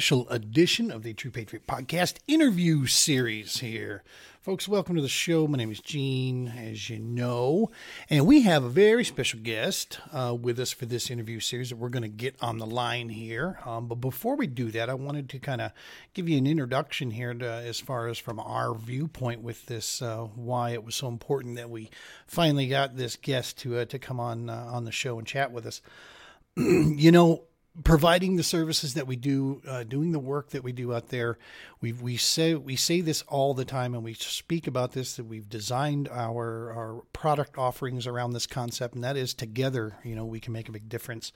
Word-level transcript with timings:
special 0.00 0.26
edition 0.30 0.90
of 0.90 1.02
the 1.02 1.12
True 1.12 1.30
Patriot 1.30 1.66
Podcast 1.66 2.20
interview 2.26 2.86
series 2.86 3.58
here. 3.58 4.02
Folks, 4.40 4.66
welcome 4.66 4.96
to 4.96 5.02
the 5.02 5.08
show. 5.10 5.46
My 5.46 5.58
name 5.58 5.70
is 5.70 5.80
Gene, 5.80 6.48
as 6.48 6.88
you 6.88 6.98
know, 6.98 7.70
and 8.08 8.26
we 8.26 8.40
have 8.40 8.64
a 8.64 8.70
very 8.70 9.04
special 9.04 9.40
guest 9.40 10.00
uh, 10.10 10.34
with 10.40 10.58
us 10.58 10.72
for 10.72 10.86
this 10.86 11.10
interview 11.10 11.38
series 11.38 11.68
that 11.68 11.76
we're 11.76 11.90
going 11.90 12.02
to 12.02 12.08
get 12.08 12.34
on 12.40 12.56
the 12.56 12.64
line 12.64 13.10
here. 13.10 13.58
Um, 13.66 13.88
but 13.88 13.96
before 13.96 14.36
we 14.36 14.46
do 14.46 14.70
that, 14.70 14.88
I 14.88 14.94
wanted 14.94 15.28
to 15.28 15.38
kind 15.38 15.60
of 15.60 15.70
give 16.14 16.30
you 16.30 16.38
an 16.38 16.46
introduction 16.46 17.10
here 17.10 17.34
to, 17.34 17.46
as 17.46 17.78
far 17.78 18.08
as 18.08 18.18
from 18.18 18.40
our 18.40 18.74
viewpoint 18.74 19.42
with 19.42 19.66
this, 19.66 20.00
uh, 20.00 20.28
why 20.34 20.70
it 20.70 20.82
was 20.82 20.94
so 20.94 21.08
important 21.08 21.56
that 21.56 21.68
we 21.68 21.90
finally 22.26 22.68
got 22.68 22.96
this 22.96 23.16
guest 23.16 23.58
to 23.58 23.80
uh, 23.80 23.84
to 23.84 23.98
come 23.98 24.18
on 24.18 24.48
uh, 24.48 24.66
on 24.72 24.86
the 24.86 24.92
show 24.92 25.18
and 25.18 25.26
chat 25.26 25.52
with 25.52 25.66
us. 25.66 25.82
you 26.56 27.12
know, 27.12 27.44
providing 27.84 28.36
the 28.36 28.42
services 28.42 28.94
that 28.94 29.06
we 29.06 29.16
do, 29.16 29.62
uh, 29.66 29.84
doing 29.84 30.12
the 30.12 30.18
work 30.18 30.50
that 30.50 30.64
we 30.64 30.72
do 30.72 30.92
out 30.92 31.08
there. 31.08 31.38
We 31.80 31.92
we 31.92 32.16
say 32.16 32.54
we 32.54 32.76
say 32.76 33.00
this 33.00 33.22
all 33.28 33.54
the 33.54 33.64
time, 33.64 33.94
and 33.94 34.02
we 34.02 34.14
speak 34.14 34.66
about 34.66 34.92
this 34.92 35.16
that 35.16 35.24
we've 35.24 35.48
designed 35.48 36.08
our 36.08 36.72
our 36.72 37.02
product 37.12 37.56
offerings 37.56 38.06
around 38.06 38.32
this 38.32 38.46
concept, 38.46 38.94
and 38.94 39.04
that 39.04 39.16
is 39.16 39.34
together. 39.34 39.96
You 40.02 40.16
know, 40.16 40.24
we 40.24 40.40
can 40.40 40.52
make 40.52 40.68
a 40.68 40.72
big 40.72 40.88
difference. 40.88 41.32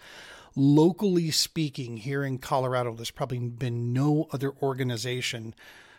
Locally 0.57 1.31
speaking, 1.31 1.99
here 1.99 2.25
in 2.25 2.39
Colorado, 2.39 2.95
there's 2.95 3.11
probably 3.11 3.39
been 3.39 3.93
no 3.93 4.29
other 4.33 4.53
organization 4.63 5.55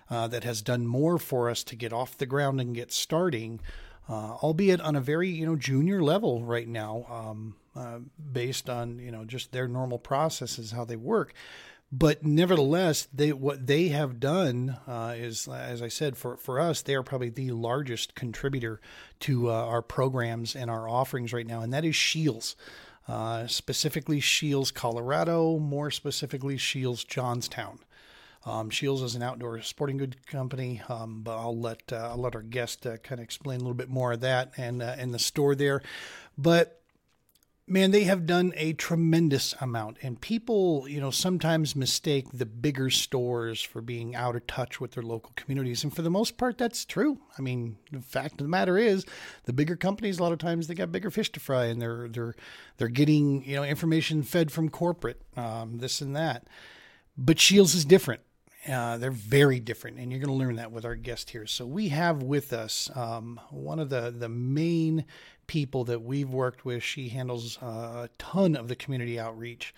uh, 0.09 0.27
that 0.27 0.43
has 0.43 0.61
done 0.61 0.85
more 0.85 1.17
for 1.17 1.49
us 1.49 1.63
to 1.63 1.75
get 1.75 1.93
off 1.93 2.17
the 2.17 2.25
ground 2.25 2.59
and 2.59 2.75
get 2.75 2.91
starting. 2.91 3.59
Uh, 4.07 4.35
albeit 4.43 4.79
on 4.81 4.95
a 4.95 5.01
very 5.01 5.29
you 5.29 5.45
know 5.45 5.55
junior 5.55 6.03
level 6.03 6.43
right 6.43 6.67
now. 6.67 7.05
Um, 7.09 7.55
uh, 7.75 7.99
based 8.31 8.69
on 8.69 8.99
you 8.99 9.11
know 9.11 9.25
just 9.25 9.51
their 9.51 9.67
normal 9.67 9.99
processes 9.99 10.71
how 10.71 10.85
they 10.85 10.95
work. 10.95 11.33
But 11.91 12.25
nevertheless 12.25 13.07
they 13.13 13.31
what 13.31 13.67
they 13.67 13.89
have 13.89 14.19
done 14.19 14.77
uh, 14.87 15.13
is 15.15 15.47
as 15.47 15.81
i 15.81 15.87
said 15.87 16.17
for, 16.17 16.35
for 16.35 16.59
us 16.59 16.81
they 16.81 16.95
are 16.95 17.03
probably 17.03 17.29
the 17.29 17.51
largest 17.51 18.15
contributor 18.15 18.81
to 19.21 19.49
uh, 19.49 19.53
our 19.53 19.81
programs 19.81 20.55
and 20.55 20.69
our 20.69 20.89
offerings 20.89 21.31
right 21.31 21.45
now 21.47 21.61
and 21.61 21.73
that 21.73 21.85
is 21.85 21.95
Scheels. 21.95 22.55
Uh, 23.07 23.45
specifically 23.45 24.19
Scheels 24.19 24.71
colorado 24.71 25.59
more 25.59 25.91
specifically 25.91 26.57
Scheels 26.57 27.03
johnstown. 27.03 27.79
Um, 28.45 28.71
Scheels 28.71 29.01
is 29.01 29.15
an 29.15 29.23
outdoor 29.23 29.61
sporting 29.61 29.97
good 29.97 30.25
company, 30.27 30.81
um, 30.89 31.21
but 31.21 31.37
I'll 31.37 31.57
let 31.57 31.81
uh, 31.91 32.09
I'll 32.11 32.17
let 32.17 32.35
our 32.35 32.41
guest 32.41 32.81
kind 32.81 33.19
of 33.19 33.19
explain 33.19 33.57
a 33.59 33.63
little 33.63 33.75
bit 33.75 33.89
more 33.89 34.13
of 34.13 34.21
that 34.21 34.53
and 34.57 34.81
and 34.81 35.13
the 35.13 35.19
store 35.19 35.55
there. 35.55 35.81
But 36.37 36.81
man, 37.67 37.91
they 37.91 38.03
have 38.03 38.25
done 38.25 38.53
a 38.55 38.73
tremendous 38.73 39.55
amount. 39.59 39.97
And 40.01 40.21
people, 40.21 40.87
you 40.87 40.99
know, 40.99 41.09
sometimes 41.09 41.75
mistake 41.75 42.27
the 42.31 42.45
bigger 42.45 42.89
stores 42.89 43.61
for 43.61 43.81
being 43.81 44.15
out 44.15 44.35
of 44.35 44.45
touch 44.45 44.79
with 44.79 44.91
their 44.91 45.03
local 45.03 45.31
communities. 45.35 45.83
And 45.83 45.95
for 45.95 46.01
the 46.01 46.11
most 46.11 46.37
part, 46.37 46.57
that's 46.57 46.85
true. 46.85 47.19
I 47.37 47.41
mean, 47.41 47.77
the 47.91 48.01
fact 48.01 48.33
of 48.33 48.45
the 48.45 48.49
matter 48.49 48.77
is, 48.77 49.05
the 49.45 49.53
bigger 49.53 49.75
companies, 49.75 50.19
a 50.19 50.23
lot 50.23 50.31
of 50.31 50.39
times, 50.39 50.67
they 50.67 50.75
got 50.75 50.91
bigger 50.91 51.09
fish 51.09 51.31
to 51.31 51.39
fry, 51.39 51.65
and 51.65 51.81
they're 51.81 52.07
they're 52.07 52.35
they're 52.77 52.87
getting 52.87 53.43
you 53.43 53.55
know 53.55 53.63
information 53.63 54.23
fed 54.23 54.51
from 54.51 54.69
corporate, 54.69 55.21
um, 55.35 55.79
this 55.79 56.01
and 56.01 56.15
that. 56.15 56.47
But 57.17 57.39
Scheels 57.39 57.73
is 57.73 57.85
different. 57.85 58.21
Uh, 58.67 58.97
they're 58.97 59.11
very 59.11 59.59
different, 59.59 59.99
and 59.99 60.11
you're 60.11 60.19
going 60.19 60.35
to 60.35 60.45
learn 60.45 60.55
that 60.55 60.71
with 60.71 60.85
our 60.85 60.95
guest 60.95 61.29
here. 61.29 61.45
So 61.45 61.67
we 61.67 61.89
have 61.89 62.23
with 62.23 62.51
us 62.51 62.89
um, 62.95 63.39
one 63.51 63.79
of 63.79 63.89
the 63.89 64.11
the 64.11 64.29
main 64.29 65.05
people 65.47 65.83
that 65.85 66.01
we've 66.01 66.29
worked 66.29 66.65
with. 66.65 66.83
She 66.83 67.09
handles 67.09 67.57
uh, 67.61 68.05
a 68.05 68.09
ton 68.17 68.55
of 68.55 68.67
the 68.67 68.75
community 68.75 69.19
outreach. 69.19 69.73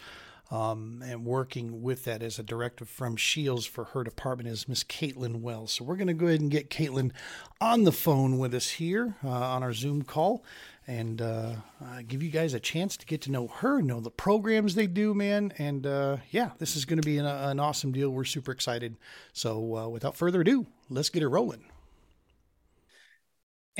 Um, 0.49 1.03
and 1.05 1.25
working 1.25 1.81
with 1.81 2.05
that 2.05 2.23
as 2.23 2.39
a 2.39 2.43
directive 2.43 2.87
from 2.87 3.17
Scheels 3.17 3.65
for 3.65 3.83
her 3.83 4.05
department 4.05 4.47
is 4.47 4.69
Miss 4.69 4.81
Kaitlin 4.81 5.41
Wells. 5.41 5.73
So 5.73 5.83
we're 5.83 5.97
going 5.97 6.07
to 6.07 6.13
go 6.13 6.27
ahead 6.27 6.39
and 6.39 6.49
get 6.49 6.69
Kaitlin 6.69 7.11
on 7.59 7.83
the 7.83 7.91
phone 7.91 8.37
with 8.37 8.53
us 8.53 8.69
here 8.69 9.15
uh, 9.25 9.29
on 9.29 9.61
our 9.61 9.73
Zoom 9.73 10.03
call 10.03 10.45
and 10.87 11.21
uh, 11.21 11.55
uh, 11.83 12.01
give 12.07 12.23
you 12.23 12.29
guys 12.29 12.53
a 12.53 12.61
chance 12.61 12.95
to 12.95 13.05
get 13.05 13.21
to 13.23 13.31
know 13.31 13.47
her, 13.47 13.81
know 13.81 13.99
the 13.99 14.09
programs 14.09 14.75
they 14.75 14.87
do, 14.87 15.13
man. 15.13 15.51
And 15.57 15.85
uh, 15.85 16.17
yeah, 16.31 16.51
this 16.59 16.77
is 16.77 16.85
going 16.85 17.01
to 17.01 17.05
be 17.05 17.17
an, 17.17 17.25
an, 17.25 17.59
awesome 17.59 17.91
deal. 17.91 18.09
We're 18.09 18.23
super 18.23 18.53
excited. 18.53 18.95
So 19.33 19.75
uh, 19.75 19.87
without 19.89 20.15
further 20.15 20.41
ado, 20.41 20.65
let's 20.89 21.09
get 21.09 21.23
it 21.23 21.27
rolling. 21.27 21.65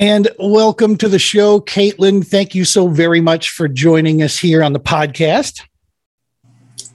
And 0.00 0.28
welcome 0.38 0.96
to 0.98 1.08
the 1.08 1.18
show, 1.18 1.58
Kaitlin. 1.60 2.24
Thank 2.24 2.54
you 2.54 2.64
so 2.64 2.86
very 2.86 3.20
much 3.20 3.50
for 3.50 3.66
joining 3.66 4.22
us 4.22 4.38
here 4.38 4.62
on 4.62 4.72
the 4.72 4.78
podcast. 4.78 5.62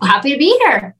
Happy 0.01 0.31
to 0.31 0.37
be 0.37 0.57
here. 0.61 0.95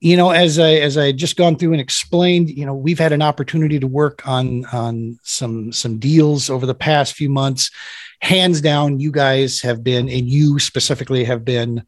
You 0.00 0.16
know, 0.16 0.30
as 0.30 0.58
I 0.58 0.76
as 0.76 0.96
I 0.96 1.12
just 1.12 1.36
gone 1.36 1.56
through 1.56 1.72
and 1.72 1.80
explained, 1.80 2.48
you 2.48 2.64
know, 2.64 2.74
we've 2.74 2.98
had 2.98 3.12
an 3.12 3.20
opportunity 3.20 3.78
to 3.80 3.86
work 3.86 4.26
on 4.26 4.64
on 4.66 5.18
some 5.22 5.72
some 5.72 5.98
deals 5.98 6.48
over 6.48 6.64
the 6.64 6.74
past 6.74 7.12
few 7.12 7.28
months. 7.28 7.70
Hands 8.22 8.58
down, 8.62 8.98
you 8.98 9.12
guys 9.12 9.60
have 9.60 9.84
been, 9.84 10.08
and 10.08 10.26
you 10.26 10.58
specifically 10.58 11.24
have 11.24 11.44
been 11.44 11.84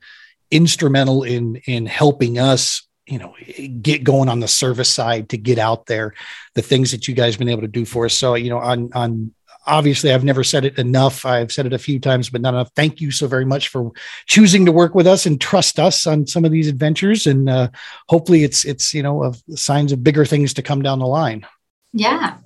instrumental 0.50 1.22
in 1.22 1.56
in 1.64 1.86
helping 1.86 2.38
us 2.38 2.85
you 3.06 3.18
know 3.18 3.34
get 3.82 4.04
going 4.04 4.28
on 4.28 4.40
the 4.40 4.48
service 4.48 4.92
side 4.92 5.28
to 5.28 5.36
get 5.36 5.58
out 5.58 5.86
there 5.86 6.14
the 6.54 6.62
things 6.62 6.90
that 6.90 7.06
you 7.06 7.14
guys 7.14 7.34
have 7.34 7.38
been 7.38 7.48
able 7.48 7.62
to 7.62 7.68
do 7.68 7.84
for 7.84 8.06
us. 8.06 8.14
So 8.14 8.34
you 8.34 8.50
know 8.50 8.58
on 8.58 8.90
on 8.92 9.32
obviously 9.68 10.12
i've 10.12 10.24
never 10.24 10.44
said 10.44 10.64
it 10.64 10.78
enough. 10.78 11.24
I've 11.24 11.50
said 11.50 11.66
it 11.66 11.72
a 11.72 11.78
few 11.78 11.98
times 12.00 12.30
but 12.30 12.40
not 12.40 12.54
enough. 12.54 12.70
Thank 12.74 13.00
you 13.00 13.10
so 13.10 13.26
very 13.26 13.44
much 13.44 13.68
for 13.68 13.92
choosing 14.26 14.66
to 14.66 14.72
work 14.72 14.94
with 14.94 15.06
us 15.06 15.26
and 15.26 15.40
trust 15.40 15.78
us 15.78 16.06
on 16.06 16.26
some 16.26 16.44
of 16.44 16.52
these 16.52 16.68
adventures. 16.68 17.26
And 17.26 17.48
uh, 17.48 17.68
hopefully 18.08 18.44
it's 18.44 18.64
it's 18.64 18.92
you 18.92 19.02
know 19.02 19.22
of 19.22 19.42
signs 19.54 19.92
of 19.92 20.02
bigger 20.02 20.24
things 20.24 20.54
to 20.54 20.62
come 20.62 20.82
down 20.82 20.98
the 20.98 21.06
line. 21.06 21.46
Yeah. 21.92 22.38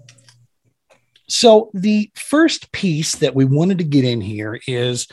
So 1.29 1.71
the 1.75 2.11
first 2.17 2.73
piece 2.73 3.17
that 3.17 3.37
we 3.37 3.45
wanted 3.45 3.79
to 3.79 3.85
get 3.85 4.05
in 4.05 4.21
here 4.21 4.61
is 4.67 5.07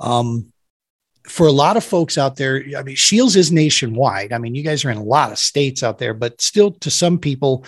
um, 0.00 0.52
for 1.24 1.46
a 1.46 1.52
lot 1.52 1.76
of 1.76 1.84
folks 1.84 2.18
out 2.18 2.36
there, 2.36 2.64
I 2.76 2.82
mean, 2.82 2.96
Scheels 2.96 3.36
is 3.36 3.52
nationwide. 3.52 4.32
I 4.32 4.38
mean, 4.38 4.54
you 4.54 4.62
guys 4.62 4.84
are 4.84 4.90
in 4.90 4.96
a 4.96 5.02
lot 5.02 5.32
of 5.32 5.38
states 5.38 5.82
out 5.82 5.98
there, 5.98 6.14
but 6.14 6.40
still, 6.40 6.72
to 6.72 6.90
some 6.90 7.18
people, 7.18 7.64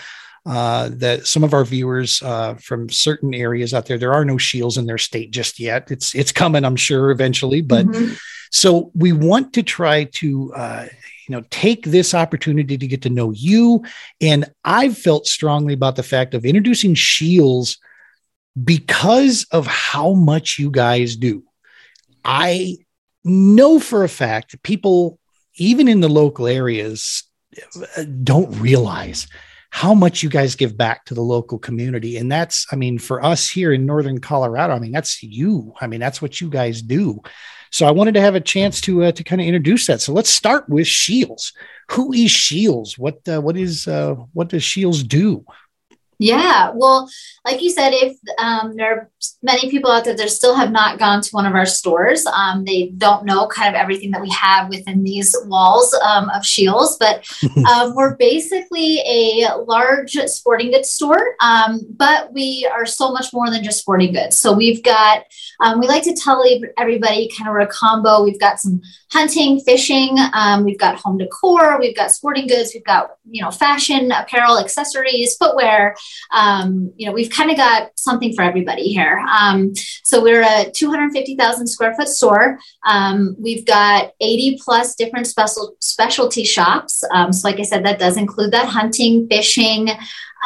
uh, 0.47 0.91
that 0.93 1.27
some 1.27 1.45
of 1.45 1.55
our 1.55 1.65
viewers 1.65 2.23
uh, 2.23 2.55
from 2.55 2.91
certain 2.91 3.33
areas 3.33 3.73
out 3.73 3.87
there, 3.87 3.99
there 3.99 4.13
are 4.13 4.25
no 4.25 4.39
Scheels 4.39 4.77
in 4.77 4.87
their 4.87 4.99
state 4.99 5.31
just 5.31 5.59
yet. 5.59 5.91
It's 5.91 6.15
it's 6.15 6.33
coming, 6.33 6.65
I'm 6.65 6.77
sure, 6.77 7.11
eventually. 7.11 7.61
But 7.63 7.87
mm-hmm. 7.87 8.15
so 8.51 8.91
we 8.95 9.13
want 9.13 9.55
to 9.55 9.63
try 9.63 10.05
to. 10.05 10.53
Uh, 10.55 10.87
you 11.27 11.35
know, 11.35 11.43
take 11.49 11.87
this 11.87 12.13
opportunity 12.13 12.77
to 12.77 12.87
get 12.87 13.01
to 13.01 13.09
know 13.09 13.31
you. 13.31 13.83
And 14.21 14.45
I've 14.63 14.99
felt 14.99 15.27
strongly 15.27 15.73
about 15.73 15.97
the 15.97 16.03
fact 16.03 16.35
of 16.35 16.45
introducing 16.45 16.95
Scheels 16.95 17.79
because 18.63 19.47
of 19.51 19.67
how 19.67 20.13
much 20.13 20.59
you 20.59 20.71
guys 20.71 21.17
do. 21.17 21.45
I 22.25 22.77
know 23.25 23.79
for 23.79 24.05
a 24.05 24.09
fact 24.09 24.63
people, 24.63 25.19
even 25.57 25.89
in 25.89 26.01
the 26.01 26.09
local 26.09 26.47
areas, 26.47 27.25
don't 28.23 28.51
realize 28.61 29.27
how 29.71 29.93
much 29.93 30.23
you 30.23 30.29
guys 30.29 30.55
give 30.55 30.77
back 30.77 31.05
to 31.05 31.15
the 31.15 31.21
local 31.21 31.59
community. 31.59 32.17
And 32.17 32.31
that's, 32.31 32.65
I 32.71 32.77
mean, 32.77 32.99
for 32.99 33.25
us 33.25 33.49
here 33.49 33.73
in 33.73 33.85
Northern 33.87 34.21
Colorado, 34.21 34.75
I 34.75 34.79
mean, 34.79 34.93
that's 34.93 35.21
you. 35.23 35.73
I 35.81 35.89
mean, 35.89 35.99
that's 35.99 36.23
what 36.23 36.41
you 36.41 36.49
guys 36.49 36.81
do. 36.81 37.21
So 37.73 37.85
I 37.85 37.91
wanted 37.91 38.15
to 38.15 38.21
have 38.21 38.37
a 38.37 38.41
chance 38.41 38.81
to 38.83 39.03
uh, 39.03 39.11
to 39.11 39.25
kind 39.25 39.41
of 39.41 39.49
introduce 39.49 39.89
that. 39.89 40.01
So 40.01 40.13
let's 40.13 40.31
start 40.31 40.69
with 40.69 40.87
Scheels. 40.87 41.53
Who 41.91 42.13
is 42.13 42.31
Scheels? 42.31 42.97
What 42.97 43.29
uh, 43.29 43.41
what 43.41 43.57
is 43.57 43.89
uh, 43.89 44.15
what 44.33 44.49
does 44.49 44.65
Scheels 44.65 45.03
do? 45.03 45.45
Yeah, 46.19 46.73
well, 46.75 47.09
like 47.45 47.61
you 47.63 47.71
said, 47.71 47.91
if 47.93 48.17
um, 48.39 48.75
there 48.77 48.93
are 48.93 49.11
many 49.43 49.71
people 49.71 49.91
out 49.91 50.05
there 50.05 50.17
that 50.17 50.31
still 50.31 50.55
have 50.55 50.71
not 50.71 50.99
gone 50.99 51.21
to 51.21 51.31
one 51.31 51.47
of 51.47 51.55
our 51.55 51.67
stores, 51.67 52.25
um, 52.27 52.65
they 52.65 52.89
don't 52.97 53.25
know 53.25 53.47
kind 53.47 53.75
of 53.75 53.81
everything 53.81 54.11
that 54.13 54.23
we 54.23 54.31
have 54.31 54.69
within 54.69 55.03
these 55.03 55.35
walls 55.47 55.95
um, 56.03 56.31
of 56.31 56.47
Scheels. 56.47 56.97
But 56.99 57.27
um, 57.69 57.95
we're 57.95 58.17
basically 58.17 59.01
a 59.01 59.57
large 59.67 60.13
sporting 60.27 60.71
goods 60.71 60.91
store, 60.91 61.37
um, 61.41 61.81
but 61.97 62.33
we 62.33 62.69
are 62.73 62.87
so 62.87 63.13
much 63.13 63.33
more 63.33 63.51
than 63.51 63.65
just 63.65 63.81
sporting 63.81 64.13
goods. 64.13 64.39
So 64.39 64.53
we've 64.53 64.83
got, 64.83 65.25
um, 65.61 65.81
we 65.81 65.87
like 65.87 66.05
to 66.05 66.15
tell 66.15 66.45
everybody 66.79 67.31
kind 67.37 67.51
of 67.51 67.63
a 67.63 67.71
combo. 67.71 68.23
We've 68.23 68.41
got 68.41 68.61
some 68.61 68.81
hunting, 69.13 69.61
fishing, 69.61 70.17
we've 70.63 70.79
got 70.79 70.97
home 70.97 71.19
decor, 71.19 71.79
we've 71.79 71.97
got 71.97 72.11
sporting 72.13 72.47
goods, 72.47 72.73
we've 72.75 72.85
got 72.85 73.11
you 73.29 73.43
know 73.43 73.51
fashion, 73.51 74.13
apparel, 74.13 74.59
accessories, 74.59 75.37
footwear 75.37 75.95
um, 76.33 76.93
you 76.97 77.07
know, 77.07 77.13
we've 77.13 77.31
kind 77.31 77.51
of 77.51 77.57
got 77.57 77.91
something 77.97 78.35
for 78.35 78.43
everybody 78.43 78.93
here. 78.93 79.25
Um, 79.31 79.73
so 80.03 80.23
we're 80.23 80.43
a 80.43 80.71
250,000 80.71 81.67
square 81.67 81.95
foot 81.95 82.09
store. 82.09 82.59
Um, 82.87 83.37
we've 83.39 83.65
got 83.65 84.13
80 84.21 84.59
plus 84.63 84.95
different 84.95 85.27
special 85.27 85.77
specialty 85.81 86.45
shops. 86.45 87.03
Um, 87.13 87.33
so, 87.33 87.49
like 87.49 87.61
I 87.61 87.63
said, 87.63 87.85
that 87.85 87.99
does 87.99 88.17
include 88.17 88.53
that 88.53 88.67
hunting, 88.67 89.29
fishing, 89.29 89.91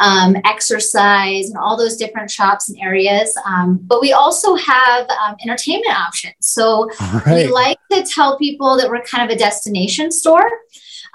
um, 0.01 0.37
exercise, 0.45 1.49
and 1.49 1.59
all 1.59 1.77
those 1.77 1.97
different 1.97 2.31
shops 2.31 2.69
and 2.69 2.79
areas. 2.81 3.37
Um, 3.45 3.81
but 3.83 4.01
we 4.01 4.13
also 4.13 4.55
have 4.55 5.09
um, 5.11 5.37
entertainment 5.43 5.97
options. 5.97 6.37
So 6.41 6.89
right. 7.27 7.47
we 7.47 7.47
like 7.49 7.79
to 7.93 8.03
tell 8.03 8.39
people 8.39 8.77
that 8.77 8.89
we're 8.89 9.03
kind 9.03 9.29
of 9.29 9.35
a 9.35 9.39
destination 9.39 10.11
store. 10.11 10.49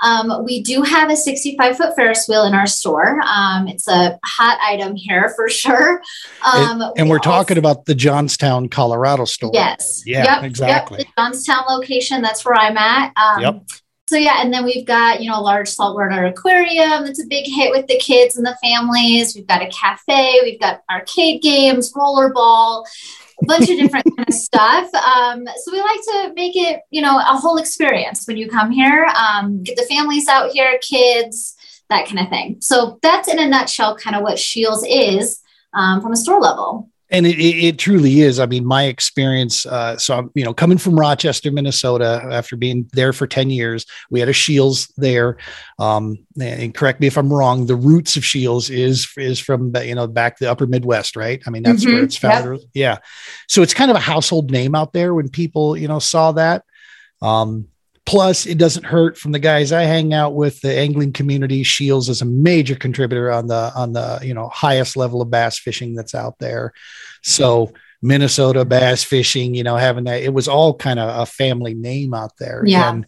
Um, 0.04 0.44
we 0.44 0.62
do 0.62 0.82
have 0.84 1.10
a 1.10 1.16
65 1.16 1.78
foot 1.78 1.96
Ferris 1.96 2.28
wheel 2.28 2.44
in 2.46 2.54
our 2.54 2.68
store. 2.68 3.22
Um, 3.22 3.68
it's 3.68 3.88
a 3.88 4.20
hot 4.24 4.60
item 4.62 4.96
here 4.96 5.34
for 5.36 5.50
sure. 5.50 6.02
Um, 6.44 6.82
and, 6.82 6.94
and 6.98 7.10
we 7.10 7.16
are 7.16 7.20
talking 7.20 7.58
about 7.58 7.86
the 7.86 7.96
Johnstown, 7.96 8.70
Colorado 8.70 9.26
store. 9.26 9.52
Yes. 9.54 10.04
Yeah, 10.06 10.24
yep, 10.24 10.44
exactly. 10.44 11.00
Yep, 11.00 11.08
the 11.08 11.22
Johnstown 11.22 11.64
location. 11.70 12.22
That's 12.22 12.44
where 12.46 12.56
I'm 12.56 12.78
at. 12.78 13.14
Um, 13.18 13.42
yep. 13.42 13.64
So 14.10 14.18
yeah, 14.18 14.42
and 14.42 14.54
then 14.54 14.66
we've 14.66 14.86
got 14.86 15.22
you 15.22 15.30
know 15.30 15.40
a 15.40 15.42
large 15.42 15.70
saltwater 15.70 16.26
aquarium. 16.26 17.06
That's 17.06 17.24
a 17.24 17.28
big 17.28 17.46
hit 17.48 17.72
with 17.72 17.88
the 17.88 17.98
kids 17.98 18.36
and 18.36 18.46
the 18.46 18.58
families. 18.62 19.34
We've 19.34 19.48
got 19.48 19.62
a 19.62 19.70
cafe. 19.70 20.40
We've 20.44 20.60
got 20.60 20.82
arcade 20.92 21.42
games, 21.42 21.94
rollerball 21.94 22.86
a 23.42 23.46
bunch 23.46 23.70
of 23.70 23.78
different 23.78 24.06
kind 24.16 24.28
of 24.28 24.34
stuff. 24.34 24.94
Um, 24.94 25.46
so 25.64 25.72
we 25.72 25.82
like 25.82 26.02
to 26.02 26.34
make 26.36 26.56
it, 26.56 26.82
you 26.92 27.02
know, 27.02 27.18
a 27.18 27.38
whole 27.38 27.58
experience 27.58 28.26
when 28.28 28.38
you 28.38 28.50
come 28.50 28.72
here. 28.72 29.06
Um, 29.06 29.64
get 29.64 29.78
the 29.78 29.84
families 29.84 30.28
out 30.28 30.52
here, 30.52 30.80
kids, 30.82 31.56
that 31.90 32.08
kind 32.08 32.20
of 32.20 32.30
thing. 32.30 32.58
So 32.62 33.00
that's 33.02 33.28
in 33.28 33.40
a 33.40 33.48
nutshell, 33.48 33.98
kind 33.98 34.16
of 34.16 34.22
what 34.22 34.40
Scheels 34.40 34.86
is 34.88 35.42
um, 35.74 36.02
from 36.02 36.12
a 36.12 36.18
store 36.18 36.40
level 36.40 36.90
and 37.14 37.28
it, 37.28 37.40
it, 37.40 37.78
truly 37.78 38.22
is. 38.22 38.40
I 38.40 38.48
mean, 38.48 38.66
my 38.66 38.86
experience. 38.86 39.68
Uh, 39.68 39.98
so 39.98 40.18
I'm, 40.18 40.32
you 40.34 40.44
know, 40.44 40.54
coming 40.54 40.80
from 40.80 41.00
Rochester, 41.00 41.52
Minnesota, 41.52 42.28
after 42.32 42.56
being 42.56 42.90
there 42.92 43.14
for 43.14 43.28
ten 43.28 43.52
years, 43.52 43.86
we 44.10 44.20
had 44.20 44.30
a 44.30 44.34
Scheels 44.34 44.92
there. 44.98 45.38
Um, 45.78 46.18
and 46.42 46.74
correct 46.74 47.00
me 47.00 47.08
if 47.08 47.18
I'm 47.18 47.32
wrong. 47.32 47.68
The 47.68 47.76
roots 47.76 48.18
of 48.18 48.26
Scheels 48.26 48.72
is 48.72 49.08
is 49.16 49.40
from 49.40 49.72
you 49.76 49.94
know 49.94 50.08
back 50.08 50.40
the 50.40 50.50
Upper 50.50 50.66
Midwest, 50.66 51.16
right? 51.16 51.42
I 51.46 51.52
mean, 51.52 51.62
that's 51.62 51.86
mm-hmm. 51.86 51.94
where 51.94 52.04
it's 52.04 52.18
founded. 52.18 52.60
Yep. 52.60 52.70
Yeah. 52.74 52.98
So 53.48 53.62
it's 53.62 53.76
kind 53.76 53.92
of 53.92 53.96
a 53.98 54.02
household 54.02 54.50
name 54.50 54.74
out 54.74 54.92
there 54.92 55.14
when 55.14 55.30
people 55.30 55.78
you 55.78 55.88
know 55.88 56.00
saw 56.00 56.32
that. 56.34 56.66
Um, 57.22 57.68
Plus, 58.06 58.46
it 58.46 58.58
doesn't 58.58 58.84
hurt 58.84 59.18
from 59.18 59.32
the 59.32 59.40
guys 59.40 59.72
I 59.72 59.84
hang 59.84 60.14
out 60.14 60.36
with. 60.36 60.60
The 60.62 60.78
angling 60.78 61.14
community, 61.14 61.64
Scheels 61.64 62.10
is 62.10 62.22
a 62.22 62.26
major 62.26 62.76
contributor 62.76 63.32
on 63.32 63.48
the 63.48 63.72
on 63.76 63.94
the 63.94 64.20
you 64.22 64.34
know 64.34 64.50
highest 64.50 64.98
level 64.98 65.22
of 65.22 65.32
bass 65.32 65.58
fishing 65.58 65.96
that's 65.96 66.14
out 66.14 66.38
there. 66.40 66.74
So 67.22 67.72
Minnesota 68.04 68.66
bass 68.66 69.04
fishing, 69.04 69.56
you 69.56 69.64
know, 69.64 69.78
having 69.78 70.04
that, 70.04 70.22
it 70.22 70.34
was 70.34 70.50
all 70.50 70.76
kind 70.76 71.00
of 71.00 71.22
a 71.22 71.26
family 71.26 71.74
name 71.74 72.14
out 72.14 72.34
there. 72.38 72.62
Yeah. 72.66 72.90
And 72.90 73.08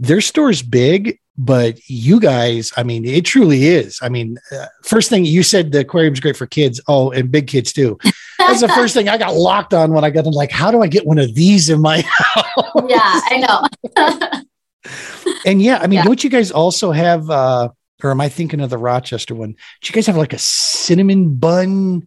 their 0.00 0.20
store's 0.20 0.62
big, 0.62 1.20
but 1.38 1.78
you 1.88 2.18
guys, 2.18 2.72
I 2.76 2.82
mean, 2.82 3.04
it 3.04 3.24
truly 3.24 3.66
is. 3.66 4.00
I 4.02 4.08
mean, 4.08 4.38
uh, 4.50 4.66
first 4.82 5.08
thing 5.08 5.24
you 5.24 5.44
said 5.44 5.70
the 5.70 5.80
aquarium's 5.80 6.18
great 6.18 6.36
for 6.36 6.46
kids. 6.46 6.80
Oh, 6.88 7.12
and 7.12 7.30
big 7.30 7.46
kids 7.46 7.72
too. 7.72 7.98
That's 8.46 8.60
the 8.60 8.68
first 8.68 8.94
thing 8.94 9.08
I 9.08 9.18
got 9.18 9.34
locked 9.34 9.74
on 9.74 9.92
when 9.92 10.04
I 10.04 10.10
got 10.10 10.26
in. 10.26 10.32
Like, 10.32 10.50
how 10.50 10.70
do 10.70 10.82
I 10.82 10.86
get 10.86 11.06
one 11.06 11.18
of 11.18 11.34
these 11.34 11.70
in 11.70 11.80
my 11.80 12.00
house? 12.06 12.84
Yeah, 12.88 12.98
I 13.02 13.70
know. 13.96 14.92
and 15.46 15.62
yeah, 15.62 15.78
I 15.78 15.86
mean, 15.86 15.98
yeah. 15.98 16.04
don't 16.04 16.22
you 16.22 16.30
guys 16.30 16.50
also 16.50 16.92
have? 16.92 17.28
uh 17.30 17.68
or 18.04 18.10
am 18.10 18.20
I 18.20 18.28
thinking 18.28 18.60
of 18.60 18.70
the 18.70 18.78
Rochester 18.78 19.34
one? 19.34 19.52
Do 19.52 19.88
you 19.88 19.92
guys 19.92 20.06
have 20.06 20.16
like 20.16 20.32
a 20.32 20.38
cinnamon 20.38 21.36
bun 21.36 22.06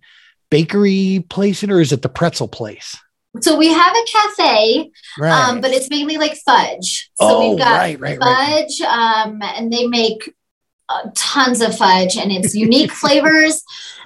bakery 0.49 1.25
place 1.29 1.63
in, 1.63 1.71
or 1.71 1.81
is 1.81 1.91
it 1.91 2.01
the 2.01 2.09
pretzel 2.09 2.47
place? 2.47 2.97
So 3.41 3.57
we 3.57 3.67
have 3.67 3.95
a 3.95 4.05
cafe, 4.11 4.79
um, 4.79 4.91
right. 5.19 5.49
um, 5.49 5.61
but 5.61 5.71
it's 5.71 5.89
mainly 5.89 6.17
like 6.17 6.37
fudge. 6.45 7.09
So 7.15 7.27
oh, 7.27 7.49
we've 7.49 7.59
got 7.59 7.77
right, 7.77 7.99
right, 7.99 8.17
fudge, 8.19 8.79
um, 8.81 9.41
and 9.41 9.71
they 9.71 9.87
make 9.87 10.33
uh, 10.89 11.09
tons 11.15 11.61
of 11.61 11.77
fudge, 11.77 12.17
and 12.17 12.31
it's 12.31 12.55
unique 12.55 12.91
flavors. 13.03 13.63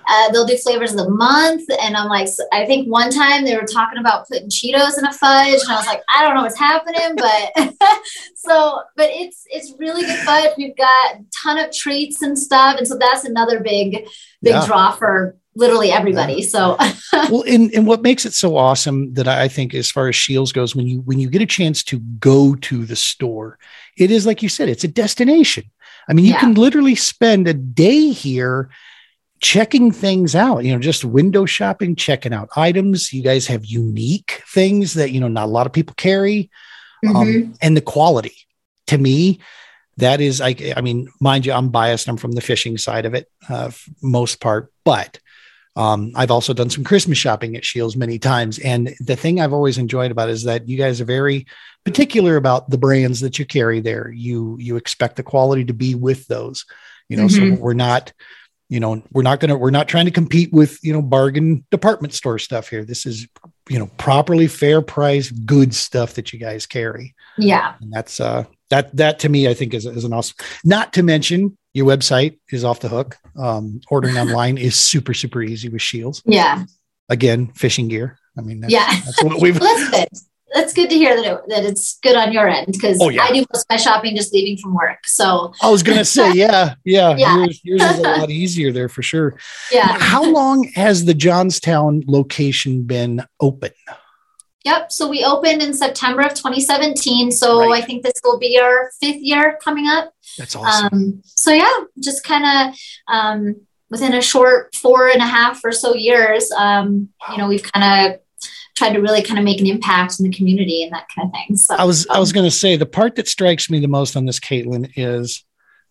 Uh, 0.07 0.31
they'll 0.31 0.45
do 0.45 0.57
flavors 0.57 0.91
of 0.91 0.97
the 0.97 1.09
month, 1.09 1.63
and 1.81 1.95
I'm 1.95 2.07
like, 2.07 2.27
I 2.51 2.65
think 2.65 2.87
one 2.87 3.11
time 3.11 3.45
they 3.45 3.55
were 3.55 3.65
talking 3.65 3.99
about 3.99 4.27
putting 4.27 4.49
Cheetos 4.49 4.97
in 4.97 5.05
a 5.05 5.13
fudge, 5.13 5.61
and 5.61 5.71
I 5.71 5.75
was 5.75 5.85
like, 5.85 6.01
I 6.09 6.23
don't 6.23 6.35
know 6.35 6.41
what's 6.41 6.57
happening, 6.57 7.15
but 7.15 7.79
so, 8.35 8.81
but 8.95 9.09
it's 9.11 9.43
it's 9.47 9.73
really 9.77 10.01
good 10.01 10.19
fudge. 10.19 10.51
We've 10.57 10.75
got 10.75 11.15
a 11.15 11.23
ton 11.43 11.59
of 11.59 11.71
treats 11.71 12.21
and 12.21 12.37
stuff, 12.37 12.77
and 12.77 12.87
so 12.87 12.97
that's 12.97 13.25
another 13.25 13.59
big 13.59 14.07
big 14.41 14.53
yeah. 14.53 14.65
draw 14.65 14.91
for 14.91 15.35
literally 15.55 15.91
everybody. 15.91 16.41
So 16.41 16.77
well, 17.13 17.43
and, 17.47 17.71
and 17.73 17.85
what 17.85 18.01
makes 18.01 18.25
it 18.25 18.33
so 18.33 18.57
awesome 18.57 19.13
that 19.13 19.27
I 19.27 19.47
think 19.47 19.73
as 19.73 19.91
far 19.91 20.07
as 20.07 20.15
Scheels 20.15 20.51
goes, 20.51 20.75
when 20.75 20.87
you 20.87 21.01
when 21.01 21.19
you 21.19 21.29
get 21.29 21.41
a 21.41 21.45
chance 21.45 21.83
to 21.83 21.99
go 21.99 22.55
to 22.55 22.85
the 22.85 22.95
store, 22.95 23.59
it 23.97 24.09
is 24.09 24.25
like 24.25 24.41
you 24.41 24.49
said, 24.49 24.69
it's 24.69 24.83
a 24.83 24.87
destination. 24.87 25.65
I 26.09 26.13
mean, 26.13 26.25
you 26.25 26.31
yeah. 26.31 26.39
can 26.39 26.55
literally 26.55 26.95
spend 26.95 27.47
a 27.47 27.53
day 27.53 28.09
here 28.09 28.69
checking 29.41 29.91
things 29.91 30.35
out, 30.35 30.65
you 30.65 30.73
know, 30.73 30.79
just 30.79 31.05
window 31.05 31.45
shopping, 31.45 31.95
checking 31.95 32.33
out 32.33 32.49
items. 32.55 33.13
You 33.13 33.21
guys 33.21 33.47
have 33.47 33.65
unique 33.65 34.41
things 34.47 34.95
that, 34.95 35.11
you 35.11 35.19
know, 35.19 35.27
not 35.27 35.45
a 35.45 35.51
lot 35.51 35.67
of 35.67 35.73
people 35.73 35.95
carry. 35.95 36.49
Um, 37.07 37.15
mm-hmm. 37.15 37.43
Um, 37.43 37.53
and 37.61 37.77
the 37.77 37.81
quality 37.81 38.35
to 38.87 38.97
me, 38.97 39.39
that 39.97 40.19
is, 40.19 40.41
I, 40.41 40.55
I 40.75 40.81
mean, 40.81 41.09
mind 41.21 41.45
you, 41.45 41.53
I'm 41.53 41.69
biased. 41.69 42.07
I'm 42.07 42.17
from 42.17 42.31
the 42.31 42.41
fishing 42.41 42.77
side 42.77 43.05
of 43.05 43.13
it, 43.13 43.29
uh, 43.47 43.71
most 44.01 44.41
part, 44.41 44.73
but 44.83 45.19
um, 45.75 46.11
I've 46.15 46.31
also 46.31 46.53
done 46.53 46.69
some 46.69 46.83
Christmas 46.83 47.17
shopping 47.17 47.55
at 47.55 47.63
Scheels 47.63 47.95
many 47.95 48.19
times. 48.19 48.59
And 48.59 48.93
the 48.99 49.15
thing 49.15 49.39
I've 49.39 49.53
always 49.53 49.77
enjoyed 49.77 50.11
about 50.11 50.29
is 50.29 50.43
that 50.43 50.67
you 50.67 50.77
guys 50.77 50.99
are 50.99 51.05
very 51.05 51.45
particular 51.85 52.35
about 52.35 52.69
the 52.69 52.77
brands 52.77 53.21
that 53.21 53.39
you 53.39 53.45
carry 53.45 53.79
there. 53.79 54.11
You, 54.11 54.57
you 54.59 54.75
expect 54.75 55.15
the 55.15 55.23
quality 55.23 55.65
to 55.65 55.73
be 55.73 55.95
with 55.95 56.27
those, 56.27 56.65
you 57.07 57.17
know, 57.17 57.25
mm-hmm. 57.25 57.55
so 57.55 57.61
we're 57.61 57.73
not, 57.73 58.11
you 58.67 58.79
know, 58.79 59.01
we're 59.11 59.23
not 59.23 59.39
to, 59.41 59.55
we're 59.55 59.71
not 59.71 59.87
trying 59.87 60.05
to 60.05 60.11
compete 60.11 60.51
with, 60.51 60.77
you 60.83 60.93
know, 60.93 61.01
bargain 61.01 61.65
department 61.71 62.13
store 62.13 62.39
stuff 62.39 62.69
here. 62.69 62.83
This 62.83 63.05
is, 63.05 63.27
you 63.69 63.79
know, 63.79 63.87
properly 63.97 64.47
fair 64.47 64.81
price, 64.81 65.31
good 65.31 65.73
stuff 65.73 66.15
that 66.15 66.33
you 66.33 66.39
guys 66.39 66.65
carry. 66.65 67.15
Yeah. 67.37 67.75
And 67.81 67.91
that's, 67.91 68.19
uh, 68.19 68.43
that, 68.69 68.95
that 68.95 69.19
to 69.19 69.29
me, 69.29 69.47
I 69.47 69.53
think 69.53 69.73
is, 69.73 69.85
is 69.85 70.05
an 70.05 70.13
awesome, 70.13 70.35
not 70.63 70.93
to 70.93 71.03
mention 71.03 71.57
your 71.73 71.85
website 71.85 72.39
is 72.51 72.63
off 72.63 72.79
the 72.79 72.89
hook. 72.89 73.17
Um, 73.37 73.81
ordering 73.89 74.17
online 74.23 74.57
is 74.57 74.75
super, 74.75 75.13
super 75.13 75.41
easy 75.41 75.69
with 75.69 75.81
Scheels 75.81 76.21
Yeah. 76.25 76.65
Again, 77.09 77.47
fishing 77.55 77.87
gear. 77.87 78.19
I 78.37 78.41
mean, 78.41 78.61
that's, 78.61 78.71
yeah, 78.71 78.87
that's 78.87 79.23
what 79.23 79.41
we've. 79.41 79.59
that's 79.59 79.89
good. 79.89 80.07
That's 80.53 80.73
good 80.73 80.89
to 80.89 80.95
hear 80.95 81.15
that, 81.15 81.25
it, 81.25 81.41
that 81.49 81.63
it's 81.63 81.99
good 82.01 82.15
on 82.15 82.31
your 82.31 82.47
end 82.47 82.67
because 82.71 82.97
oh, 82.99 83.09
yeah. 83.09 83.23
I 83.23 83.31
do 83.31 83.45
most 83.53 83.61
of 83.61 83.65
my 83.69 83.77
shopping 83.77 84.15
just 84.15 84.33
leaving 84.33 84.57
from 84.57 84.73
work. 84.73 85.05
So 85.05 85.53
I 85.61 85.69
was 85.69 85.83
gonna 85.83 86.05
say, 86.05 86.31
yeah, 86.33 86.73
yeah, 86.83 87.15
yeah. 87.15 87.37
Yours, 87.37 87.61
yours 87.63 87.81
is 87.81 87.99
a 87.99 88.01
lot 88.01 88.29
easier 88.31 88.71
there 88.71 88.89
for 88.89 89.03
sure. 89.03 89.37
Yeah. 89.71 89.97
How 89.99 90.23
long 90.23 90.63
has 90.75 91.05
the 91.05 91.13
Johnstown 91.13 92.03
location 92.07 92.83
been 92.83 93.23
open? 93.39 93.71
Yep. 94.65 94.91
So 94.91 95.07
we 95.07 95.23
opened 95.23 95.61
in 95.61 95.73
September 95.73 96.21
of 96.21 96.33
2017. 96.33 97.31
So 97.31 97.59
right. 97.59 97.81
I 97.81 97.85
think 97.85 98.03
this 98.03 98.19
will 98.23 98.37
be 98.37 98.59
our 98.59 98.91
fifth 98.99 99.21
year 99.21 99.57
coming 99.63 99.87
up. 99.87 100.13
That's 100.37 100.55
awesome. 100.55 100.89
Um, 100.91 101.21
so 101.23 101.51
yeah, 101.51 101.71
just 101.99 102.23
kind 102.23 102.69
of 102.69 102.79
um, 103.07 103.61
within 103.89 104.13
a 104.13 104.21
short 104.21 104.75
four 104.75 105.07
and 105.07 105.21
a 105.21 105.25
half 105.25 105.63
or 105.63 105.71
so 105.71 105.95
years, 105.95 106.51
um, 106.51 107.09
wow. 107.21 107.27
you 107.31 107.37
know, 107.37 107.47
we've 107.47 107.63
kind 107.71 108.13
of 108.13 108.19
tried 108.75 108.93
to 108.93 108.99
really 108.99 109.21
kind 109.21 109.39
of 109.39 109.45
make 109.45 109.59
an 109.59 109.67
impact 109.67 110.19
in 110.19 110.29
the 110.29 110.35
community 110.35 110.83
and 110.83 110.91
that 110.91 111.07
kind 111.13 111.27
of 111.27 111.33
thing. 111.33 111.55
So 111.55 111.75
I 111.75 111.85
was 111.85 112.05
I 112.07 112.19
was 112.19 112.33
going 112.33 112.45
to 112.45 112.51
say 112.51 112.75
the 112.75 112.85
part 112.85 113.15
that 113.15 113.27
strikes 113.27 113.69
me 113.69 113.79
the 113.79 113.87
most 113.87 114.17
on 114.17 114.25
this, 114.25 114.39
Kaitlin, 114.39 114.91
is 114.95 115.43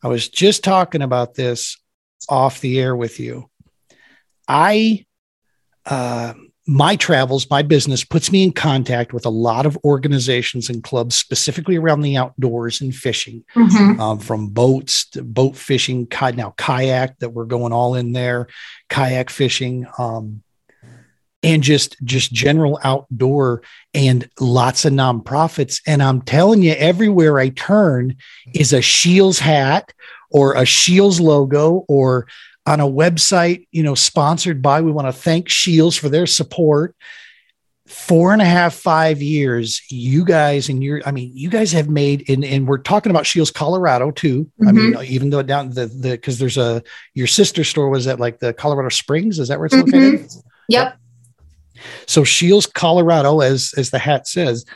I 0.03 0.09
was 0.09 0.29
just 0.29 0.63
talking 0.63 1.03
about 1.03 1.35
this 1.35 1.79
off 2.29 2.61
the 2.61 2.79
air 2.79 2.95
with 2.95 3.19
you. 3.19 3.49
I. 4.47 5.07
Uh, 5.87 6.35
my 6.69 6.97
travels, 6.97 7.49
my 7.49 7.63
business 7.63 8.05
puts 8.05 8.31
me 8.31 8.45
in 8.45 8.53
contact 8.53 9.15
with 9.15 9.25
a 9.25 9.31
lot 9.31 9.65
of 9.65 9.79
organizations 9.85 10.69
and 10.69 10.85
clubs, 10.85 11.17
specifically 11.17 11.77
around 11.77 12.03
the 12.03 12.19
outdoors 12.19 12.83
and 12.83 12.95
fishing, 12.95 13.43
mm-hmm. 13.57 13.99
um, 13.99 14.19
from 14.19 14.49
boats 14.49 15.09
to 15.09 15.25
boat 15.25 15.57
fishing, 15.57 16.07
now 16.35 16.53
kayak 16.59 17.19
that 17.21 17.31
we're 17.31 17.47
going 17.47 17.73
all 17.73 17.95
in 17.95 18.13
there, 18.13 18.49
kayak 18.91 19.31
fishing, 19.31 19.87
um, 19.97 20.43
and 21.43 21.63
just 21.63 21.97
just 22.05 22.35
general 22.35 22.79
outdoor 22.85 23.63
and 23.95 24.29
lots 24.39 24.85
of 24.85 24.93
nonprofits. 24.93 25.81
And 25.87 26.03
I'm 26.03 26.21
telling 26.21 26.61
you, 26.61 26.73
everywhere 26.73 27.39
I 27.39 27.49
turn 27.49 28.17
is 28.53 28.75
a 28.75 28.83
Scheels 28.83 29.39
hat 29.39 29.95
or 30.31 30.55
a 30.55 30.67
Scheels 30.67 31.19
logo 31.19 31.87
or 31.89 32.27
on 32.69 32.81
a 32.81 32.87
website, 32.87 33.67
you 33.73 33.83
know, 33.83 33.95
sponsored 33.95 34.61
by. 34.61 34.83
We 34.83 34.93
want 34.93 35.09
to 35.09 35.13
thank 35.13 35.49
Scheels 35.49 35.97
for 35.97 36.09
their 36.09 36.27
support. 36.27 36.95
Four 37.87 38.35
and 38.35 38.43
a 38.43 38.45
half, 38.45 38.75
five 38.75 39.23
years, 39.23 39.81
you 39.89 40.23
guys 40.23 40.69
and 40.69 40.85
your, 40.85 41.01
I 41.07 41.11
mean, 41.11 41.31
you 41.35 41.49
guys 41.49 41.73
have 41.73 41.89
made, 41.89 42.29
and, 42.29 42.45
and 42.45 42.69
we're 42.69 42.77
talking 42.83 43.09
about 43.09 43.27
Scheels, 43.27 43.51
Colorado 43.51 44.11
too. 44.11 44.45
Mm-hmm. 44.45 44.69
I 44.69 44.73
mean, 44.73 44.93
mm-hmm. 44.93 45.15
even 45.15 45.31
though 45.31 45.43
down 45.43 45.71
the, 45.71 45.87
the, 45.87 46.19
cause 46.19 46.39
there's 46.39 46.59
a, 46.59 46.83
your 47.15 47.27
sister 47.27 47.65
store 47.65 47.89
was 47.89 48.07
at 48.07 48.21
like 48.21 48.41
the 48.41 48.53
Colorado 48.53 48.91
Springs. 48.91 49.39
Is 49.39 49.49
that 49.49 49.59
where 49.59 49.65
it's 49.65 49.75
mm-hmm. 49.75 49.91
located? 49.91 50.31
Yep. 50.69 50.99
So 52.05 52.25
Scheels, 52.25 52.67
Colorado, 52.67 53.41
as, 53.41 53.73
as 53.79 53.89
the 53.89 53.99
hat 53.99 54.29
says, 54.29 54.67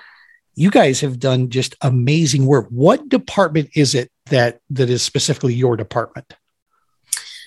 you 0.54 0.70
guys 0.70 1.02
have 1.02 1.18
done 1.18 1.50
just 1.50 1.76
amazing 1.82 2.46
work. 2.46 2.66
What 2.70 3.10
department 3.10 3.68
is 3.74 3.94
it 3.94 4.10
that, 4.30 4.60
that 4.70 4.88
is 4.88 5.02
specifically 5.02 5.52
your 5.52 5.76
department? 5.76 6.34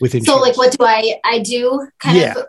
Within 0.01 0.23
so 0.23 0.37
like 0.37 0.57
what 0.57 0.71
do 0.77 0.85
i 0.85 1.19
i 1.23 1.39
do 1.39 1.87
kind 1.99 2.17
yeah. 2.17 2.33
of 2.33 2.45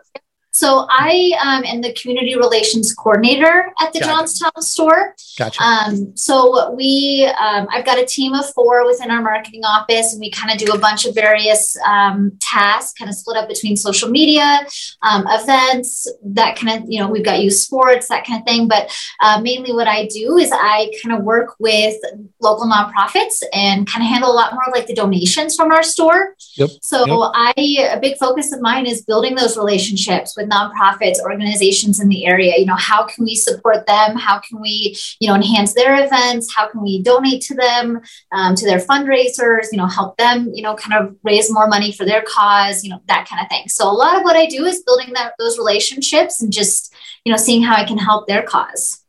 So 0.57 0.87
I 0.89 1.33
um, 1.45 1.63
am 1.65 1.81
the 1.81 1.93
community 1.93 2.35
relations 2.35 2.91
coordinator 2.91 3.71
at 3.79 3.93
the 3.93 3.99
Gotcha. 3.99 4.11
Johnstown 4.11 4.61
store. 4.63 5.13
Gotcha. 5.37 5.61
Um, 5.61 6.17
so 6.17 6.73
we, 6.73 7.31
um, 7.39 7.67
I've 7.71 7.85
got 7.85 7.99
a 7.99 8.05
team 8.07 8.33
of 8.33 8.43
four 8.55 8.83
within 8.87 9.11
our 9.11 9.21
marketing 9.21 9.63
office, 9.63 10.13
and 10.13 10.19
we 10.19 10.31
kind 10.31 10.51
of 10.51 10.57
do 10.57 10.73
a 10.73 10.79
bunch 10.79 11.05
of 11.05 11.13
various 11.13 11.77
um, 11.85 12.31
tasks, 12.39 12.93
kind 12.97 13.07
of 13.07 13.15
split 13.15 13.37
up 13.37 13.47
between 13.47 13.77
social 13.77 14.09
media, 14.09 14.65
um, 15.03 15.25
events, 15.27 16.11
that 16.23 16.57
kind 16.57 16.81
of, 16.81 16.89
you 16.89 16.99
know, 16.99 17.07
we've 17.07 17.23
got 17.23 17.39
youth 17.39 17.53
sports, 17.53 18.07
that 18.07 18.25
kind 18.25 18.41
of 18.41 18.47
thing. 18.47 18.67
But 18.67 18.91
uh, 19.19 19.39
mainly, 19.39 19.73
what 19.73 19.87
I 19.87 20.07
do 20.07 20.37
is 20.37 20.49
I 20.51 20.91
kind 21.03 21.15
of 21.15 21.23
work 21.23 21.53
with 21.59 22.01
local 22.41 22.65
nonprofits 22.65 23.43
and 23.53 23.85
kind 23.85 24.03
of 24.03 24.09
handle 24.09 24.31
a 24.31 24.33
lot 24.33 24.53
more 24.53 24.63
of 24.65 24.73
like 24.73 24.87
the 24.87 24.95
donations 24.95 25.55
from 25.55 25.71
our 25.71 25.83
store. 25.83 26.35
Yep. 26.55 26.69
So 26.81 27.05
Yep. 27.05 27.31
I, 27.35 27.89
a 27.91 27.99
big 27.99 28.17
focus 28.17 28.51
of 28.51 28.59
mine 28.59 28.87
is 28.87 29.03
building 29.03 29.35
those 29.35 29.55
relationships 29.55 30.35
with 30.35 30.46
nonprofits, 30.49 31.19
organizations 31.21 31.99
in 31.99 32.09
the 32.09 32.25
area. 32.25 32.55
You 32.57 32.65
know, 32.65 32.75
how 32.75 33.05
can 33.05 33.25
we 33.25 33.35
support 33.35 33.85
them? 33.85 34.15
How 34.15 34.39
can 34.39 34.59
we, 34.61 34.97
you 35.19 35.27
know, 35.27 35.35
enhance 35.35 35.73
their 35.73 36.03
events? 36.03 36.53
How 36.53 36.67
can 36.67 36.81
we 36.81 37.01
donate 37.01 37.41
to 37.43 37.55
them, 37.55 38.01
um, 38.31 38.55
to 38.55 38.65
their 38.65 38.79
fundraisers? 38.79 39.67
You 39.71 39.77
know, 39.77 39.87
help 39.87 40.17
them, 40.17 40.51
you 40.53 40.63
know, 40.63 40.75
kind 40.75 41.01
of 41.01 41.15
raise 41.23 41.51
more 41.51 41.67
money 41.67 41.91
for 41.91 42.05
their 42.05 42.23
cause. 42.27 42.83
You 42.83 42.91
know, 42.91 43.01
that 43.07 43.27
kind 43.29 43.41
of 43.41 43.49
thing. 43.49 43.67
So 43.67 43.89
a 43.89 43.91
lot 43.91 44.17
of 44.17 44.23
what 44.23 44.35
I 44.35 44.45
do 44.45 44.65
is 44.65 44.83
building 44.83 45.13
that 45.13 45.33
those 45.37 45.57
relationships 45.57 46.41
and 46.41 46.51
just, 46.51 46.93
you 47.25 47.31
know, 47.31 47.37
seeing 47.37 47.61
how 47.61 47.75
I 47.75 47.83
can 47.83 47.97
help 47.97 48.27
their 48.27 48.43
cause. 48.43 49.03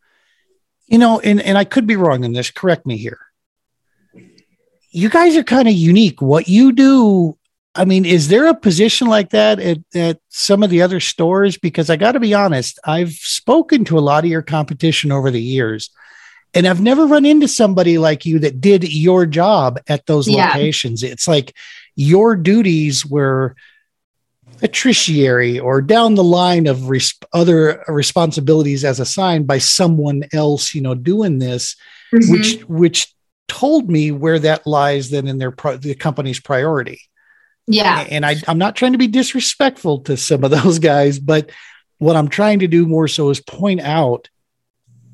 You 0.86 0.98
know, 0.98 1.20
and, 1.20 1.40
and 1.40 1.56
I 1.56 1.64
could 1.64 1.86
be 1.86 1.96
wrong 1.96 2.24
in 2.24 2.32
this. 2.32 2.50
Correct 2.50 2.86
me 2.86 2.96
here. 2.96 3.20
You 4.90 5.10
guys 5.10 5.36
are 5.36 5.44
kind 5.44 5.68
of 5.68 5.74
unique. 5.74 6.20
What 6.20 6.48
you 6.48 6.72
do, 6.72 7.37
I 7.78 7.84
mean, 7.84 8.04
is 8.04 8.26
there 8.26 8.46
a 8.46 8.54
position 8.54 9.06
like 9.06 9.30
that 9.30 9.60
at, 9.60 9.78
at 9.94 10.18
some 10.28 10.64
of 10.64 10.70
the 10.70 10.82
other 10.82 10.98
stores? 10.98 11.56
Because 11.56 11.88
I 11.90 11.96
got 11.96 12.12
to 12.12 12.20
be 12.20 12.34
honest, 12.34 12.78
I've 12.84 13.12
spoken 13.12 13.84
to 13.84 13.98
a 13.98 14.00
lot 14.00 14.24
of 14.24 14.30
your 14.30 14.42
competition 14.42 15.12
over 15.12 15.30
the 15.30 15.40
years, 15.40 15.90
and 16.54 16.66
I've 16.66 16.80
never 16.80 17.06
run 17.06 17.24
into 17.24 17.46
somebody 17.46 17.96
like 17.96 18.26
you 18.26 18.40
that 18.40 18.60
did 18.60 18.92
your 18.92 19.26
job 19.26 19.80
at 19.88 20.06
those 20.06 20.28
Yeah. 20.28 20.48
locations. 20.48 21.04
It's 21.04 21.28
like 21.28 21.54
your 21.94 22.34
duties 22.34 23.06
were 23.06 23.54
a 24.60 24.66
tertiary 24.66 25.60
or 25.60 25.80
down 25.80 26.16
the 26.16 26.24
line 26.24 26.66
of 26.66 26.88
res- 26.88 27.14
other 27.32 27.84
responsibilities 27.86 28.84
as 28.84 28.98
assigned 28.98 29.46
by 29.46 29.58
someone 29.58 30.24
else, 30.32 30.74
you 30.74 30.80
know, 30.80 30.96
doing 30.96 31.38
this, 31.38 31.76
mm-hmm. 32.12 32.32
which 32.32 32.60
which 32.62 33.14
told 33.46 33.88
me 33.88 34.10
where 34.10 34.38
that 34.38 34.66
lies 34.66 35.10
then 35.10 35.28
in 35.28 35.38
their 35.38 35.52
pro- 35.52 35.76
the 35.76 35.94
company's 35.94 36.40
priority. 36.40 37.00
Yeah, 37.68 38.06
And 38.10 38.24
I, 38.24 38.36
I'm 38.48 38.58
not 38.58 38.74
trying 38.76 38.92
to 38.92 38.98
be 38.98 39.06
disrespectful 39.08 40.00
to 40.00 40.16
some 40.16 40.42
of 40.44 40.50
those 40.62 40.78
guys, 40.78 41.18
but 41.18 41.50
what 41.98 42.16
I'm 42.16 42.28
trying 42.28 42.60
to 42.60 42.66
do 42.68 42.86
more 42.86 43.08
so 43.08 43.30
is 43.30 43.40
point 43.40 43.80
out. 43.80 44.28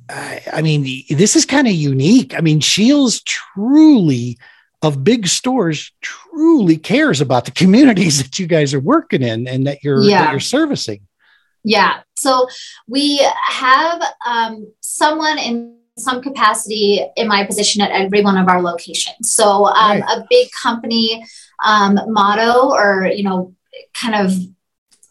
I, 0.09 0.43
I 0.53 0.63
mean, 0.63 1.03
this 1.09 1.35
is 1.35 1.47
kind 1.47 1.67
of 1.67 1.73
unique. 1.73 2.35
I 2.37 2.41
mean, 2.43 2.61
Scheels 2.61 3.23
truly, 3.23 4.39
of 4.83 5.03
big 5.03 5.27
stores, 5.27 5.91
truly 6.03 6.77
cares 6.77 7.21
about 7.23 7.47
the 7.47 7.51
communities 7.63 8.23
that 8.23 8.39
you 8.39 8.47
guys 8.47 8.75
are 8.75 8.81
working 8.81 9.23
in 9.23 9.49
and 9.49 9.67
that 9.67 9.83
you're 9.83 10.03
Yeah. 10.03 10.25
that 10.27 10.31
you're 10.33 10.41
servicing. 10.41 11.01
Yeah. 11.65 12.01
So 12.17 12.47
we 12.87 13.27
have 13.47 14.03
um, 14.27 14.71
someone 14.81 15.39
in 15.39 15.79
some 15.97 16.21
capacity 16.23 17.05
in 17.17 17.29
my 17.29 17.45
position 17.45 17.81
at 17.81 17.91
every 17.91 18.23
one 18.23 18.37
of 18.37 18.49
our 18.49 18.61
locations. 18.61 19.33
So 19.33 19.67
um, 19.67 20.01
Right. 20.01 20.19
a 20.19 20.27
big 20.29 20.49
company 20.63 21.25
um, 21.65 21.99
motto 22.09 22.71
or, 22.71 23.07
you 23.07 23.23
know, 23.23 23.55
kind 23.95 24.15
of 24.15 24.33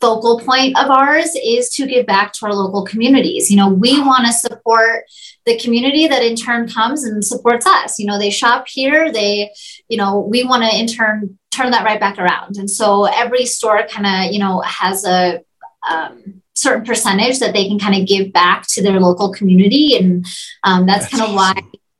focal 0.02 0.38
point 0.42 0.78
of 0.78 0.90
ours 0.90 1.34
is 1.42 1.70
to 1.70 1.88
give 1.88 2.06
back 2.06 2.34
to 2.34 2.46
our 2.46 2.54
local 2.54 2.84
communities. 2.84 3.50
You 3.50 3.56
know, 3.56 3.70
we 3.70 4.02
want 4.02 4.26
to 4.26 4.34
support 4.34 5.06
the 5.46 5.58
community 5.58 6.08
that 6.08 6.22
in 6.22 6.36
turn 6.36 6.68
comes 6.68 7.06
and 7.06 7.24
supports 7.24 7.66
us. 7.66 7.98
You 7.98 8.08
know, 8.08 8.20
they 8.20 8.30
shop 8.30 8.68
here, 8.68 9.14
they, 9.14 9.52
you 9.88 9.98
know, 9.98 10.20
we 10.20 10.44
want 10.44 10.64
to 10.64 10.78
in 10.78 10.88
turn 10.88 11.40
turn 11.52 11.72
that 11.72 11.86
right 11.86 12.00
back 12.00 12.18
around. 12.18 12.58
And 12.58 12.70
so 12.70 13.06
every 13.06 13.46
store 13.46 13.88
kind 13.88 14.06
of, 14.06 14.34
you 14.34 14.40
know, 14.40 14.60
has 14.62 15.06
a 15.06 15.42
um, 15.90 16.43
certain 16.56 16.84
percentage 16.86 17.40
that 17.40 17.54
they 17.54 17.68
can 17.68 17.80
kind 17.80 18.00
of 18.00 18.08
give 18.08 18.32
back 18.34 18.66
to 18.68 18.82
their 18.82 19.00
local 19.00 19.32
community. 19.34 19.96
And 19.98 20.26
um, 20.64 20.86
that's, 20.86 21.06
That's 21.10 21.18
kind 21.20 21.30
of 21.30 21.36
why 21.36 21.54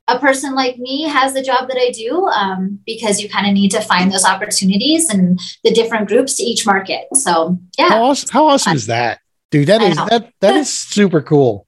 a 0.08 0.20
person 0.20 0.54
like 0.54 0.78
me 0.78 1.04
has 1.04 1.34
the 1.34 1.42
job 1.42 1.68
that 1.70 1.78
I 1.78 1.90
do 1.92 2.28
um, 2.28 2.80
because 2.86 3.22
you 3.22 3.30
kind 3.30 3.48
of 3.48 3.54
need 3.54 3.72
to 3.72 3.82
find 3.82 4.12
those 4.12 4.26
opportunities 4.26 5.10
and 5.10 5.40
the 5.64 5.72
different 5.72 6.08
groups 6.08 6.36
to 6.36 6.44
each 6.44 6.66
market. 6.66 7.06
So 7.14 7.58
yeah, 7.78 7.90
How 7.90 8.04
awesome, 8.04 8.30
how 8.32 8.48
awesome 8.48 8.74
is 8.76 8.88
that? 8.88 9.20
Dude, 9.50 9.68
that 9.68 9.82
is 9.82 9.96
that 9.96 10.32
that 10.42 10.56
is 10.64 10.70
super 10.70 11.22
cool. 11.22 11.68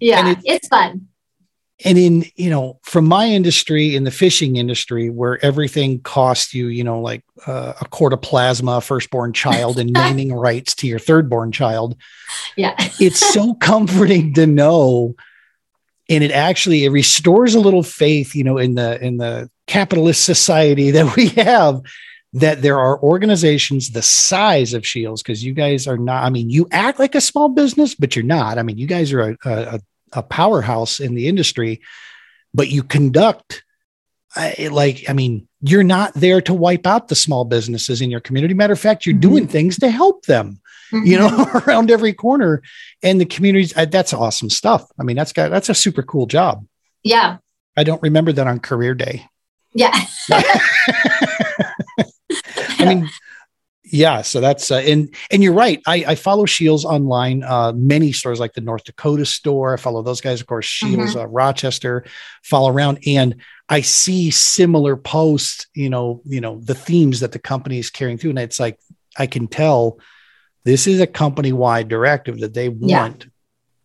yeah, 0.00 0.30
it- 0.32 0.38
it's 0.44 0.68
fun. 0.68 1.08
And 1.84 1.98
in 1.98 2.24
you 2.36 2.50
know 2.50 2.78
from 2.82 3.06
my 3.06 3.26
industry 3.26 3.96
in 3.96 4.04
the 4.04 4.12
fishing 4.12 4.56
industry 4.56 5.10
where 5.10 5.44
everything 5.44 6.00
costs 6.00 6.54
you 6.54 6.68
you 6.68 6.84
know 6.84 7.00
like 7.00 7.24
uh, 7.46 7.72
a 7.80 7.84
quart 7.86 8.12
of 8.12 8.22
plasma 8.22 8.80
firstborn 8.80 9.32
child 9.32 9.78
and 9.78 9.92
naming 9.92 10.32
rights 10.32 10.74
to 10.76 10.86
your 10.86 11.00
thirdborn 11.00 11.52
child 11.52 11.96
Yeah, 12.54 12.74
it's 13.00 13.18
so 13.18 13.54
comforting 13.60 14.34
to 14.34 14.46
know 14.46 15.16
and 16.08 16.22
it 16.22 16.30
actually 16.30 16.84
it 16.84 16.90
restores 16.90 17.56
a 17.56 17.60
little 17.60 17.82
faith 17.82 18.36
you 18.36 18.44
know 18.44 18.58
in 18.58 18.76
the 18.76 19.04
in 19.04 19.16
the 19.16 19.50
capitalist 19.66 20.24
society 20.24 20.90
that 20.92 21.16
we 21.16 21.28
have 21.28 21.80
that 22.34 22.62
there 22.62 22.78
are 22.78 23.00
organizations 23.00 23.90
the 23.90 24.02
size 24.02 24.74
of 24.74 24.86
Scheels 24.86 25.22
because 25.22 25.42
you 25.42 25.54
guys 25.54 25.88
are 25.88 25.98
not 25.98 26.22
i 26.22 26.30
mean 26.30 26.50
you 26.50 26.68
act 26.70 27.00
like 27.00 27.16
a 27.16 27.20
small 27.20 27.48
business 27.48 27.96
but 27.96 28.14
you're 28.14 28.24
not. 28.24 28.58
I 28.58 28.62
mean 28.62 28.78
you 28.78 28.86
guys 28.86 29.12
are 29.12 29.30
a, 29.30 29.36
a, 29.44 29.74
a 29.74 29.80
powerhouse 30.22 31.00
in 31.00 31.14
the 31.14 31.28
industry 31.28 31.80
but 32.52 32.68
you 32.68 32.82
conduct 32.82 33.62
it 34.36 34.72
like 34.72 35.04
i 35.08 35.12
mean 35.12 35.46
you're 35.60 35.82
not 35.82 36.12
there 36.14 36.40
to 36.40 36.52
wipe 36.52 36.86
out 36.86 37.08
the 37.08 37.14
small 37.14 37.44
businesses 37.46 38.02
in 38.02 38.10
your 38.10 38.20
community. 38.20 38.52
Matter 38.52 38.74
of 38.74 38.80
fact 38.80 39.06
you're 39.06 39.14
Mhm. 39.16 39.20
doing 39.20 39.46
things 39.48 39.78
to 39.78 39.88
help 39.90 40.26
them 40.26 40.60
you 40.92 41.16
Mhm. 41.16 41.20
know 41.20 41.60
around 41.66 41.90
every 41.90 42.12
corner. 42.12 42.60
And 43.02 43.18
the 43.20 43.24
communities 43.24 43.72
uh, 43.76 43.86
that's 43.86 44.12
awesome 44.12 44.50
stuff. 44.50 44.84
I 45.00 45.04
mean 45.04 45.16
that's 45.16 45.32
got 45.32 45.50
that's 45.50 45.70
a 45.70 45.74
super 45.74 46.02
cool 46.02 46.26
job. 46.26 46.66
Yeah, 47.02 47.38
i 47.76 47.82
don't 47.84 48.02
remember 48.02 48.32
that 48.32 48.46
on 48.46 48.58
career 48.60 48.94
day. 48.94 49.26
Yeah, 49.72 49.98
i 52.78 52.84
mean 52.86 53.08
yeah 53.84 54.22
so 54.22 54.40
that's 54.40 54.70
uh, 54.70 54.76
and 54.76 55.14
and 55.30 55.42
you're 55.42 55.52
right 55.52 55.82
i 55.86 56.04
i 56.08 56.14
follow 56.14 56.46
Scheels 56.46 56.84
online 56.84 57.42
uh 57.42 57.72
many 57.74 58.12
stores 58.12 58.40
like 58.40 58.54
the 58.54 58.60
north 58.60 58.84
dakota 58.84 59.26
store 59.26 59.74
i 59.74 59.76
follow 59.76 60.02
those 60.02 60.20
guys 60.22 60.40
of 60.40 60.46
course 60.46 60.66
Scheels 60.66 61.14
uh, 61.16 61.26
rochester 61.26 62.04
follow 62.42 62.70
around 62.70 62.98
and 63.06 63.36
i 63.68 63.82
see 63.82 64.30
similar 64.30 64.96
posts 64.96 65.66
you 65.74 65.90
know 65.90 66.22
you 66.24 66.40
know 66.40 66.60
the 66.64 66.74
themes 66.74 67.20
that 67.20 67.32
the 67.32 67.38
company 67.38 67.78
is 67.78 67.90
carrying 67.90 68.16
through 68.16 68.30
and 68.30 68.38
it's 68.38 68.58
like 68.58 68.78
i 69.18 69.26
can 69.26 69.46
tell 69.46 69.98
this 70.64 70.86
is 70.86 71.00
a 71.00 71.06
company 71.06 71.52
wide 71.52 71.88
directive 71.88 72.40
that 72.40 72.54
they 72.54 72.68
Yeah. 72.68 73.02
want 73.02 73.26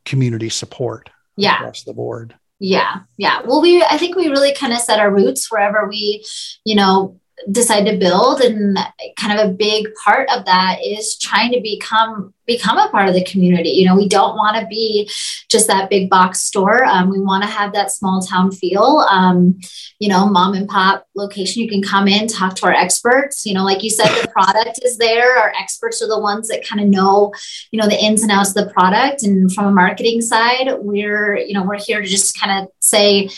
community 0.05 0.47
support 0.49 1.09
yeah. 1.35 1.55
across 1.57 1.83
the 1.83 1.93
board 1.93 2.35
Yeah, 2.61 3.01
yeah. 3.17 3.41
Well, 3.45 3.61
we 3.61 3.81
I 3.83 3.97
think 3.97 4.15
we 4.15 4.27
really 4.27 4.53
kind 4.53 4.73
of 4.73 4.79
set 4.79 4.99
our 4.99 5.11
roots 5.11 5.49
wherever 5.51 5.87
we, 5.87 6.25
you 6.65 6.75
know, 6.75 7.19
decide 7.51 7.85
to 7.85 7.97
build, 7.97 8.41
and 8.41 8.77
kind 9.17 9.39
of 9.39 9.49
a 9.49 9.53
big 9.53 9.87
part 10.03 10.29
of 10.29 10.45
that 10.45 10.79
is 10.83 11.17
trying 11.17 11.51
to 11.51 11.61
become 11.61 12.33
become 12.45 12.79
a 12.79 12.89
part 12.89 13.07
of 13.07 13.13
the 13.13 13.23
community. 13.25 13.69
You 13.69 13.85
know, 13.85 13.95
we 13.95 14.07
don't 14.07 14.35
want 14.35 14.57
to 14.57 14.65
be 14.65 15.07
just 15.49 15.67
that 15.67 15.89
big 15.89 16.09
box 16.09 16.41
store. 16.41 16.83
Um, 16.83 17.09
we 17.09 17.19
want 17.19 17.43
to 17.43 17.49
have 17.49 17.73
that 17.73 17.91
small 17.91 18.21
town 18.21 18.51
feel. 18.51 19.05
Um, 19.09 19.59
you 19.99 20.09
know, 20.09 20.27
mom 20.27 20.55
and 20.55 20.67
pop 20.67 21.05
location. 21.15 21.61
You 21.61 21.69
can 21.69 21.83
come 21.83 22.07
in, 22.07 22.27
talk 22.27 22.55
to 22.55 22.65
our 22.65 22.73
experts. 22.73 23.45
You 23.45 23.53
know, 23.53 23.63
like 23.63 23.83
you 23.83 23.89
said, 23.89 24.07
the 24.07 24.27
product 24.31 24.79
is 24.83 24.97
there. 24.97 25.37
Our 25.37 25.53
experts 25.59 26.01
are 26.01 26.07
the 26.07 26.19
ones 26.19 26.47
that 26.47 26.65
kind 26.65 26.81
of 26.81 26.87
know 26.87 27.33
you 27.71 27.79
know 27.79 27.87
the 27.87 28.01
ins 28.03 28.23
and 28.23 28.31
outs 28.31 28.55
of 28.55 28.65
the 28.65 28.73
product 28.73 29.23
and 29.23 29.51
from 29.53 29.65
a 29.65 29.71
marketing 29.71 30.21
side 30.21 30.69
we're 30.79 31.37
you 31.37 31.53
know 31.53 31.63
we're 31.63 31.79
here 31.79 32.01
to 32.01 32.07
just 32.07 32.39
kind 32.39 32.63
of 32.63 32.71
say 32.79 33.29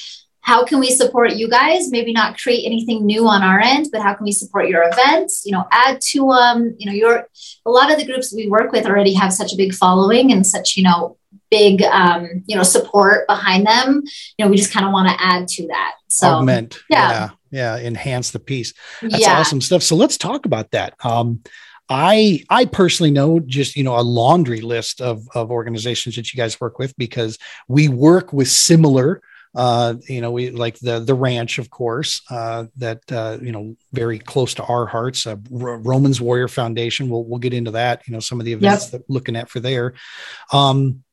how 0.41 0.65
can 0.65 0.79
we 0.79 0.89
support 0.89 1.35
you 1.35 1.47
guys? 1.47 1.89
Maybe 1.89 2.13
not 2.13 2.37
create 2.37 2.65
anything 2.65 3.05
new 3.05 3.27
on 3.27 3.43
our 3.43 3.59
end 3.59 3.87
but 3.91 4.01
how 4.01 4.13
can 4.13 4.25
we 4.25 4.31
support 4.31 4.67
your 4.67 4.83
events? 4.83 5.43
You 5.45 5.53
know 5.53 5.65
add 5.71 6.01
to 6.11 6.29
um 6.29 6.75
you 6.77 6.85
know 6.85 6.93
your 6.93 7.27
a 7.65 7.69
lot 7.69 7.91
of 7.91 7.97
the 7.97 8.05
groups 8.05 8.33
we 8.33 8.47
work 8.47 8.71
with 8.71 8.85
already 8.85 9.13
have 9.13 9.33
such 9.33 9.53
a 9.53 9.57
big 9.57 9.73
following 9.73 10.31
and 10.31 10.45
such 10.45 10.77
you 10.77 10.83
know 10.83 11.17
big 11.49 11.81
um 11.83 12.43
you 12.47 12.55
know 12.55 12.63
support 12.63 13.27
behind 13.27 13.65
them. 13.65 14.03
You 14.37 14.45
know 14.45 14.51
we 14.51 14.57
just 14.57 14.73
kind 14.73 14.85
of 14.85 14.91
want 14.91 15.09
to 15.09 15.23
add 15.23 15.47
to 15.49 15.67
that 15.67 15.93
so. 16.07 16.27
Augment. 16.27 16.79
Yeah. 16.89 17.09
yeah. 17.09 17.29
Yeah. 17.51 17.77
Enhance 17.85 18.31
the 18.31 18.39
piece 18.39 18.73
That's 19.01 19.19
yeah. 19.19 19.39
awesome 19.39 19.61
stuff. 19.61 19.83
So 19.83 19.95
let's 19.95 20.17
talk 20.17 20.45
about 20.45 20.71
that. 20.71 20.93
Um, 21.03 21.41
I 21.89 22.45
I 22.49 22.65
personally 22.65 23.11
know 23.11 23.41
just 23.41 23.75
you 23.75 23.83
know 23.83 23.99
a 23.99 24.01
laundry 24.01 24.61
list 24.61 25.01
of 25.01 25.27
of 25.35 25.51
organizations 25.51 26.15
that 26.15 26.33
you 26.33 26.37
guys 26.37 26.61
work 26.61 26.79
with 26.79 26.95
because 26.97 27.37
we 27.67 27.89
work 27.89 28.31
with 28.31 28.47
similar 28.47 29.21
Uh, 29.53 29.95
you 30.07 30.21
know, 30.21 30.31
we 30.31 30.49
like 30.49 30.79
the 30.79 30.99
the 30.99 31.13
ranch, 31.13 31.59
of 31.59 31.69
course, 31.69 32.21
uh, 32.29 32.65
that 32.77 32.99
uh, 33.11 33.37
you 33.41 33.51
know 33.51 33.75
very 33.91 34.19
close 34.19 34.53
to 34.53 34.63
our 34.63 34.85
hearts. 34.85 35.27
Uh, 35.27 35.35
R- 35.53 35.77
Romans 35.77 36.21
Warrior 36.21 36.47
Foundation. 36.47 37.09
We'll 37.09 37.25
we'll 37.25 37.39
get 37.39 37.53
into 37.53 37.71
that. 37.71 38.07
You 38.07 38.13
know, 38.13 38.19
some 38.19 38.39
of 38.39 38.45
the 38.45 38.53
events 38.53 38.85
yep. 38.85 38.91
that 38.91 39.09
we're 39.09 39.13
looking 39.13 39.35
at 39.35 39.49
for 39.49 39.59
there. 39.59 39.93
Um, 40.53 41.03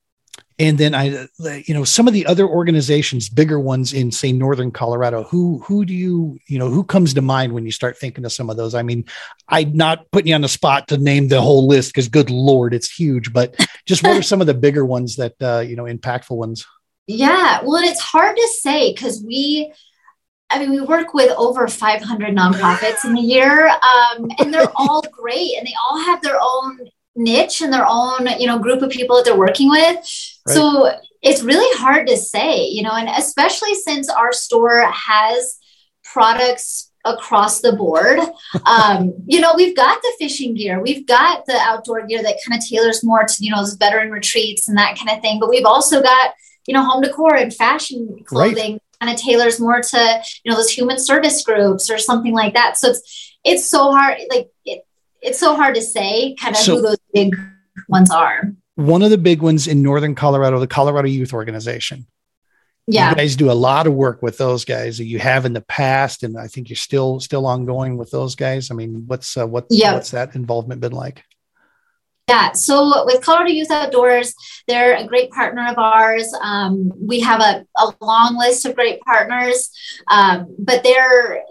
and 0.61 0.77
then 0.77 0.93
I, 0.93 1.29
you 1.67 1.73
know, 1.73 1.85
some 1.85 2.09
of 2.09 2.15
the 2.15 2.27
other 2.27 2.47
organizations, 2.47 3.29
bigger 3.29 3.61
ones 3.61 3.93
in 3.93 4.11
say 4.11 4.33
northern 4.33 4.73
Colorado. 4.73 5.23
Who 5.25 5.61
who 5.61 5.85
do 5.85 5.95
you 5.95 6.39
you 6.49 6.59
know 6.59 6.69
who 6.69 6.83
comes 6.83 7.15
to 7.15 7.23
mind 7.23 7.53
when 7.53 7.65
you 7.65 7.71
start 7.71 7.97
thinking 7.97 8.25
of 8.25 8.33
some 8.33 8.51
of 8.51 8.57
those? 8.57 8.75
I 8.75 8.83
mean, 8.83 9.05
I'm 9.49 9.73
not 9.75 10.11
putting 10.11 10.29
you 10.29 10.35
on 10.35 10.41
the 10.41 10.49
spot 10.49 10.89
to 10.89 10.99
name 10.99 11.29
the 11.29 11.41
whole 11.41 11.69
list 11.69 11.91
because 11.91 12.09
good 12.09 12.31
lord, 12.31 12.75
it's 12.75 12.91
huge. 12.91 13.33
But 13.33 13.55
just 13.87 14.03
what 14.03 14.17
are 14.17 14.23
some 14.31 14.41
of 14.41 14.49
the 14.49 14.55
bigger 14.55 14.85
ones 14.85 15.17
that 15.17 15.35
uh, 15.41 15.61
you 15.61 15.77
know 15.77 15.85
impactful 15.85 16.37
ones? 16.37 16.67
Yeah, 17.09 17.63
well, 17.65 17.83
it's 17.83 18.01
hard 18.01 18.37
to 18.37 18.49
say 18.61 18.93
because 18.93 19.23
we 19.27 19.73
I 20.51 20.59
mean, 20.59 20.71
we 20.71 20.81
work 20.81 21.13
with 21.13 21.31
over 21.37 21.69
500 21.69 22.35
nonprofits 22.35 23.05
in 23.05 23.19
a 23.19 23.21
year, 23.21 23.69
um, 23.69 24.31
and 24.39 24.53
they're 24.53 24.71
all 24.77 25.03
great, 25.13 25.57
and 25.59 25.67
they 25.67 25.75
all 25.83 25.99
have 25.99 26.23
their 26.23 26.39
own 26.41 26.89
niche 27.17 27.61
and 27.61 27.73
their 27.73 27.87
own, 27.87 28.27
you 28.39 28.47
know, 28.47 28.59
group 28.59 28.81
of 28.81 28.91
people 28.91 29.17
that 29.17 29.25
they're 29.25 29.37
working 29.37 29.69
with. 29.69 29.97
Right. 29.97 30.05
So 30.47 30.91
it's 31.21 31.43
really 31.43 31.79
hard 31.79 32.07
to 32.07 32.17
say, 32.17 32.67
you 32.67 32.83
know, 32.83 32.93
and 32.93 33.09
especially 33.09 33.75
since 33.75 34.09
our 34.09 34.33
store 34.33 34.91
has 34.91 35.59
products 36.05 36.91
across 37.05 37.61
the 37.61 37.73
board. 37.73 38.19
Um, 38.65 39.15
you 39.27 39.41
know, 39.41 39.53
we've 39.57 39.77
got 39.77 40.01
the 40.01 40.13
fishing 40.19 40.55
gear, 40.55 40.81
we've 40.81 41.07
got 41.07 41.45
the 41.47 41.59
outdoor 41.59 42.07
gear 42.07 42.23
that 42.23 42.39
kind 42.47 42.61
of 42.61 42.67
tailors 42.67 43.05
more 43.05 43.25
to, 43.25 43.45
you 43.45 43.51
know, 43.51 43.59
those 43.59 43.75
veteran 43.75 44.11
retreats 44.11 44.69
and 44.69 44.79
that 44.79 44.97
kind 44.97 45.11
of 45.11 45.21
thing. 45.21 45.41
But 45.41 45.51
we've 45.51 45.67
also 45.67 46.03
got, 46.03 46.35
you 46.69 46.75
know, 46.75 46.85
home 46.85 47.01
decor 47.01 47.35
and 47.35 47.53
fashion 47.53 48.23
clothing 48.27 48.73
right. 48.73 48.83
kind 49.01 49.13
of 49.13 49.21
tailors 49.21 49.59
more 49.59 49.81
to, 49.81 50.23
you 50.45 50.51
know, 50.51 50.57
those 50.57 50.71
human 50.71 50.99
service 50.99 51.43
groups 51.43 51.91
or 51.91 51.97
something 51.97 52.35
like 52.35 52.53
that. 52.53 52.77
So 52.77 52.91
it's 52.91 53.37
it's 53.43 53.67
so 53.67 53.91
hard, 53.91 54.19
like 54.31 54.51
it, 54.67 54.87
it's 55.23 55.41
so 55.41 55.57
hard 55.57 55.75
to 55.77 55.81
say 55.81 56.37
kind 56.39 56.55
of 56.55 56.61
so, 56.61 56.77
who 56.77 56.83
those 56.83 56.99
big 57.15 57.35
ones 57.89 58.11
are. 58.11 58.53
One 58.75 59.03
of 59.03 59.09
the 59.09 59.17
big 59.17 59.41
ones 59.41 59.67
in 59.67 59.83
Northern 59.83 60.15
Colorado, 60.15 60.61
the 60.61 60.67
Colorado 60.67 61.09
Youth 61.09 61.33
Organization. 61.33 62.07
Yeah. 62.87 63.11
You 63.11 63.17
guys 63.17 63.35
do 63.35 63.51
a 63.51 63.53
lot 63.53 63.87
of 63.87 63.95
work 63.95 64.23
with 64.23 64.37
those 64.37 64.67
guys 64.67 64.99
that 64.99 65.07
you 65.07 65.19
have 65.19 65.47
in 65.47 65.55
the 65.55 65.63
past, 65.63 66.23
and 66.23 66.39
I 66.39 66.49
think 66.49 66.69
you're 66.69 66.77
still 66.77 67.19
still 67.21 67.47
ongoing 67.47 67.97
with 67.97 68.11
those 68.11 68.35
guys. 68.35 68.71
I 68.71 68.75
mean, 68.75 69.05
what's 69.07 69.39
uh, 69.39 69.47
what's 69.47 69.75
yep. 69.75 69.95
what's 69.95 70.11
that 70.11 70.35
involvement 70.35 70.83
been 70.83 70.93
like? 70.93 71.25
Yeah, 72.29 72.53
so 72.53 73.07
with 73.07 73.23
Colorado 73.23 73.51
Youth 73.51 73.71
Outdoors, 73.71 74.35
they're 74.67 74.97
a 74.97 75.07
great 75.07 75.31
partner 75.31 75.67
of 75.67 75.79
ours. 75.79 76.31
Um, 76.43 76.93
we 77.01 77.21
have 77.21 77.41
a, 77.41 77.65
a 77.79 77.95
long 78.03 78.37
list 78.37 78.67
of 78.67 78.75
great 78.75 79.01
partners, 79.01 79.71
um, 80.09 80.55
but 80.59 80.83
they're 80.83 81.43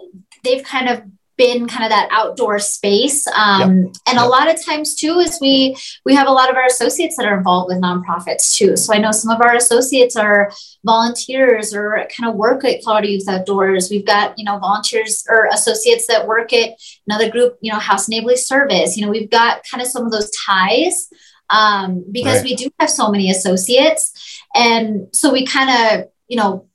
they've 0.44 0.62
kind 0.62 0.88
of 0.88 1.02
been 1.38 1.66
kind 1.68 1.84
of 1.84 1.90
that 1.90 2.08
outdoor 2.10 2.58
space 2.58 3.26
um, 3.28 3.60
yep. 3.60 3.68
and 4.06 4.16
yep. 4.16 4.24
a 4.24 4.26
lot 4.26 4.52
of 4.52 4.62
times 4.62 4.94
too 4.94 5.18
is 5.18 5.38
we 5.40 5.74
we 6.04 6.14
have 6.14 6.26
a 6.26 6.32
lot 6.32 6.50
of 6.50 6.56
our 6.56 6.66
associates 6.66 7.16
that 7.16 7.24
are 7.24 7.38
involved 7.38 7.68
with 7.68 7.80
nonprofits 7.80 8.54
too 8.54 8.76
so 8.76 8.92
i 8.92 8.98
know 8.98 9.12
some 9.12 9.30
of 9.30 9.40
our 9.40 9.54
associates 9.54 10.16
are 10.16 10.50
volunteers 10.84 11.72
or 11.72 12.06
kind 12.14 12.28
of 12.28 12.36
work 12.36 12.64
at 12.64 12.82
colorado 12.84 13.08
youth 13.08 13.28
outdoors 13.28 13.88
we've 13.88 14.04
got 14.04 14.36
you 14.36 14.44
know 14.44 14.58
volunteers 14.58 15.24
or 15.30 15.46
associates 15.52 16.06
that 16.08 16.26
work 16.26 16.52
at 16.52 16.70
another 17.06 17.30
group 17.30 17.56
you 17.62 17.72
know 17.72 17.78
house 17.78 18.08
neighborly 18.08 18.36
service 18.36 18.96
you 18.96 19.06
know 19.06 19.10
we've 19.10 19.30
got 19.30 19.62
kind 19.70 19.80
of 19.80 19.86
some 19.88 20.04
of 20.04 20.12
those 20.12 20.30
ties 20.32 21.08
um, 21.50 22.04
because 22.12 22.42
right. 22.42 22.44
we 22.44 22.56
do 22.56 22.68
have 22.78 22.90
so 22.90 23.10
many 23.10 23.30
associates 23.30 24.42
and 24.54 25.06
so 25.14 25.32
we 25.32 25.46
kind 25.46 25.70
of 25.70 26.10
you 26.26 26.36
know 26.36 26.66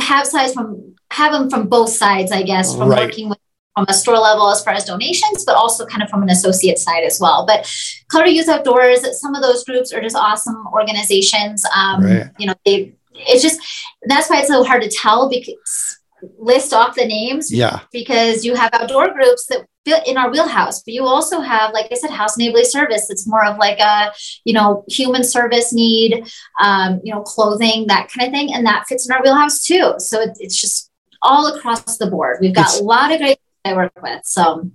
have 0.00 0.26
size 0.26 0.54
from 0.54 0.94
have 1.12 1.32
them 1.32 1.50
from 1.50 1.68
both 1.68 1.90
sides, 1.90 2.32
I 2.32 2.42
guess, 2.42 2.74
from 2.74 2.88
right. 2.88 3.06
working 3.06 3.28
with 3.28 3.38
from 3.74 3.86
a 3.88 3.94
store 3.94 4.18
level 4.18 4.50
as 4.50 4.62
far 4.62 4.74
as 4.74 4.84
donations, 4.84 5.46
but 5.46 5.54
also 5.54 5.86
kind 5.86 6.02
of 6.02 6.10
from 6.10 6.22
an 6.22 6.28
associate 6.28 6.78
side 6.78 7.04
as 7.04 7.18
well. 7.18 7.46
But 7.46 7.70
Colorado 8.10 8.32
Youth 8.32 8.48
Outdoors, 8.48 9.20
some 9.20 9.34
of 9.34 9.42
those 9.42 9.64
groups 9.64 9.94
are 9.94 10.02
just 10.02 10.14
awesome 10.14 10.66
organizations. 10.74 11.64
Um, 11.74 12.04
right. 12.04 12.30
You 12.38 12.48
know, 12.48 12.54
they 12.66 12.92
it's 13.14 13.42
just 13.42 13.60
that's 14.02 14.28
why 14.28 14.40
it's 14.40 14.48
so 14.48 14.64
hard 14.64 14.82
to 14.82 14.90
tell 14.90 15.30
because 15.30 15.98
list 16.38 16.72
off 16.72 16.94
the 16.94 17.06
names. 17.06 17.52
Yeah. 17.52 17.80
Because 17.92 18.44
you 18.44 18.54
have 18.54 18.70
outdoor 18.72 19.12
groups 19.12 19.46
that 19.46 19.66
fit 19.84 20.06
in 20.06 20.16
our 20.16 20.30
wheelhouse, 20.30 20.82
but 20.82 20.94
you 20.94 21.04
also 21.04 21.40
have, 21.40 21.72
like 21.72 21.88
I 21.90 21.96
said, 21.96 22.10
house 22.10 22.38
neighborly 22.38 22.64
service. 22.64 23.10
It's 23.10 23.26
more 23.26 23.44
of 23.44 23.58
like 23.58 23.80
a, 23.80 24.12
you 24.44 24.54
know, 24.54 24.84
human 24.88 25.24
service 25.24 25.72
need, 25.72 26.24
um, 26.60 27.00
you 27.02 27.12
know, 27.12 27.22
clothing, 27.22 27.86
that 27.88 28.08
kind 28.08 28.28
of 28.28 28.32
thing. 28.32 28.54
And 28.54 28.64
that 28.66 28.86
fits 28.86 29.08
in 29.08 29.12
our 29.12 29.22
wheelhouse 29.22 29.64
too. 29.64 29.94
So 29.98 30.20
it, 30.20 30.36
it's 30.38 30.60
just 30.60 30.91
all 31.22 31.54
across 31.54 31.96
the 31.96 32.06
board. 32.06 32.38
We've 32.40 32.54
got 32.54 32.66
it's, 32.66 32.80
a 32.80 32.84
lot 32.84 33.12
of 33.12 33.18
great 33.18 33.38
I 33.64 33.74
work 33.74 33.92
with. 34.02 34.24
So 34.24 34.70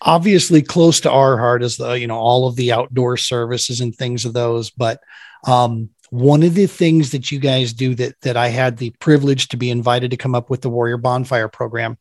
obviously 0.00 0.62
close 0.62 1.00
to 1.00 1.10
our 1.10 1.38
heart 1.38 1.62
is 1.62 1.76
the, 1.76 1.92
you 1.92 2.06
know, 2.06 2.18
all 2.18 2.46
of 2.46 2.56
the 2.56 2.72
outdoor 2.72 3.16
services 3.16 3.80
and 3.80 3.94
things 3.94 4.24
of 4.24 4.32
those, 4.32 4.70
but, 4.70 5.00
um, 5.46 5.90
one 6.10 6.42
of 6.42 6.54
the 6.54 6.66
things 6.66 7.12
that 7.12 7.30
you 7.30 7.38
guys 7.38 7.72
do 7.72 7.94
that 7.94 8.20
that 8.22 8.36
I 8.36 8.48
had 8.48 8.76
the 8.76 8.90
privilege 8.98 9.48
to 9.48 9.56
be 9.56 9.70
invited 9.70 10.10
to 10.10 10.16
come 10.16 10.34
up 10.34 10.50
with 10.50 10.60
the 10.60 10.68
Warrior 10.68 10.96
Bonfire 10.96 11.48
program. 11.48 11.98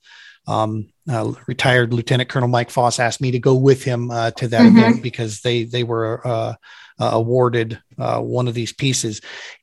Um, 0.47 0.89
uh, 1.07 1.33
retired 1.45 1.93
Lieutenant 1.93 2.27
Colonel 2.27 2.49
Mike 2.49 2.71
Foss 2.71 2.99
asked 2.99 3.21
me 3.21 3.29
to 3.31 3.39
go 3.39 3.53
with 3.53 3.83
him 3.83 4.09
uh, 4.09 4.31
to 4.31 4.47
that 4.47 4.61
mm-hmm. 4.61 4.77
event 4.77 5.03
because 5.03 5.41
they 5.41 5.63
they 5.63 5.83
were 5.83 6.25
uh, 6.25 6.55
uh 6.99 7.09
awarded 7.13 7.79
uh, 7.99 8.19
one 8.19 8.47
of 8.47 8.55
these 8.55 8.73
pieces. 8.73 9.21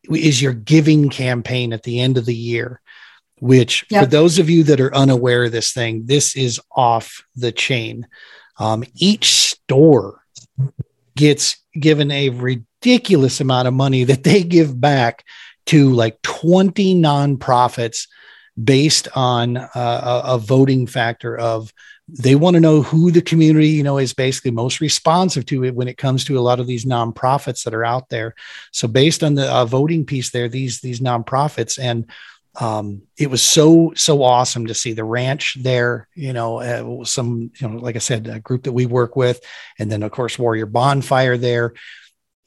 Is 0.08 0.40
your 0.40 0.52
giving 0.52 1.10
campaign 1.10 1.72
at 1.72 1.82
the 1.82 2.00
end 2.00 2.16
of 2.16 2.24
the 2.24 2.34
year? 2.34 2.80
Which, 3.38 3.84
yep. 3.90 4.04
for 4.04 4.10
those 4.10 4.38
of 4.38 4.48
you 4.48 4.64
that 4.64 4.80
are 4.80 4.94
unaware 4.94 5.44
of 5.44 5.52
this 5.52 5.72
thing, 5.72 6.06
this 6.06 6.34
is 6.36 6.58
off 6.70 7.22
the 7.34 7.52
chain. 7.52 8.06
Um, 8.58 8.84
each 8.94 9.32
store 9.32 10.22
gets 11.16 11.56
given 11.78 12.10
a 12.10 12.30
ridiculous 12.30 13.40
amount 13.40 13.68
of 13.68 13.74
money 13.74 14.04
that 14.04 14.22
they 14.22 14.42
give 14.42 14.80
back 14.80 15.24
to 15.66 15.90
like 15.92 16.20
20 16.22 16.94
nonprofits 16.94 18.06
based 18.62 19.08
on 19.14 19.56
uh, 19.56 19.70
a, 19.74 20.22
a, 20.34 20.38
voting 20.38 20.86
factor 20.86 21.36
of 21.36 21.72
they 22.08 22.34
want 22.34 22.54
to 22.54 22.60
know 22.60 22.80
who 22.80 23.10
the 23.10 23.20
community 23.20 23.68
you 23.68 23.82
know 23.82 23.98
is 23.98 24.14
basically 24.14 24.50
most 24.50 24.80
responsive 24.80 25.44
to 25.44 25.62
it 25.64 25.74
when 25.74 25.88
it 25.88 25.98
comes 25.98 26.24
to 26.24 26.38
a 26.38 26.40
lot 26.40 26.58
of 26.58 26.66
these 26.66 26.86
nonprofits 26.86 27.64
that 27.64 27.74
are 27.74 27.84
out 27.84 28.08
there 28.08 28.34
so 28.72 28.88
based 28.88 29.22
on 29.22 29.34
the 29.34 29.46
uh, 29.52 29.66
voting 29.66 30.06
piece 30.06 30.30
there 30.30 30.48
these 30.48 30.80
these 30.80 31.00
nonprofits 31.00 31.78
and 31.78 32.06
um, 32.60 33.02
it 33.16 33.30
was 33.30 33.42
so 33.42 33.92
so 33.96 34.22
awesome 34.22 34.66
to 34.66 34.74
see 34.74 34.92
the 34.92 35.04
ranch 35.04 35.56
there 35.60 36.08
you 36.14 36.32
know 36.32 36.60
uh, 36.60 37.04
some 37.04 37.50
you 37.60 37.68
know 37.68 37.76
like 37.76 37.96
i 37.96 37.98
said 37.98 38.26
a 38.26 38.40
group 38.40 38.64
that 38.64 38.72
we 38.72 38.86
work 38.86 39.16
with. 39.16 39.40
And 39.78 39.90
then 39.90 40.02
of 40.02 40.10
course 40.10 40.38
warrior 40.38 40.66
bonfire 40.66 41.36
there 41.36 41.74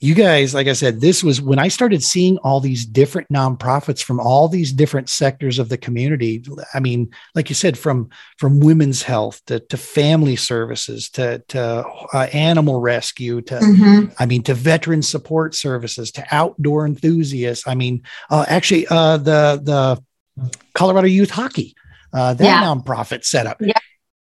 you 0.02 0.16
guys, 0.16 0.54
like 0.54 0.68
I 0.68 0.74
said, 0.74 1.02
this 1.02 1.24
was 1.24 1.42
when 1.42 1.60
I 1.60 1.68
started 1.68 2.02
seeing 2.02 2.38
all 2.38 2.62
these 2.62 2.86
different 2.86 3.28
nonprofits 3.30 4.02
from 4.02 4.22
all 4.22 4.48
these 4.48 4.72
different 4.72 5.10
sectors 5.10 5.60
of 5.60 5.68
the 5.68 5.78
community. 5.78 6.42
I 6.74 6.80
mean, 6.80 7.12
like 7.36 7.50
you 7.50 7.56
said, 7.56 7.78
from 7.78 8.10
from 8.38 8.62
women's 8.62 9.04
health 9.04 9.42
to, 9.48 9.60
to 9.60 9.76
family 9.76 10.38
services 10.38 11.10
to 11.12 11.44
to 11.50 11.86
uh, 12.14 12.28
animal 12.32 12.80
rescue 12.80 13.42
to 13.42 13.56
mm-hmm. 13.56 14.14
I 14.18 14.26
mean 14.26 14.42
to 14.44 14.54
veteran 14.54 15.02
support 15.02 15.54
services 15.54 16.12
to 16.12 16.26
outdoor 16.32 16.86
enthusiasts. 16.86 17.68
I 17.68 17.76
mean, 17.76 18.04
uh, 18.30 18.46
actually, 18.48 18.88
uh, 18.88 19.18
the 19.18 19.60
the 19.62 20.50
Colorado 20.74 21.08
Youth 21.08 21.32
Hockey, 21.32 21.76
uh, 22.14 22.36
that 22.36 22.44
yeah. 22.44 22.64
nonprofit 22.64 23.26
setup. 23.26 23.58
Yeah 23.60 23.74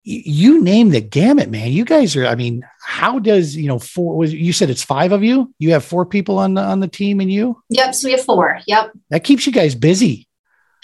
you 0.04 0.62
name 0.62 0.90
the 0.90 1.02
gamut, 1.02 1.50
man. 1.50 1.72
You 1.72 1.86
guys 1.86 2.16
are, 2.16 2.26
I 2.26 2.36
mean, 2.36 2.66
how 2.82 3.20
does, 3.20 3.56
you 3.56 3.68
know, 3.68 3.80
four, 3.80 4.18
was, 4.18 4.34
you 4.34 4.52
said 4.52 4.70
it's 4.70 4.84
five 4.84 5.12
of 5.12 5.24
you? 5.24 5.54
You 5.60 5.72
have 5.72 5.86
four 5.86 6.06
people 6.06 6.40
on 6.40 6.56
the, 6.56 6.62
on 6.62 6.82
the 6.82 6.88
team 6.88 7.22
and 7.22 7.32
you? 7.32 7.62
Yep. 7.70 7.96
So 7.96 8.08
we 8.08 8.12
have 8.12 8.26
four. 8.26 8.60
Yep. 8.68 8.92
That 9.10 9.24
keeps 9.24 9.48
you 9.48 9.54
guys 9.54 9.76
busy. 9.76 10.28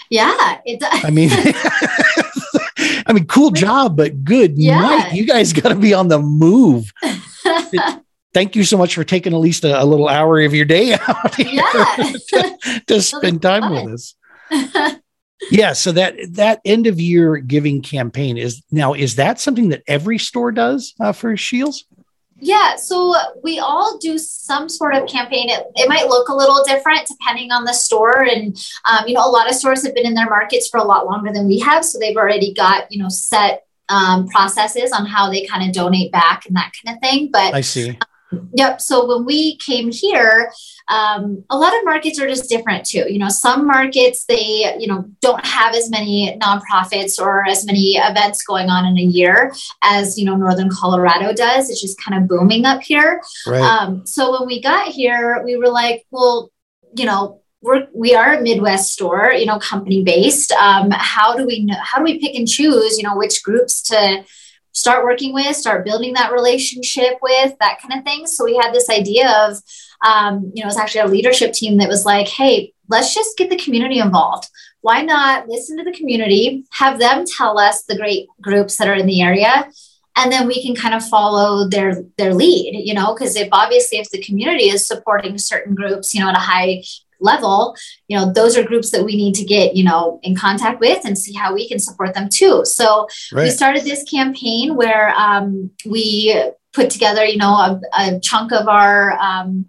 Yeah, 0.08 0.58
it 0.64 0.80
does. 0.80 1.04
I 1.04 1.10
mean, 1.10 1.30
I 3.06 3.12
mean, 3.12 3.26
cool 3.26 3.50
job, 3.50 3.96
but 3.96 4.24
good 4.24 4.56
yeah. 4.56 4.80
night. 4.80 5.12
You 5.12 5.26
guys 5.26 5.52
got 5.52 5.68
to 5.68 5.74
be 5.74 5.92
on 5.92 6.08
the 6.08 6.18
move. 6.18 6.90
Thank 8.32 8.56
you 8.56 8.64
so 8.64 8.78
much 8.78 8.94
for 8.94 9.04
taking 9.04 9.34
at 9.34 9.40
least 9.40 9.64
a, 9.64 9.82
a 9.82 9.84
little 9.84 10.08
hour 10.08 10.40
of 10.40 10.54
your 10.54 10.64
day 10.64 10.94
out 10.94 11.38
yeah. 11.38 11.62
to, 11.62 12.82
to 12.86 13.02
spend 13.02 13.42
time 13.42 13.70
with 13.70 13.92
us 13.92 14.14
yeah 15.50 15.72
so 15.72 15.92
that 15.92 16.14
that 16.30 16.60
end 16.64 16.86
of 16.86 17.00
year 17.00 17.36
giving 17.38 17.82
campaign 17.82 18.36
is 18.36 18.62
now 18.70 18.94
is 18.94 19.16
that 19.16 19.40
something 19.40 19.68
that 19.68 19.82
every 19.86 20.18
store 20.18 20.52
does 20.52 20.94
uh, 21.00 21.12
for 21.12 21.36
Scheels 21.36 21.84
yeah 22.36 22.76
so 22.76 23.14
we 23.42 23.58
all 23.58 23.98
do 23.98 24.18
some 24.18 24.68
sort 24.68 24.94
of 24.94 25.08
campaign 25.08 25.48
it, 25.50 25.66
it 25.74 25.88
might 25.88 26.06
look 26.06 26.28
a 26.28 26.34
little 26.34 26.62
different 26.64 27.06
depending 27.06 27.50
on 27.50 27.64
the 27.64 27.72
store 27.72 28.24
and 28.24 28.56
um, 28.84 29.06
you 29.06 29.14
know 29.14 29.26
a 29.26 29.30
lot 29.30 29.48
of 29.48 29.54
stores 29.54 29.84
have 29.84 29.94
been 29.94 30.06
in 30.06 30.14
their 30.14 30.28
markets 30.28 30.68
for 30.68 30.78
a 30.78 30.84
lot 30.84 31.06
longer 31.06 31.32
than 31.32 31.46
we 31.46 31.58
have 31.58 31.84
so 31.84 31.98
they've 31.98 32.16
already 32.16 32.52
got 32.54 32.90
you 32.90 33.02
know 33.02 33.08
set 33.08 33.64
um, 33.88 34.28
processes 34.28 34.92
on 34.92 35.04
how 35.04 35.30
they 35.30 35.44
kind 35.46 35.68
of 35.68 35.74
donate 35.74 36.12
back 36.12 36.46
and 36.46 36.54
that 36.56 36.72
kind 36.82 36.96
of 36.96 37.00
thing 37.02 37.28
but 37.32 37.54
i 37.54 37.60
see 37.60 37.96
Yep. 38.52 38.80
So 38.80 39.06
when 39.06 39.24
we 39.24 39.56
came 39.56 39.90
here, 39.90 40.52
um, 40.90 41.44
a 41.50 41.56
lot 41.56 41.72
of 41.74 41.84
markets 41.84 42.20
are 42.20 42.26
just 42.26 42.48
different 42.48 42.84
too. 42.84 43.04
You 43.08 43.18
know, 43.18 43.28
some 43.28 43.66
markets 43.66 44.24
they 44.24 44.76
you 44.78 44.88
know 44.88 45.04
don't 45.20 45.44
have 45.46 45.74
as 45.74 45.88
many 45.88 46.36
nonprofits 46.42 47.18
or 47.20 47.46
as 47.46 47.64
many 47.64 47.96
events 47.96 48.42
going 48.42 48.68
on 48.68 48.84
in 48.84 48.98
a 48.98 49.02
year 49.02 49.52
as 49.82 50.18
you 50.18 50.24
know 50.24 50.36
Northern 50.36 50.68
Colorado 50.68 51.32
does. 51.32 51.70
It's 51.70 51.80
just 51.80 52.00
kind 52.00 52.20
of 52.20 52.28
booming 52.28 52.66
up 52.66 52.82
here. 52.82 53.22
Right. 53.46 53.62
Um, 53.62 54.04
so 54.04 54.32
when 54.32 54.46
we 54.46 54.60
got 54.60 54.88
here, 54.88 55.42
we 55.44 55.56
were 55.56 55.68
like, 55.68 56.04
well, 56.10 56.50
you 56.96 57.06
know, 57.06 57.40
we're 57.62 57.86
we 57.94 58.14
are 58.14 58.34
a 58.34 58.42
Midwest 58.42 58.92
store, 58.92 59.32
you 59.32 59.46
know, 59.46 59.58
company 59.58 60.02
based. 60.02 60.50
Um, 60.52 60.90
how 60.90 61.36
do 61.36 61.46
we 61.46 61.64
know, 61.64 61.76
how 61.80 61.98
do 61.98 62.04
we 62.04 62.18
pick 62.18 62.34
and 62.34 62.48
choose, 62.48 62.98
you 62.98 63.04
know, 63.04 63.16
which 63.16 63.42
groups 63.42 63.82
to 63.82 64.24
start 64.72 65.04
working 65.04 65.32
with, 65.32 65.56
start 65.56 65.84
building 65.84 66.14
that 66.14 66.32
relationship 66.32 67.18
with, 67.22 67.54
that 67.60 67.80
kind 67.80 67.98
of 67.98 68.04
thing. 68.04 68.26
So 68.26 68.44
we 68.44 68.56
had 68.56 68.72
this 68.72 68.88
idea 68.88 69.30
of, 69.46 69.56
um, 70.06 70.52
you 70.54 70.62
know, 70.62 70.68
it's 70.68 70.78
actually 70.78 71.02
a 71.02 71.06
leadership 71.06 71.52
team 71.52 71.78
that 71.78 71.88
was 71.88 72.04
like, 72.04 72.28
hey, 72.28 72.72
let's 72.88 73.14
just 73.14 73.36
get 73.36 73.50
the 73.50 73.58
community 73.58 73.98
involved. 73.98 74.48
Why 74.82 75.02
not 75.02 75.48
listen 75.48 75.76
to 75.76 75.84
the 75.84 75.96
community, 75.96 76.64
have 76.70 76.98
them 76.98 77.24
tell 77.26 77.58
us 77.58 77.82
the 77.82 77.96
great 77.96 78.28
groups 78.40 78.76
that 78.76 78.88
are 78.88 78.94
in 78.94 79.06
the 79.06 79.20
area, 79.20 79.68
and 80.16 80.32
then 80.32 80.46
we 80.46 80.62
can 80.62 80.74
kind 80.74 80.94
of 80.94 81.06
follow 81.06 81.68
their 81.68 82.02
their 82.18 82.34
lead 82.34 82.74
you 82.84 82.92
know 82.92 83.14
because 83.14 83.36
if 83.36 83.48
obviously 83.52 83.98
if 83.98 84.10
the 84.10 84.20
community 84.20 84.64
is 84.64 84.86
supporting 84.86 85.38
certain 85.38 85.74
groups 85.74 86.12
you 86.12 86.20
know 86.20 86.28
at 86.28 86.36
a 86.36 86.40
high 86.40 86.82
level 87.20 87.76
you 88.08 88.16
know 88.16 88.32
those 88.32 88.56
are 88.56 88.62
groups 88.62 88.90
that 88.90 89.04
we 89.04 89.16
need 89.16 89.34
to 89.34 89.44
get 89.44 89.76
you 89.76 89.84
know 89.84 90.20
in 90.22 90.34
contact 90.34 90.80
with 90.80 91.04
and 91.04 91.18
see 91.18 91.32
how 91.32 91.54
we 91.54 91.68
can 91.68 91.78
support 91.78 92.14
them 92.14 92.28
too 92.28 92.64
so 92.64 93.06
right. 93.32 93.44
we 93.44 93.50
started 93.50 93.84
this 93.84 94.02
campaign 94.04 94.76
where 94.76 95.10
um, 95.10 95.70
we 95.86 96.42
put 96.72 96.90
together 96.90 97.24
you 97.24 97.38
know 97.38 97.52
a, 97.52 97.80
a 97.98 98.20
chunk 98.20 98.52
of 98.52 98.68
our 98.68 99.12
um, 99.18 99.66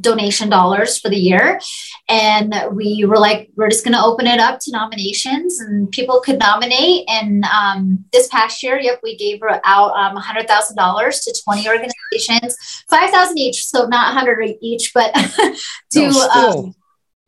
donation 0.00 0.48
dollars 0.48 0.98
for 0.98 1.08
the 1.08 1.16
year. 1.16 1.60
And 2.08 2.54
we 2.72 3.04
were 3.04 3.18
like, 3.18 3.50
we're 3.56 3.70
just 3.70 3.84
going 3.84 3.94
to 3.94 4.02
open 4.02 4.26
it 4.26 4.40
up 4.40 4.58
to 4.60 4.72
nominations 4.72 5.60
and 5.60 5.90
people 5.90 6.20
could 6.20 6.38
nominate. 6.38 7.04
And 7.08 7.44
um, 7.44 8.04
this 8.12 8.28
past 8.28 8.62
year, 8.62 8.78
yep, 8.78 9.00
we 9.02 9.16
gave 9.16 9.40
out 9.64 9.92
um, 9.94 10.16
$100,000 10.16 11.24
to 11.24 11.42
20 11.44 11.68
organizations, 11.68 12.84
5,000 12.88 13.38
each. 13.38 13.66
So 13.66 13.86
not 13.86 14.14
100 14.14 14.56
each, 14.60 14.92
but 14.94 15.14
to, 15.92 16.06
um, 16.34 16.74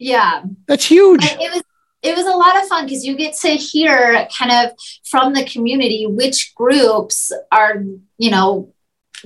yeah. 0.03 0.43
That's 0.67 0.85
huge. 0.85 1.25
it 1.25 1.53
was, 1.53 1.63
it 2.03 2.17
was 2.17 2.27
a 2.27 2.37
lot 2.37 2.61
of 2.61 2.69
fun 2.69 2.87
because 2.87 3.05
you 3.05 3.17
get 3.17 3.37
to 3.39 3.51
hear 3.51 4.27
kind 4.37 4.51
of 4.51 4.77
from 5.09 5.33
the 5.33 5.45
community 5.45 6.07
which 6.07 6.53
groups 6.57 7.33
are, 7.53 7.85
you 8.19 8.31
know, 8.31 8.75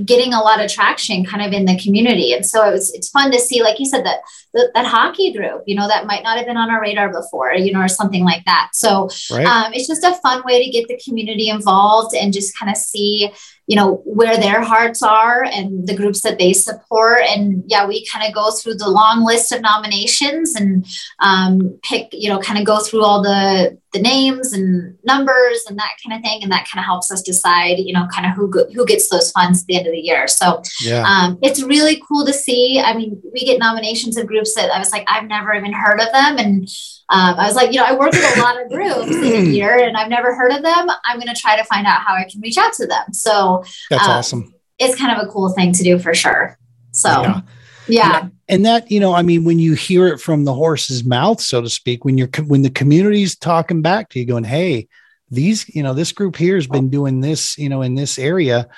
getting 0.05 0.35
a 0.35 0.41
lot 0.41 0.63
of 0.63 0.71
traction 0.71 1.25
kind 1.25 1.43
of 1.43 1.55
in 1.55 1.65
the 1.65 1.79
community. 1.79 2.35
And 2.35 2.45
so 2.45 2.69
it 2.69 2.73
was, 2.73 2.93
it's 2.93 3.09
fun 3.09 3.31
to 3.31 3.39
see, 3.39 3.63
like 3.63 3.79
you 3.79 3.87
said, 3.87 4.05
that, 4.05 4.19
that, 4.53 4.71
that 4.75 4.85
hockey 4.85 5.33
group, 5.33 5.63
you 5.67 5.75
know, 5.75 5.89
that 5.89 6.05
might 6.05 6.23
not 6.23 6.37
have 6.37 6.47
been 6.47 6.59
on 6.59 6.71
our 6.71 6.83
radar 6.83 7.11
before, 7.11 7.55
you 7.55 7.73
know, 7.73 7.81
or 7.81 7.89
something 7.89 8.23
like 8.23 8.45
that. 8.45 8.71
So 8.75 9.09
right. 9.31 9.47
um, 9.47 9.73
it's 9.73 9.89
just 9.89 10.05
a 10.05 10.15
fun 10.17 10.43
way 10.45 10.63
to 10.63 10.71
get 10.71 10.87
the 10.89 11.01
community 11.03 11.49
involved 11.49 12.15
and 12.15 12.31
just 12.31 12.59
kind 12.59 12.71
of 12.71 12.77
see, 12.77 13.33
you 13.67 13.77
know 13.77 14.03
where 14.05 14.37
their 14.37 14.63
hearts 14.63 15.03
are 15.03 15.45
and 15.45 15.87
the 15.87 15.97
groups 15.97 16.21
that 16.23 16.39
they 16.39 16.53
support. 16.53 17.21
And 17.23 17.65
yeah 17.67 17.87
we 17.87 18.07
kind 18.07 18.27
of 18.27 18.35
go 18.35 18.51
through 18.51 18.75
the 18.75 18.89
long 18.89 19.25
list 19.25 19.53
of 19.53 19.61
nominations 19.61 20.55
and 20.55 20.87
um, 21.21 21.79
pick 21.83 22.09
you 22.13 22.29
know 22.29 22.39
kind 22.39 22.59
of 22.59 22.65
go 22.65 22.81
through 22.81 23.03
all 23.03 23.23
the 23.23 23.79
the 23.93 24.01
names 24.01 24.53
and 24.53 24.97
numbers 25.05 25.65
and 25.69 25.79
that 25.79 25.97
kind 26.05 26.19
of 26.19 26.23
thing. 26.23 26.43
And 26.43 26.53
that 26.53 26.69
kind 26.69 26.81
of 26.81 26.87
helps 26.87 27.11
us 27.11 27.23
decide 27.23 27.79
you 27.79 27.93
know 27.93 28.07
kind 28.15 28.27
of 28.27 28.33
who 28.33 28.49
go, 28.49 28.67
who 28.73 28.87
gets 28.87 29.09
those 29.09 29.31
funds 29.33 29.63
at 29.63 29.67
the 29.67 29.77
end 29.77 29.87
of 29.87 29.93
the 29.93 29.99
year. 29.99 30.27
So 30.29 30.63
yeah. 30.81 31.03
um, 31.03 31.39
it's 31.43 31.63
really 31.63 32.03
cool 32.09 32.25
to 32.27 32.33
see. 32.33 32.81
I 32.81 32.95
mean 32.95 33.21
we 33.33 33.45
get 33.45 33.59
nominations 33.59 34.17
of 34.17 34.27
groups 34.27 34.55
that 34.55 34.71
i 34.71 34.79
was 34.79 34.93
like 34.93 35.05
i've 35.09 35.29
never 35.29 35.53
even 35.55 35.73
heard 35.73 36.01
of 36.01 36.13
them. 36.13 36.39
And 36.39 36.69
um, 37.09 37.39
I 37.39 37.47
was 37.47 37.55
like, 37.55 37.73
you 37.73 37.79
know, 37.79 37.85
I 37.87 37.93
work 37.93 38.13
with 38.13 38.37
a 38.37 38.41
lot 38.41 38.61
of 38.61 38.69
groups 38.69 39.11
year 39.49 39.79
and 39.79 39.97
I've 39.97 40.09
never 40.09 40.35
heard 40.35 40.53
of 40.53 40.63
them. 40.63 40.89
I'm 41.05 41.21
going 41.21 41.33
to 41.33 41.41
try 41.41 41.57
to 41.57 41.65
find 41.65 41.87
out 41.87 42.01
how 42.01 42.15
I 42.15 42.25
can 42.25 42.41
reach 42.41 42.59
out 42.59 42.73
to 42.75 42.87
them. 42.87 43.13
So 43.13 43.65
that's 43.91 44.05
um, 44.05 44.11
awesome. 44.11 44.55
It's 44.79 44.99
kind 44.99 45.17
of 45.17 45.27
a 45.27 45.31
cool 45.31 45.51
thing 45.51 45.73
to 45.73 45.85
do 45.85 45.99
for 45.99 46.15
sure. 46.15 46.59
So, 46.91 47.09
yeah. 47.09 47.41
yeah. 47.87 48.29
And 48.49 48.67
that, 48.67 48.91
you 48.91 48.99
know, 48.99 49.13
I 49.13 49.23
mean, 49.23 49.45
when 49.45 49.61
you 49.61 49.75
hear 49.75 50.09
it 50.09 50.21
from 50.21 50.45
the 50.45 50.55
horse's 50.55 51.05
mouth, 51.05 51.41
so 51.41 51.61
to 51.61 51.71
speak, 51.71 52.05
when 52.05 52.19
you're, 52.19 52.29
when 52.47 52.63
the 52.63 52.71
community's 52.71 53.37
talking 53.37 53.83
back 53.83 54.09
to 54.11 54.19
you 54.19 54.27
going, 54.27 54.45
Hey, 54.45 54.89
these, 55.31 55.69
you 55.75 55.83
know, 55.85 55.95
this 55.95 56.11
group 56.13 56.37
here 56.37 56.57
has 56.57 56.67
been 56.67 56.91
doing 56.91 57.21
this, 57.21 57.57
you 57.57 57.69
know, 57.69 57.83
in 57.83 57.95
this 57.95 58.19
area, 58.19 58.69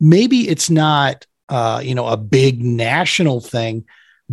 maybe 0.00 0.48
it's 0.48 0.70
not, 0.70 1.26
uh, 1.48 1.80
you 1.82 1.94
know, 1.94 2.06
a 2.06 2.16
big 2.16 2.62
national 2.62 3.40
thing, 3.40 3.84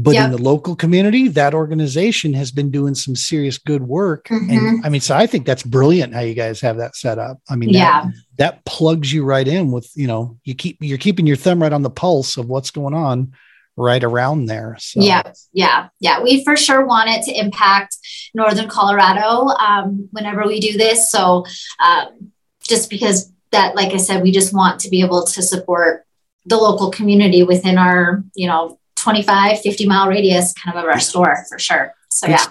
but 0.01 0.13
yep. 0.13 0.25
in 0.25 0.31
the 0.31 0.41
local 0.41 0.75
community 0.75 1.27
that 1.27 1.53
organization 1.53 2.33
has 2.33 2.51
been 2.51 2.71
doing 2.71 2.95
some 2.95 3.15
serious 3.15 3.57
good 3.57 3.83
work 3.83 4.25
mm-hmm. 4.25 4.49
and 4.49 4.85
i 4.85 4.89
mean 4.89 5.01
so 5.01 5.15
i 5.15 5.27
think 5.27 5.45
that's 5.45 5.63
brilliant 5.63 6.13
how 6.13 6.21
you 6.21 6.33
guys 6.33 6.61
have 6.61 6.77
that 6.77 6.95
set 6.95 7.19
up 7.19 7.39
i 7.49 7.55
mean 7.55 7.69
yeah 7.69 8.05
that, 8.05 8.13
that, 8.37 8.65
plugs 8.65 9.11
you 9.11 9.25
right 9.25 9.47
in 9.47 9.71
with 9.71 9.91
you 9.95 10.07
know 10.07 10.37
you 10.43 10.55
keep 10.55 10.77
you're 10.79 10.97
keeping 10.97 11.27
your 11.27 11.35
thumb 11.35 11.61
right 11.61 11.73
on 11.73 11.81
the 11.81 11.89
pulse 11.89 12.37
of 12.37 12.47
what's 12.47 12.71
going 12.71 12.93
on 12.93 13.33
right 13.75 14.03
around 14.03 14.45
there 14.45 14.75
so. 14.79 15.01
yeah 15.01 15.21
yeah 15.53 15.89
yeah 15.99 16.21
we 16.21 16.43
for 16.43 16.55
sure 16.55 16.85
want 16.85 17.09
it 17.09 17.23
to 17.23 17.37
impact 17.37 17.97
northern 18.33 18.69
colorado 18.69 19.47
um, 19.55 20.07
whenever 20.11 20.45
we 20.45 20.59
do 20.59 20.77
this 20.77 21.11
so 21.11 21.45
um, 21.83 22.31
just 22.61 22.89
because 22.89 23.31
that 23.51 23.75
like 23.75 23.93
i 23.93 23.97
said 23.97 24.23
we 24.23 24.31
just 24.31 24.53
want 24.53 24.79
to 24.79 24.89
be 24.89 25.01
able 25.01 25.25
to 25.25 25.41
support 25.41 26.05
the 26.45 26.57
local 26.57 26.89
community 26.89 27.43
within 27.43 27.77
our 27.77 28.23
you 28.35 28.47
know 28.47 28.78
25, 28.99 29.61
50 29.61 29.85
mile 29.85 30.07
radius 30.07 30.53
kind 30.53 30.77
of 30.77 30.83
of 30.83 30.89
our 30.89 30.99
store 30.99 31.45
for 31.49 31.59
sure. 31.59 31.93
So, 32.09 32.27
yeah. 32.27 32.45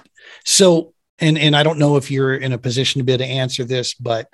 So, 0.44 0.94
and, 1.18 1.38
and 1.38 1.56
I 1.56 1.62
don't 1.62 1.78
know 1.78 1.96
if 1.96 2.10
you're 2.10 2.34
in 2.34 2.52
a 2.52 2.58
position 2.58 3.00
to 3.00 3.04
be 3.04 3.12
able 3.12 3.24
to 3.24 3.30
answer 3.30 3.64
this, 3.64 3.94
but 3.94 4.28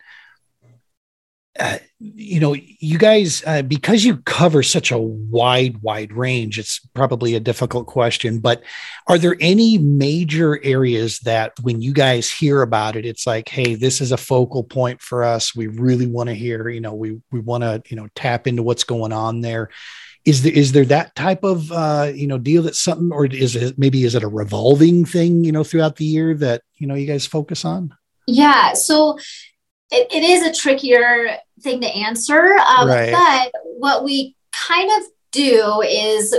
uh, 1.59 1.79
you 2.00 2.40
know, 2.40 2.53
you 2.53 2.98
guys, 2.98 3.44
uh, 3.46 3.62
because 3.62 4.05
you 4.05 4.16
cover 4.16 4.61
such 4.61 4.90
a 4.90 4.98
wide, 4.98 5.81
wide 5.83 6.12
range, 6.12 6.59
it's 6.59 6.81
probably 6.94 7.37
a 7.37 7.40
difficult 7.40 7.87
question, 7.87 8.40
but 8.40 8.64
are 9.07 9.18
there 9.18 9.37
any 9.40 9.79
major 9.79 10.62
areas 10.64 11.20
that 11.20 11.53
when 11.62 11.81
you 11.81 11.92
guys 11.92 12.29
hear 12.29 12.62
about 12.62 12.96
it, 12.96 13.07
it's 13.07 13.24
like, 13.24 13.48
hey, 13.48 13.77
this 13.77 14.00
is 14.00 14.11
a 14.11 14.16
focal 14.16 14.64
point 14.64 15.00
for 15.00 15.22
us. 15.22 15.55
We 15.55 15.68
really 15.68 16.09
want 16.09 16.29
to 16.29 16.35
hear, 16.35 16.68
you 16.68 16.81
know, 16.81 16.94
we, 16.94 17.20
we 17.31 17.38
want 17.38 17.62
to, 17.62 17.81
you 17.87 17.96
know, 17.96 18.09
tap 18.16 18.48
into 18.48 18.64
what's 18.64 18.85
going 18.85 19.12
on 19.12 19.40
there 19.40 19.70
is 20.24 20.42
there 20.42 20.52
is 20.52 20.72
there 20.72 20.84
that 20.87 21.14
type 21.14 21.44
of 21.44 21.70
uh, 21.70 22.10
you 22.14 22.26
know 22.26 22.38
deal 22.38 22.62
that's 22.62 22.80
something 22.80 23.12
or 23.12 23.26
is 23.26 23.56
it 23.56 23.78
maybe 23.78 24.04
is 24.04 24.14
it 24.14 24.22
a 24.22 24.28
revolving 24.28 25.04
thing 25.04 25.44
you 25.44 25.52
know 25.52 25.64
throughout 25.64 25.96
the 25.96 26.04
year 26.04 26.34
that 26.34 26.62
you 26.76 26.87
know 26.87 26.94
you 26.94 27.06
guys 27.06 27.26
focus 27.26 27.64
on? 27.64 27.94
Yeah 28.26 28.72
so 28.72 29.18
it, 29.90 30.12
it 30.12 30.22
is 30.22 30.46
a 30.46 30.52
trickier 30.52 31.37
thing 31.60 31.80
to 31.80 31.87
answer 31.87 32.56
um, 32.56 32.88
right. 32.88 33.12
but 33.12 33.62
what 33.78 34.04
we 34.04 34.34
kind 34.52 34.90
of 34.98 35.06
do 35.30 35.82
is 35.82 36.34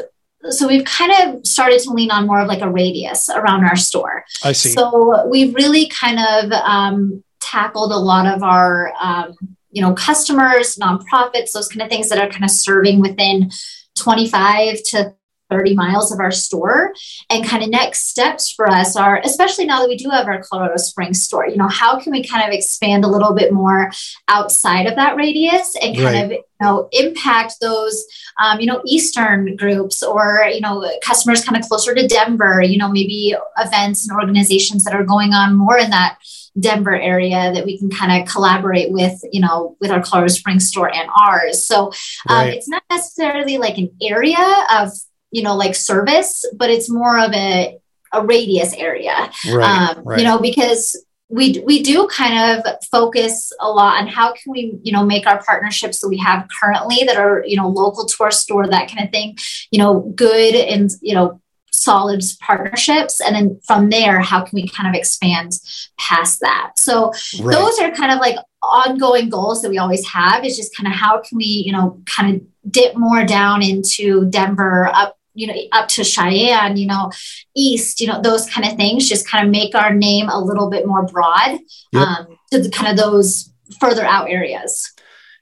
so 0.50 0.68
we've 0.68 0.86
kind 0.86 1.12
of 1.12 1.46
started 1.46 1.80
to 1.82 1.92
lean 1.92 2.12
on 2.12 2.28
more 2.28 2.40
of 2.40 2.48
like 2.48 2.62
a 2.62 2.70
radius 2.70 3.30
around 3.30 3.64
our 3.64 3.76
store. 3.76 4.26
I 4.44 4.52
see. 4.52 4.70
So 4.70 5.28
we've 5.28 5.56
really 5.56 5.88
kind 5.88 6.20
of 6.20 6.52
um, 6.52 7.24
tackled 7.42 7.92
a 7.92 7.98
lot 7.98 8.28
of 8.28 8.44
our 8.44 8.94
um, 9.02 9.34
you 9.72 9.82
know 9.82 9.94
customers 9.94 10.78
nonprofits 10.78 11.52
those 11.54 11.68
kind 11.68 11.82
of 11.82 11.90
things 11.90 12.10
that 12.10 12.20
are 12.20 12.30
kind 12.30 12.44
of 12.44 12.52
serving 12.52 13.02
within 13.02 13.52
25 13.96 14.84
to 14.84 15.16
30 15.50 15.76
miles 15.76 16.12
of 16.12 16.20
our 16.20 16.32
store 16.32 16.94
and 17.30 17.46
kind 17.46 17.62
of 17.64 17.70
next 17.70 18.10
steps 18.10 18.52
for 18.52 18.70
us 18.70 18.96
are 18.96 19.22
especially 19.24 19.66
now 19.66 19.80
that 19.80 19.88
we 19.88 19.96
do 19.96 20.10
have 20.10 20.28
our 20.28 20.42
colorado 20.42 20.76
springs 20.78 21.22
store 21.22 21.48
you 21.48 21.56
know 21.56 21.68
how 21.68 22.00
can 22.00 22.12
we 22.12 22.24
kind 22.24 22.48
of 22.48 22.54
expand 22.54 23.04
a 23.04 23.08
little 23.08 23.34
bit 23.34 23.54
more 23.54 23.92
outside 24.28 24.88
of 24.88 24.96
that 24.96 25.16
radius 25.16 25.76
and 25.82 25.96
kind 25.96 26.06
right. 26.06 26.24
of 26.24 26.32
you 26.32 26.42
know 26.62 26.90
impact 26.94 27.56
those 27.62 28.06
um, 28.42 28.60
you 28.60 28.66
know 28.66 28.82
eastern 28.86 29.56
groups 29.56 30.02
or 30.02 30.48
you 30.52 30.62
know 30.62 30.90
customers 31.04 31.46
kind 31.46 31.62
of 31.62 31.68
closer 31.68 31.94
to 31.94 32.08
denver 32.08 32.62
you 32.62 32.78
know 32.78 32.90
maybe 32.90 33.36
events 33.58 34.08
and 34.08 34.20
organizations 34.20 34.84
that 34.84 34.96
are 34.96 35.06
going 35.06 35.32
on 35.34 35.56
more 35.56 35.78
in 35.78 35.92
that 35.92 36.18
Denver 36.60 36.96
area 36.96 37.52
that 37.54 37.66
we 37.66 37.78
can 37.78 37.90
kind 37.90 38.22
of 38.22 38.32
collaborate 38.32 38.92
with, 38.92 39.20
you 39.32 39.42
know, 39.42 39.76
with 39.82 39.92
our 39.92 40.02
Colorado 40.02 40.32
Springs 40.32 40.68
store 40.68 40.94
and 40.94 41.10
ours. 41.20 41.66
So 41.66 41.88
um, 42.30 42.38
right. 42.38 42.54
it's 42.54 42.70
not 42.70 42.84
necessarily 42.90 43.58
like 43.58 43.78
an 43.78 43.90
area 44.02 44.66
of, 44.72 44.90
you 45.32 45.44
know, 45.44 45.56
like 45.56 45.76
service, 45.76 46.46
but 46.56 46.70
it's 46.70 46.90
more 46.90 47.20
of 47.20 47.34
a, 47.34 47.78
a 48.14 48.26
radius 48.26 48.74
area, 48.74 49.30
right. 49.52 49.98
Um, 49.98 50.04
right. 50.06 50.20
you 50.20 50.24
know, 50.24 50.40
because 50.40 50.96
we 51.28 51.60
we 51.66 51.82
do 51.82 52.08
kind 52.08 52.60
of 52.60 52.76
focus 52.92 53.52
a 53.60 53.70
lot 53.70 54.00
on 54.00 54.08
how 54.08 54.32
can 54.32 54.52
we 54.52 54.78
you 54.84 54.92
know 54.92 55.04
make 55.04 55.26
our 55.26 55.44
partnerships 55.44 56.00
that 56.00 56.08
we 56.08 56.18
have 56.18 56.48
currently 56.60 57.04
that 57.04 57.18
are 57.18 57.44
you 57.48 57.58
know 57.58 57.68
local 57.68 58.06
to 58.06 58.24
our 58.24 58.32
store 58.32 58.68
that 58.68 58.90
kind 58.90 59.04
of 59.04 59.12
thing 59.12 59.36
you 59.72 59.80
know 59.80 60.02
good 60.16 60.54
and 60.54 60.92
you 61.02 61.16
know 61.16 61.42
solid 61.82 62.24
partnerships 62.42 63.22
and 63.22 63.36
then 63.36 63.60
from 63.66 63.90
there 63.90 64.20
how 64.20 64.44
can 64.44 64.56
we 64.56 64.68
kind 64.68 64.88
of 64.88 64.96
expand 64.98 65.60
past 65.98 66.40
that 66.40 66.74
so 66.78 67.12
right. 67.42 67.54
those 67.56 67.80
are 67.80 67.92
kind 67.92 68.12
of 68.12 68.20
like 68.20 68.38
ongoing 68.64 69.30
goals 69.30 69.62
that 69.62 69.70
we 69.70 69.78
always 69.78 70.06
have 70.08 70.44
is 70.44 70.58
just 70.58 70.76
kind 70.76 70.88
of 70.88 70.94
how 70.94 71.22
can 71.22 71.38
we 71.38 71.46
you 71.46 71.72
know 71.72 72.02
kind 72.06 72.36
of 72.36 72.72
dip 72.72 72.96
more 72.96 73.26
down 73.26 73.62
into 73.62 74.26
denver 74.30 74.88
up 74.94 75.18
you 75.36 75.48
know, 75.48 75.54
up 75.74 75.88
to 75.90 76.04
Cheyenne, 76.04 76.78
you 76.78 76.88
know, 76.88 77.12
east, 77.56 78.00
you 78.00 78.08
know, 78.08 78.22
those 78.22 78.50
kind 78.50 78.66
of 78.66 78.78
things 78.78 79.08
just 79.08 79.28
kind 79.28 79.46
of 79.46 79.52
make 79.52 79.76
our 79.76 79.94
name 79.94 80.30
a 80.30 80.40
little 80.40 80.70
bit 80.70 80.88
more 80.88 81.06
broad 81.06 81.60
yep. 81.92 82.08
um, 82.08 82.38
to 82.52 82.62
the, 82.62 82.70
kind 82.70 82.90
of 82.90 82.98
those 82.98 83.52
further 83.80 84.06
out 84.06 84.30
areas. 84.30 84.92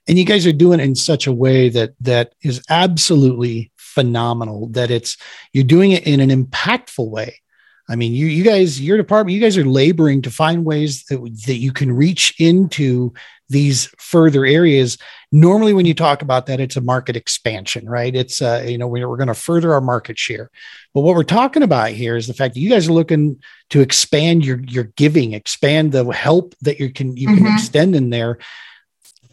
And 0.07 0.17
you 0.17 0.25
guys 0.25 0.45
are 0.45 0.51
doing 0.51 0.79
it 0.79 0.83
in 0.83 0.95
such 0.95 1.27
a 1.27 1.31
way 1.31 1.69
that 1.69 1.93
that 2.01 2.33
is 2.41 2.61
absolutely 2.69 3.71
phenomenal. 3.93 4.67
That 4.69 4.91
it's 4.91 5.17
you're 5.51 5.63
doing 5.63 5.91
it 5.91 6.05
in 6.05 6.19
an 6.19 6.29
impactful 6.29 7.09
way. 7.09 7.39
I 7.89 7.95
mean, 7.95 8.13
you 8.13 8.27
you 8.27 8.43
guys, 8.43 8.79
your 8.79 8.97
department, 8.97 9.35
you 9.35 9.41
guys 9.41 9.57
are 9.57 9.65
laboring 9.65 10.21
to 10.21 10.31
find 10.31 10.63
ways 10.63 11.03
that 11.05 11.19
that 11.45 11.57
you 11.57 11.73
can 11.73 11.91
reach 11.91 12.33
into 12.39 13.13
these 13.49 13.93
further 13.97 14.45
areas. 14.45 14.97
Normally, 15.33 15.73
when 15.73 15.85
you 15.85 15.93
talk 15.93 16.21
about 16.21 16.45
that, 16.45 16.61
it's 16.61 16.77
a 16.77 16.81
market 16.81 17.17
expansion, 17.17 17.87
right? 17.89 18.15
It's 18.15 18.41
uh, 18.41 18.65
you 18.65 18.77
know 18.77 18.87
we're, 18.87 19.09
we're 19.09 19.17
going 19.17 19.27
to 19.27 19.33
further 19.33 19.73
our 19.73 19.81
market 19.81 20.17
share. 20.17 20.49
But 20.93 21.01
what 21.01 21.15
we're 21.15 21.23
talking 21.23 21.61
about 21.61 21.89
here 21.89 22.15
is 22.15 22.27
the 22.27 22.33
fact 22.33 22.53
that 22.53 22.61
you 22.61 22.69
guys 22.69 22.87
are 22.87 22.93
looking 22.93 23.41
to 23.71 23.81
expand 23.81 24.45
your 24.45 24.61
your 24.61 24.85
giving, 24.85 25.33
expand 25.33 25.91
the 25.91 26.05
help 26.05 26.55
that 26.61 26.79
you 26.79 26.91
can 26.91 27.17
you 27.17 27.27
mm-hmm. 27.27 27.45
can 27.45 27.53
extend 27.53 27.95
in 27.95 28.09
there. 28.11 28.37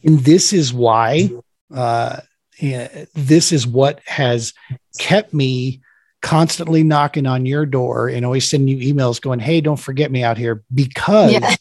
And 0.02 0.18
this 0.20 0.52
is 0.52 0.72
why 0.72 1.30
uh, 1.72 2.20
this 2.60 3.52
is 3.52 3.66
what 3.66 4.00
has 4.06 4.52
kept 4.98 5.32
me 5.32 5.80
constantly 6.22 6.82
knocking 6.82 7.26
on 7.26 7.46
your 7.46 7.64
door 7.64 8.08
and 8.08 8.24
always 8.24 8.48
sending 8.48 8.76
you 8.78 8.94
emails 8.94 9.20
going, 9.20 9.38
Hey, 9.38 9.60
don't 9.60 9.76
forget 9.76 10.10
me 10.10 10.22
out 10.22 10.36
here 10.36 10.62
because 10.72 11.32
yeah. 11.32 11.54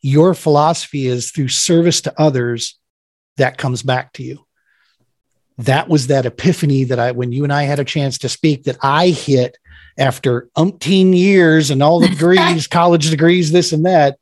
your 0.00 0.34
philosophy 0.34 1.06
is 1.06 1.30
through 1.30 1.48
service 1.48 2.00
to 2.02 2.20
others 2.20 2.78
that 3.36 3.58
comes 3.58 3.82
back 3.82 4.12
to 4.14 4.22
you. 4.22 4.44
That 5.58 5.88
was 5.88 6.06
that 6.06 6.24
epiphany 6.24 6.84
that 6.84 6.98
I, 6.98 7.10
when 7.12 7.32
you 7.32 7.44
and 7.44 7.52
I 7.52 7.64
had 7.64 7.80
a 7.80 7.84
chance 7.84 8.18
to 8.18 8.28
speak, 8.28 8.64
that 8.64 8.78
I 8.80 9.08
hit 9.08 9.58
after 9.98 10.48
umpteen 10.56 11.16
years 11.16 11.70
and 11.70 11.82
all 11.82 12.00
the 12.00 12.08
degrees, 12.08 12.66
college 12.68 13.10
degrees, 13.10 13.50
this 13.50 13.72
and 13.72 13.84
that, 13.84 14.18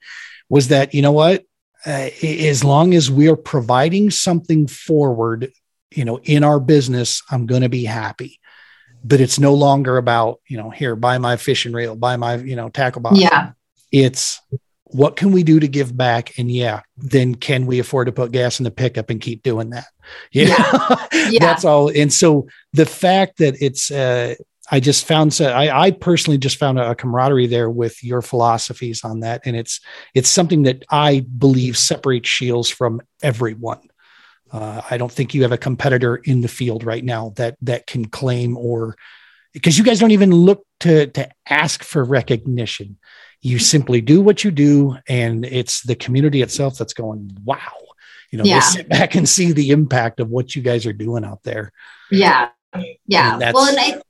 was 0.49 0.69
that, 0.69 0.95
you 0.95 1.03
know 1.03 1.13
what? 1.13 1.45
Uh, 1.85 2.11
as 2.23 2.65
long 2.65 2.95
as 2.95 3.11
we're 3.11 3.37
providing 3.37 4.11
something 4.11 4.67
forward, 4.67 5.53
you 5.97 6.05
know, 6.05 6.19
in 6.25 6.45
our 6.45 6.61
business, 6.61 7.23
I'm 7.31 7.47
going 7.47 7.63
to 7.63 7.69
be 7.69 7.85
happy 7.85 8.41
but 9.07 9.21
it's 9.21 9.39
no 9.39 9.55
longer 9.55 9.99
about 9.99 10.41
you 10.49 10.57
know 10.57 10.71
here 10.71 10.97
buy 10.97 11.19
my 11.19 11.37
fishing 11.37 11.73
reel 11.73 11.95
buy 11.95 12.17
my 12.17 12.37
you 12.37 12.57
know 12.57 12.69
tackle 12.69 13.01
box 13.01 13.19
yeah 13.19 13.53
it's 13.93 14.41
what 14.85 15.17
can 15.17 15.33
we 15.33 15.43
do 15.43 15.61
to 15.61 15.69
give 15.69 15.97
back 15.97 16.39
and 16.39 16.51
yeah 16.51 16.81
then 16.97 17.35
can 17.35 17.67
we 17.67 17.79
afford 17.79 18.07
to 18.07 18.13
put 18.13 18.33
gas 18.33 18.59
in 18.59 18.65
the 18.65 18.71
pickup 18.71 19.11
and 19.11 19.21
keep 19.21 19.43
doing 19.43 19.71
that 19.71 19.87
yeah, 20.33 20.47
yeah. 20.49 21.07
yeah. 21.31 21.39
that's 21.41 21.65
all 21.65 21.89
and 21.89 22.13
so 22.13 22.47
the 22.73 22.87
fact 22.87 23.39
that 23.39 23.57
it's 23.61 23.91
uh 23.91 24.35
I 24.69 24.81
just 24.81 25.07
found 25.07 25.33
so 25.33 25.47
I, 25.47 25.85
I 25.85 25.91
personally 25.93 26.39
just 26.39 26.57
found 26.57 26.81
a, 26.81 26.91
a, 26.91 26.95
camaraderie 26.97 27.47
there 27.47 27.71
with 27.71 28.03
your 28.03 28.21
philosophies 28.21 29.05
on 29.05 29.21
that. 29.21 29.43
And 29.45 29.55
it's 29.55 29.81
it's 30.13 30.29
something 30.29 30.65
that 30.65 30.85
I 30.91 31.25
believe 31.39 31.79
separates 31.79 32.29
Scheels 32.29 32.69
from 32.69 33.01
everyone. 33.23 33.79
Uh, 34.53 34.81
I 34.91 34.97
don't 34.97 35.11
think 35.11 35.35
you 35.35 35.43
have 35.43 35.53
a 35.53 35.59
competitor 35.59 36.17
in 36.17 36.41
the 36.41 36.49
field 36.49 36.85
right 36.85 37.05
now 37.05 37.33
that 37.37 37.57
that 37.63 37.87
can 37.87 38.05
claim 38.07 38.57
or 38.57 38.97
because 39.53 39.79
you 39.79 39.85
guys 39.85 39.99
don't 39.99 40.11
even 40.11 40.31
look 40.31 40.65
to 40.81 41.07
to 41.09 41.29
ask 41.49 41.83
for 41.83 42.05
recognition. 42.05 42.99
You 43.41 43.59
simply 43.59 44.01
do 44.01 44.21
what 44.21 44.45
you 44.45 44.51
do, 44.51 44.97
and 45.09 45.45
it's 45.45 45.83
the 45.83 45.95
community 45.95 46.43
itself 46.43 46.79
that's 46.79 46.95
going, 46.95 47.37
"Wow!" 47.45 47.59
You 48.31 48.39
know, 48.39 48.45
yeah. 48.45 48.61
they 48.61 48.67
sit 48.67 48.89
back 48.89 49.15
and 49.15 49.29
see 49.29 49.53
the 49.53 49.71
impact 49.71 50.21
of 50.21 50.29
what 50.31 50.55
you 50.55 50.63
guys 50.63 50.87
are 50.87 50.93
doing 50.93 51.25
out 51.25 51.43
there. 51.43 51.73
Yeah, 52.11 52.51
yeah. 53.07 53.53
Well, 53.53 53.69
and 53.69 53.79
I, 53.79 54.01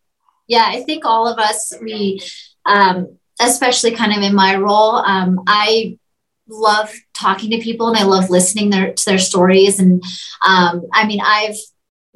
yeah, 0.47 0.65
I 0.67 0.83
think 0.83 1.05
all 1.05 1.29
of 1.29 1.39
us, 1.39 1.73
we, 1.81 2.21
um, 2.65 3.19
especially 3.41 3.93
kind 3.93 4.13
of 4.13 4.23
in 4.23 4.35
my 4.35 4.57
role, 4.57 4.97
um, 4.97 5.41
I 5.47 5.99
love 6.49 6.93
talking 7.15 7.51
to 7.51 7.59
people 7.59 7.89
and 7.89 7.97
I 7.97 8.05
love 8.05 8.31
listening 8.31 8.71
their, 8.71 8.93
to 8.93 9.05
their 9.05 9.19
stories. 9.19 9.79
And 9.79 10.03
um, 10.47 10.87
I 10.93 11.07
mean, 11.07 11.21
I've 11.23 11.57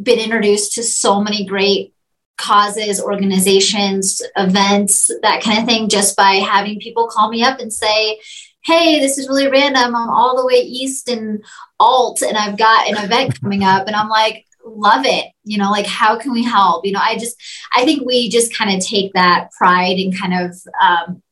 been 0.03 0.19
introduced 0.19 0.73
to 0.75 0.83
so 0.83 1.21
many 1.21 1.45
great 1.45 1.95
causes, 2.39 3.03
organizations, 3.03 4.23
events, 4.37 5.11
that 5.23 5.43
kind 5.43 5.59
of 5.59 5.67
thing, 5.67 5.89
just 5.89 6.17
by 6.17 6.35
having 6.35 6.81
people 6.81 7.09
call 7.09 7.29
me 7.29 7.43
up 7.43 7.61
and 7.61 7.73
say, 7.73 8.21
Hey, 8.63 9.01
this 9.01 9.17
is 9.17 9.29
really 9.29 9.49
random. 9.49 9.95
I'm 9.97 10.11
all 10.11 10.37
the 10.37 10.47
way 10.47 10.61
east 10.61 11.09
in 11.09 11.43
Ault 11.79 12.23
and 12.23 12.37
I've 12.37 12.59
got 12.59 12.89
an 12.89 13.03
event 13.03 13.41
coming 13.41 13.65
up. 13.65 13.87
And 13.87 13.97
I'm 13.97 14.09
like, 14.09 14.47
love 14.63 15.05
it 15.07 15.27
you 15.43 15.59
know 15.59 15.71
like 15.71 15.87
how 15.87 16.19
can 16.19 16.33
we 16.33 16.45
help 16.45 16.85
you 16.85 16.93
know 16.93 17.01
i 17.03 17.17
just 17.17 17.35
i 17.75 17.85
think 17.85 18.07
we 18.07 18.29
just 18.29 18.55
kind 18.55 18.71
of 18.71 18.87
take 18.87 19.13
that 19.15 19.51
pride 19.53 19.97
and 19.97 20.17
kind 20.17 20.35
of 20.35 20.55
um, 20.83 21.23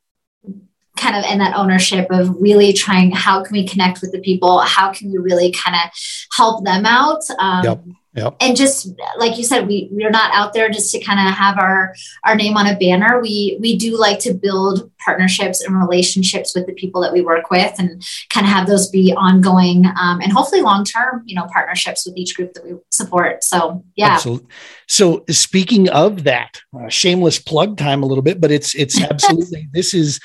kind 0.98 1.16
of 1.16 1.24
in 1.30 1.38
that 1.38 1.56
ownership 1.56 2.06
of 2.11 2.34
really 2.40 2.72
trying 2.72 3.11
how 3.11 3.42
can 3.42 3.52
we 3.52 3.66
connect 3.66 4.00
with 4.00 4.12
the 4.12 4.20
people 4.20 4.61
how 4.61 4.92
can 4.92 5.11
we 5.11 5.18
really 5.18 5.52
kind 5.52 5.76
of 5.76 5.90
help 6.37 6.64
them 6.64 6.84
out 6.84 7.22
um, 7.38 7.64
yep. 7.64 7.84
Yep. 8.14 8.37
and 8.40 8.56
just 8.56 8.88
like 9.18 9.38
you 9.38 9.44
said 9.44 9.68
we 9.68 9.88
we're 9.92 10.11
not 10.11 10.32
out 10.34 10.52
there 10.52 10.68
just 10.70 10.90
to 10.92 11.00
kind 11.00 11.28
of 11.28 11.34
have 11.34 11.58
our 11.58 11.94
our 12.24 12.34
name 12.34 12.56
on 12.56 12.66
a 12.66 12.76
banner 12.76 13.20
we 13.20 13.58
we 13.61 13.76
do 13.76 13.96
like 13.96 14.18
to 14.20 14.34
build 14.34 14.90
partnerships 14.98 15.62
and 15.62 15.78
relationships 15.78 16.54
with 16.54 16.66
the 16.66 16.72
people 16.72 17.00
that 17.02 17.12
we 17.12 17.20
work 17.20 17.50
with 17.50 17.78
and 17.78 18.02
kind 18.30 18.46
of 18.46 18.52
have 18.52 18.66
those 18.66 18.88
be 18.88 19.12
ongoing 19.16 19.87
um, 20.00 20.20
and 20.20 20.32
hopefully 20.32 20.62
long 20.62 20.84
term 20.84 21.22
you 21.26 21.34
know 21.34 21.46
partnerships 21.52 22.06
with 22.06 22.16
each 22.16 22.34
group 22.34 22.52
that 22.54 22.64
we 22.64 22.72
support 22.90 23.44
so 23.44 23.84
yeah 23.94 24.14
absolutely. 24.14 24.48
so 24.88 25.24
speaking 25.28 25.88
of 25.90 26.24
that 26.24 26.61
uh, 26.78 26.88
shameless 26.88 27.38
plug 27.38 27.76
time 27.76 28.02
a 28.02 28.06
little 28.06 28.22
bit 28.22 28.40
but 28.40 28.50
it's 28.50 28.74
it's 28.74 29.00
absolutely 29.11 29.68
this 29.72 29.94
is 29.94 30.18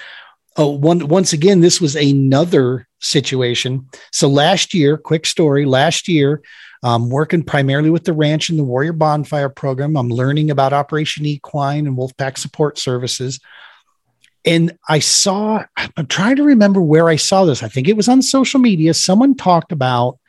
oh, 0.57 0.69
one, 0.69 1.07
once 1.07 1.33
again, 1.33 1.61
this 1.61 1.81
was 1.81 1.95
another 1.95 2.87
situation. 2.99 3.87
So 4.11 4.27
last 4.27 4.73
year, 4.73 4.97
quick 4.97 5.25
story, 5.25 5.65
last 5.65 6.07
year, 6.07 6.41
I'm 6.83 7.09
working 7.09 7.43
primarily 7.43 7.89
with 7.89 8.03
the 8.03 8.13
ranch 8.13 8.49
and 8.49 8.59
the 8.59 8.63
Warrior 8.63 8.93
Bonfire 8.93 9.49
program. 9.49 9.95
I'm 9.95 10.09
learning 10.09 10.51
about 10.51 10.73
Operation 10.73 11.25
Equine 11.25 11.87
and 11.87 11.97
Wolfpack 11.97 12.37
support 12.37 12.77
services. 12.77 13.39
And 14.45 14.77
I 14.89 14.99
saw, 14.99 15.63
I'm 15.95 16.07
trying 16.07 16.35
to 16.35 16.43
remember 16.43 16.81
where 16.81 17.07
I 17.07 17.15
saw 17.15 17.45
this. 17.45 17.63
I 17.63 17.69
think 17.69 17.87
it 17.87 17.95
was 17.95 18.09
on 18.09 18.21
social 18.21 18.59
media. 18.59 18.93
Someone 18.93 19.35
talked 19.35 19.71
about 19.71 20.19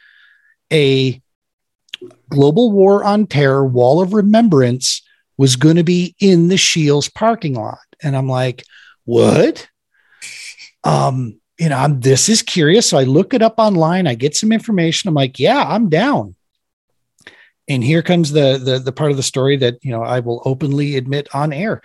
a 0.73 1.21
global 2.29 2.71
war 2.71 3.05
on 3.05 3.27
terror 3.27 3.67
wall 3.67 4.01
of 4.01 4.15
remembrance 4.15 5.03
was 5.37 5.57
going 5.57 5.77
to 5.77 5.85
be 5.85 6.15
in 6.21 6.47
the 6.47 6.57
Scheels 6.57 7.09
parking 7.09 7.55
lot. 7.55 7.79
And 8.01 8.17
I'm 8.17 8.29
like, 8.29 8.65
what? 9.05 9.69
Um, 10.85 11.40
you 11.59 11.68
know, 11.68 11.77
I'm 11.77 12.01
this 12.01 12.29
is 12.29 12.42
curious. 12.42 12.88
So 12.88 12.99
I 12.99 13.05
look 13.05 13.35
it 13.35 13.42
up 13.42 13.55
online, 13.59 14.07
I 14.07 14.14
get 14.14 14.37
some 14.37 14.53
information. 14.53 15.09
I'm 15.09 15.14
like, 15.14 15.38
yeah, 15.38 15.62
I'm 15.62 15.88
down. 15.88 16.35
And 17.68 17.83
here 17.83 18.03
comes 18.03 18.33
the 18.33 18.59
the 18.62 18.79
the 18.79 18.92
part 18.92 19.11
of 19.11 19.16
the 19.16 19.23
story 19.23 19.57
that 19.59 19.79
you 19.83 19.90
know 19.90 20.03
I 20.03 20.20
will 20.20 20.42
openly 20.44 20.97
admit 20.97 21.29
on 21.35 21.53
air. 21.53 21.81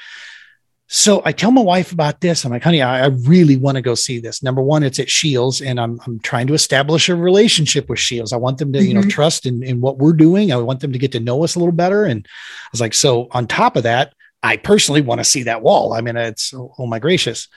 So 0.92 1.22
I 1.24 1.34
tell 1.34 1.52
my 1.52 1.62
wife 1.62 1.92
about 1.92 2.20
this. 2.20 2.44
I'm 2.44 2.52
like, 2.52 2.64
honey, 2.64 2.82
I, 2.82 3.04
I 3.04 3.08
really 3.10 3.58
want 3.58 3.76
to 3.76 3.82
go 3.84 3.94
see 3.94 4.20
this. 4.20 4.42
Number 4.42 4.64
one, 4.64 4.82
it's 4.82 4.98
at 4.98 5.08
Scheels, 5.08 5.62
and 5.62 5.80
I'm 5.80 6.00
I'm 6.06 6.20
trying 6.20 6.48
to 6.48 6.56
establish 6.56 7.10
a 7.10 7.16
relationship 7.16 7.88
with 7.90 8.00
Scheels. 8.00 8.34
I 8.34 8.38
want 8.38 8.58
them 8.58 8.74
to, 8.74 8.80
mm-hmm. 8.80 8.88
you 8.88 8.94
know, 8.96 9.02
mm-hmm. 9.02 9.10
trust 9.10 9.46
in, 9.46 9.62
in 9.62 9.82
what 9.82 10.00
we're 10.00 10.14
doing. 10.14 10.52
I 10.52 10.58
want 10.58 10.80
them 10.80 10.92
to 10.92 11.00
get 11.00 11.12
to 11.12 11.20
know 11.20 11.44
us 11.44 11.56
a 11.56 11.60
little 11.60 11.74
better. 11.74 12.06
And 12.06 12.26
I 12.28 12.70
was 12.72 12.82
like, 12.82 12.96
so 12.96 13.28
on 13.32 13.46
top 13.46 13.76
of 13.76 13.84
that, 13.84 14.14
I 14.42 14.58
personally 14.58 15.02
want 15.02 15.20
to 15.20 15.26
see 15.26 15.44
that 15.44 15.62
wall. 15.62 15.94
I 15.94 16.02
mean, 16.02 16.18
it's 16.18 16.56
oh, 16.56 16.74
oh 16.80 16.88
my 16.88 16.98
gracious 16.98 17.48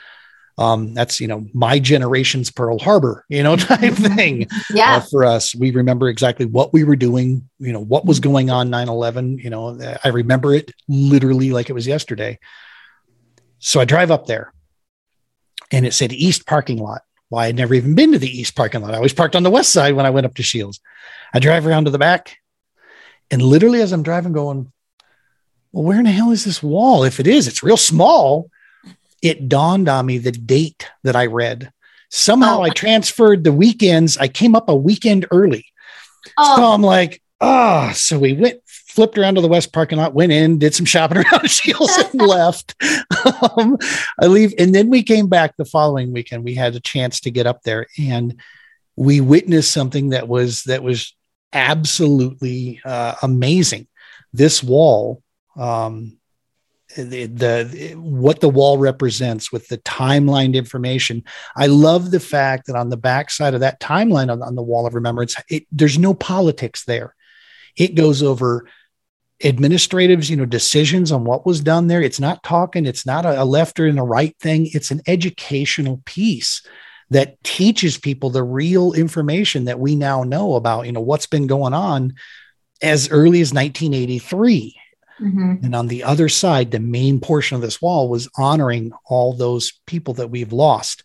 um, 0.62 0.94
that's 0.94 1.20
you 1.20 1.27
know 1.27 1.44
my 1.53 1.81
generation's 1.81 2.51
Pearl 2.51 2.79
Harbor, 2.79 3.25
you 3.29 3.42
know, 3.42 3.57
type 3.57 3.94
thing. 4.16 4.46
Yeah. 4.72 4.96
Uh, 4.96 5.01
for 5.01 5.25
us, 5.25 5.55
we 5.55 5.72
remember 5.72 6.09
exactly 6.09 6.46
what 6.46 6.72
we 6.72 6.85
were 6.85 6.96
doing, 6.96 7.48
you 7.59 7.72
know, 7.72 7.81
what 7.81 8.07
was 8.07 8.20
going 8.20 8.48
on 8.48 8.70
9/11. 8.70 9.42
You 9.42 9.51
know, 9.51 9.98
I 10.05 10.09
remember 10.09 10.55
it 10.55 10.70
literally 10.88 11.51
like 11.51 11.68
it 11.68 11.72
was 11.72 11.87
yesterday. 11.87 12.38
So 13.59 13.81
I 13.81 13.85
drive 13.85 14.12
up 14.12 14.27
there, 14.27 14.53
and 15.72 15.85
it 15.85 15.94
said 15.94 16.12
East 16.12 16.46
parking 16.46 16.79
lot. 16.79 17.03
Well, 17.29 17.40
I'd 17.40 17.57
never 17.57 17.75
even 17.75 17.96
been 17.96 18.12
to 18.12 18.18
the 18.18 18.29
East 18.29 18.55
parking 18.55 18.83
lot. 18.83 18.92
I 18.92 18.96
always 18.96 19.14
parked 19.14 19.35
on 19.35 19.42
the 19.42 19.51
West 19.51 19.72
side 19.72 19.94
when 19.94 20.07
I 20.07 20.11
went 20.11 20.27
up 20.27 20.35
to 20.35 20.44
Scheels. 20.44 20.81
I 21.35 21.40
drive 21.40 21.66
around 21.66 21.87
to 21.87 21.90
the 21.90 21.98
back, 21.98 22.37
and 23.33 23.42
literally 23.42 23.81
as 23.83 23.90
I'm 23.90 24.05
driving, 24.05 24.33
going, 24.33 24.70
well, 25.72 25.85
where 25.85 25.98
in 25.98 26.05
the 26.05 26.12
hell 26.12 26.31
is 26.31 26.44
this 26.44 26.62
wall? 26.62 27.03
If 27.03 27.18
it 27.18 27.27
is, 27.27 27.48
it's 27.48 27.64
real 27.64 27.77
small 27.77 28.48
it 29.22 29.48
dawned 29.48 29.88
on 29.88 30.06
me 30.06 30.18
the 30.18 30.32
date 30.32 30.90
that 31.04 31.16
I 31.16 31.26
read. 31.26 31.72
Somehow 32.11 32.58
oh. 32.58 32.62
I 32.62 32.70
transferred 32.70 33.44
the 33.44 33.52
weekends. 33.52 34.18
I 34.18 34.28
came 34.28 34.54
up 34.54 34.68
a 34.68 34.76
weekend 34.76 35.26
early. 35.30 35.64
Oh. 36.37 36.56
So 36.56 36.64
I'm 36.64 36.82
like, 36.82 37.22
ah, 37.40 37.90
oh. 37.90 37.92
so 37.94 38.18
we 38.18 38.35
went, 38.35 38.61
flipped 38.66 39.16
around 39.16 39.37
to 39.37 39.40
the 39.40 39.48
west 39.48 39.72
parking 39.72 39.96
lot, 39.96 40.12
went 40.12 40.32
in, 40.32 40.58
did 40.58 40.74
some 40.74 40.85
shopping 40.85 41.18
around 41.32 41.48
Scheels 41.48 41.96
and 41.96 42.14
left. 42.20 42.74
um, 43.56 43.78
I 44.20 44.26
leave. 44.26 44.52
And 44.58 44.74
then 44.74 44.90
we 44.90 45.02
came 45.02 45.28
back 45.28 45.56
the 45.56 45.64
following 45.64 46.12
weekend. 46.12 46.44
We 46.44 46.54
had 46.54 46.74
a 46.74 46.80
chance 46.80 47.20
to 47.20 47.30
get 47.30 47.46
up 47.46 47.62
there 47.62 47.87
and 47.98 48.38
we 48.96 49.20
witnessed 49.22 49.72
something 49.72 50.11
that 50.11 50.28
was, 50.28 50.64
that 50.64 50.82
was 50.82 51.14
absolutely 51.52 52.80
uh, 52.85 53.14
amazing. 53.22 53.87
This 54.35 54.62
wall, 54.62 55.22
um, 55.56 56.18
the, 56.96 57.94
what 57.96 58.40
the 58.40 58.48
wall 58.48 58.78
represents 58.78 59.52
with 59.52 59.68
the 59.68 59.78
timelined 59.78 60.55
information. 60.55 61.24
I 61.57 61.66
love 61.66 62.11
the 62.11 62.20
fact 62.20 62.66
that 62.66 62.76
on 62.76 62.90
the 62.90 62.96
backside 62.96 63.55
of 63.55 63.61
that 63.61 63.81
timeline 63.81 64.31
on, 64.31 64.42
on 64.42 64.55
the 64.55 64.62
wall 64.62 64.87
of 64.87 64.94
remembrance, 64.94 65.37
it, 65.48 65.66
there's 65.72 65.98
no 65.98 66.14
politics 66.14 66.85
there. 66.85 67.14
It 67.76 67.94
goes 67.94 68.22
over 68.22 68.68
administratives, 69.42 70.31
you 70.31 70.37
know, 70.37 70.44
decisions 70.44 71.11
on 71.11 71.24
what 71.24 71.46
was 71.46 71.61
done 71.61 71.88
there. 71.88 72.02
It's 72.02 72.20
not 72.20 72.42
talking, 72.42 72.87
it's 72.87 73.07
not 73.07 73.26
a, 73.26 73.42
a 73.42 73.44
left 73.44 73.81
or 73.81 73.87
and 73.87 73.98
a 73.98 74.05
right 74.05 74.37
thing. 74.38 74.68
It's 74.72 74.90
an 74.90 75.00
educational 75.07 76.02
piece 76.05 76.64
that 77.11 77.42
teaches 77.42 77.98
people 77.98 78.31
the 78.31 78.44
real 78.44 78.92
information 78.92 79.64
that 79.64 79.81
we 79.81 79.96
now 79.96 80.22
know 80.22 80.55
about, 80.55 80.87
you 80.87 80.92
know, 80.92 81.00
what's 81.00 81.26
been 81.26 81.46
going 81.46 81.74
on 81.74 82.14
as 82.81 83.11
early 83.11 83.40
as 83.40 83.52
1983 83.52 84.76
Mm-hmm. 85.22 85.64
And 85.64 85.74
on 85.74 85.87
the 85.87 86.02
other 86.02 86.28
side, 86.28 86.70
the 86.70 86.80
main 86.80 87.20
portion 87.20 87.54
of 87.54 87.62
this 87.62 87.80
wall 87.80 88.08
was 88.08 88.28
honoring 88.37 88.92
all 89.06 89.32
those 89.32 89.72
people 89.87 90.14
that 90.14 90.28
we've 90.28 90.52
lost 90.52 91.02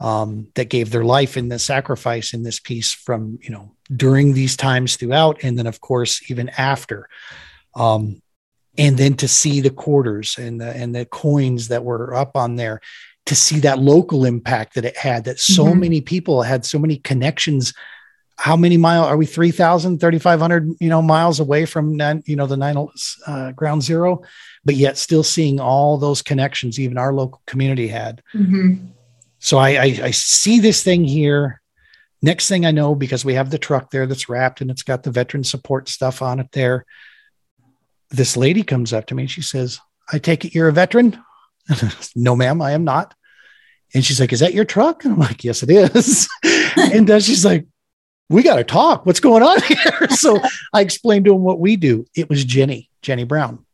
um, 0.00 0.48
that 0.54 0.68
gave 0.68 0.90
their 0.90 1.04
life 1.04 1.36
in 1.36 1.48
the 1.48 1.58
sacrifice 1.58 2.34
in 2.34 2.42
this 2.42 2.60
piece 2.60 2.92
from, 2.92 3.38
you 3.40 3.50
know, 3.50 3.74
during 3.94 4.34
these 4.34 4.56
times 4.56 4.96
throughout. 4.96 5.42
And 5.42 5.58
then, 5.58 5.66
of 5.66 5.80
course, 5.80 6.30
even 6.30 6.50
after. 6.50 7.08
Um, 7.74 8.20
and 8.76 8.98
then 8.98 9.14
to 9.14 9.28
see 9.28 9.60
the 9.60 9.70
quarters 9.70 10.36
and 10.36 10.60
the, 10.60 10.70
and 10.70 10.94
the 10.94 11.06
coins 11.06 11.68
that 11.68 11.84
were 11.84 12.14
up 12.14 12.36
on 12.36 12.56
there 12.56 12.80
to 13.26 13.34
see 13.34 13.60
that 13.60 13.78
local 13.78 14.24
impact 14.24 14.74
that 14.74 14.84
it 14.84 14.96
had 14.96 15.24
that 15.24 15.40
so 15.40 15.64
mm-hmm. 15.64 15.80
many 15.80 16.00
people 16.00 16.42
had 16.42 16.64
so 16.64 16.78
many 16.78 16.98
connections 16.98 17.72
how 18.36 18.56
many 18.56 18.76
mile 18.76 19.04
are 19.04 19.16
we 19.16 19.26
3000 19.26 20.00
3500 20.00 20.76
you 20.80 20.88
know 20.88 21.00
miles 21.00 21.40
away 21.40 21.64
from 21.66 21.98
you 22.26 22.36
know 22.36 22.46
the 22.46 22.56
nine 22.56 22.76
uh, 23.26 23.52
ground 23.52 23.82
zero? 23.82 24.22
But 24.64 24.76
yet 24.76 24.98
still 24.98 25.22
seeing 25.22 25.60
all 25.60 25.98
those 25.98 26.22
connections 26.22 26.80
even 26.80 26.98
our 26.98 27.12
local 27.12 27.42
community 27.46 27.88
had. 27.88 28.22
Mm-hmm. 28.34 28.86
so 29.38 29.58
I, 29.58 29.70
I, 29.70 30.00
I 30.04 30.10
see 30.10 30.60
this 30.60 30.82
thing 30.82 31.04
here. 31.04 31.60
Next 32.22 32.48
thing 32.48 32.64
i 32.64 32.70
know 32.70 32.94
because 32.94 33.22
we 33.22 33.34
have 33.34 33.50
the 33.50 33.58
truck 33.58 33.90
there 33.90 34.06
that's 34.06 34.30
wrapped 34.30 34.62
and 34.62 34.70
it's 34.70 34.82
got 34.82 35.02
the 35.02 35.10
veteran 35.10 35.44
support 35.44 35.90
stuff 35.90 36.22
on 36.22 36.40
it 36.40 36.50
there 36.52 36.86
this 38.08 38.34
lady 38.34 38.62
comes 38.62 38.94
up 38.94 39.06
to 39.06 39.14
me 39.14 39.24
and 39.24 39.30
she 39.30 39.42
says 39.42 39.78
i 40.10 40.18
take 40.18 40.44
it 40.44 40.54
you're 40.54 40.68
a 40.68 40.72
veteran? 40.72 41.22
No 42.16 42.34
ma'am 42.34 42.62
i 42.62 42.72
am 42.72 42.84
not. 42.84 43.14
And 43.94 44.04
she's 44.04 44.20
like 44.20 44.32
is 44.32 44.40
that 44.40 44.54
your 44.54 44.64
truck? 44.64 45.04
And 45.04 45.12
i'm 45.12 45.20
like 45.20 45.44
yes 45.44 45.62
it 45.62 45.70
is. 45.70 46.28
And 46.76 47.08
uh, 47.08 47.20
she's 47.20 47.44
like 47.44 47.66
we 48.28 48.42
got 48.42 48.56
to 48.56 48.64
talk. 48.64 49.06
What's 49.06 49.20
going 49.20 49.42
on 49.42 49.60
here? 49.68 50.08
so 50.10 50.40
I 50.72 50.80
explained 50.80 51.26
to 51.26 51.34
him 51.34 51.42
what 51.42 51.60
we 51.60 51.76
do. 51.76 52.06
It 52.16 52.28
was 52.28 52.44
Jenny, 52.44 52.90
Jenny 53.02 53.24
Brown. 53.24 53.64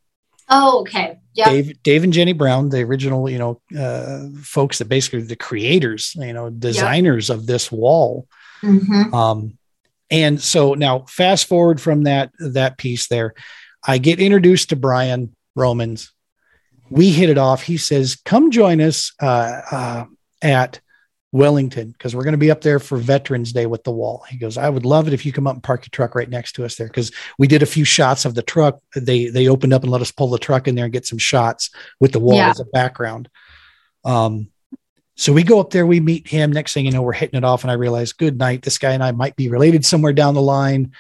Oh, 0.48 0.80
okay. 0.80 1.20
Yeah. 1.32 1.50
Dave, 1.50 1.82
Dave 1.82 2.04
and 2.04 2.12
Jenny 2.12 2.32
Brown, 2.32 2.70
the 2.70 2.80
original, 2.82 3.30
you 3.30 3.38
know, 3.38 3.60
uh, 3.78 4.26
folks 4.42 4.78
that 4.78 4.88
basically 4.88 5.22
the 5.22 5.36
creators, 5.36 6.14
you 6.16 6.32
know, 6.32 6.50
designers 6.50 7.28
yep. 7.28 7.38
of 7.38 7.46
this 7.46 7.70
wall. 7.70 8.26
Mm-hmm. 8.62 9.14
Um, 9.14 9.58
and 10.10 10.40
so 10.40 10.74
now 10.74 11.04
fast 11.08 11.46
forward 11.46 11.80
from 11.80 12.02
that, 12.02 12.32
that 12.40 12.78
piece 12.78 13.06
there, 13.06 13.34
I 13.86 13.98
get 13.98 14.18
introduced 14.18 14.70
to 14.70 14.76
Brian 14.76 15.34
Romans. 15.54 16.12
We 16.90 17.10
hit 17.12 17.30
it 17.30 17.38
off. 17.38 17.62
He 17.62 17.76
says, 17.76 18.16
come 18.24 18.50
join 18.50 18.80
us, 18.80 19.12
uh, 19.22 19.60
uh, 19.70 20.04
at 20.42 20.80
Wellington 21.32 21.92
because 21.92 22.14
we're 22.14 22.24
going 22.24 22.32
to 22.32 22.38
be 22.38 22.50
up 22.50 22.60
there 22.60 22.78
for 22.80 22.98
Veterans 22.98 23.52
Day 23.52 23.66
with 23.66 23.84
the 23.84 23.92
wall. 23.92 24.24
He 24.28 24.36
goes, 24.36 24.56
I 24.56 24.68
would 24.68 24.84
love 24.84 25.06
it 25.06 25.14
if 25.14 25.24
you 25.24 25.32
come 25.32 25.46
up 25.46 25.54
and 25.54 25.62
park 25.62 25.82
your 25.82 25.90
truck 25.90 26.14
right 26.14 26.28
next 26.28 26.52
to 26.52 26.64
us 26.64 26.74
there 26.74 26.88
because 26.88 27.12
we 27.38 27.46
did 27.46 27.62
a 27.62 27.66
few 27.66 27.84
shots 27.84 28.24
of 28.24 28.34
the 28.34 28.42
truck. 28.42 28.80
They 28.96 29.26
they 29.26 29.48
opened 29.48 29.72
up 29.72 29.82
and 29.82 29.92
let 29.92 30.00
us 30.00 30.10
pull 30.10 30.30
the 30.30 30.38
truck 30.38 30.66
in 30.66 30.74
there 30.74 30.86
and 30.86 30.92
get 30.92 31.06
some 31.06 31.18
shots 31.18 31.70
with 32.00 32.12
the 32.12 32.20
wall 32.20 32.36
yeah. 32.36 32.50
as 32.50 32.60
a 32.60 32.64
background. 32.64 33.28
Um, 34.04 34.48
so 35.16 35.34
we 35.34 35.42
go 35.42 35.60
up 35.60 35.68
there, 35.68 35.86
we 35.86 36.00
meet 36.00 36.26
him. 36.26 36.50
Next 36.50 36.72
thing 36.72 36.86
you 36.86 36.92
know, 36.92 37.02
we're 37.02 37.12
hitting 37.12 37.36
it 37.36 37.44
off, 37.44 37.62
and 37.62 37.70
I 37.70 37.74
realize, 37.74 38.14
good 38.14 38.38
night. 38.38 38.62
This 38.62 38.78
guy 38.78 38.92
and 38.92 39.04
I 39.04 39.12
might 39.12 39.36
be 39.36 39.50
related 39.50 39.84
somewhere 39.84 40.14
down 40.14 40.32
the 40.32 40.40
line. 40.40 40.92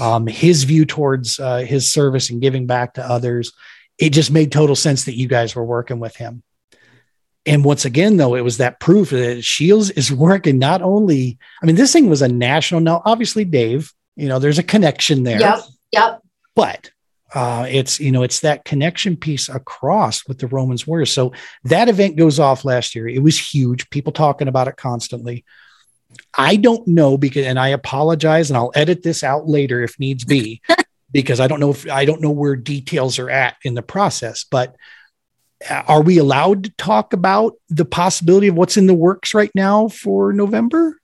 Um, 0.00 0.26
his 0.26 0.64
view 0.64 0.86
towards 0.86 1.38
uh, 1.38 1.58
his 1.58 1.92
service 1.92 2.30
and 2.30 2.40
giving 2.40 2.66
back 2.66 2.94
to 2.94 3.04
others, 3.04 3.52
it 3.98 4.10
just 4.10 4.30
made 4.30 4.50
total 4.50 4.76
sense 4.76 5.04
that 5.04 5.18
you 5.18 5.28
guys 5.28 5.54
were 5.54 5.64
working 5.64 6.00
with 6.00 6.16
him. 6.16 6.42
And 7.46 7.64
once 7.64 7.84
again, 7.84 8.16
though, 8.16 8.34
it 8.34 8.42
was 8.42 8.58
that 8.58 8.80
proof 8.80 9.10
that 9.10 9.44
Scheels 9.44 9.90
is 9.90 10.10
working 10.10 10.58
not 10.58 10.82
only, 10.82 11.38
I 11.62 11.66
mean, 11.66 11.76
this 11.76 11.92
thing 11.92 12.10
was 12.10 12.22
a 12.22 12.28
national. 12.28 12.80
Now, 12.80 13.02
obviously, 13.04 13.44
Dave, 13.44 13.92
you 14.16 14.28
know, 14.28 14.40
there's 14.40 14.58
a 14.58 14.64
connection 14.64 15.22
there. 15.22 15.38
Yep. 15.38 15.60
Yep. 15.92 16.22
But 16.56 16.90
uh, 17.34 17.66
it's, 17.68 18.00
you 18.00 18.10
know, 18.10 18.24
it's 18.24 18.40
that 18.40 18.64
connection 18.64 19.16
piece 19.16 19.48
across 19.48 20.26
with 20.26 20.38
the 20.38 20.48
Romans 20.48 20.86
Warriors. 20.86 21.12
So 21.12 21.32
that 21.64 21.88
event 21.88 22.16
goes 22.16 22.40
off 22.40 22.64
last 22.64 22.94
year. 22.94 23.06
It 23.06 23.22
was 23.22 23.38
huge. 23.38 23.90
People 23.90 24.12
talking 24.12 24.48
about 24.48 24.68
it 24.68 24.76
constantly. 24.76 25.44
I 26.36 26.56
don't 26.56 26.86
know 26.88 27.16
because, 27.16 27.46
and 27.46 27.58
I 27.58 27.68
apologize, 27.68 28.50
and 28.50 28.56
I'll 28.56 28.72
edit 28.74 29.02
this 29.02 29.22
out 29.22 29.46
later 29.46 29.82
if 29.82 30.00
needs 30.00 30.24
be, 30.24 30.62
because 31.12 31.40
I 31.40 31.46
don't 31.46 31.60
know 31.60 31.70
if 31.70 31.88
I 31.90 32.04
don't 32.04 32.22
know 32.22 32.30
where 32.30 32.56
details 32.56 33.18
are 33.18 33.30
at 33.30 33.56
in 33.62 33.74
the 33.74 33.82
process. 33.82 34.44
But 34.50 34.74
are 35.70 36.02
we 36.02 36.18
allowed 36.18 36.64
to 36.64 36.70
talk 36.70 37.12
about 37.12 37.54
the 37.68 37.84
possibility 37.84 38.48
of 38.48 38.54
what's 38.54 38.76
in 38.76 38.86
the 38.86 38.94
works 38.94 39.34
right 39.34 39.50
now 39.54 39.88
for 39.88 40.32
November? 40.32 41.00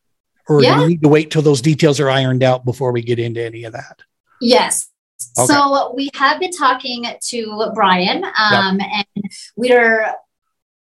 Or 0.49 0.63
yeah. 0.63 0.77
do 0.77 0.83
we 0.83 0.89
need 0.89 1.03
to 1.03 1.09
wait 1.09 1.31
till 1.31 1.43
those 1.43 1.61
details 1.61 2.01
are 2.01 2.11
ironed 2.11 2.43
out 2.43 2.65
before 2.65 2.93
we 2.93 3.03
get 3.03 3.19
into 3.19 3.43
any 3.43 3.65
of 3.65 3.73
that? 3.73 4.01
Yes. 4.41 4.89
Okay. 5.39 5.47
So 5.47 5.93
we 5.95 6.11
have 6.15 6.41
been 6.41 6.51
talking 6.51 7.07
to 7.29 7.71
Brian, 7.75 8.25
um, 8.25 8.81
yep. 8.81 9.07
and 9.15 9.25
we 9.57 9.73
are 9.73 10.17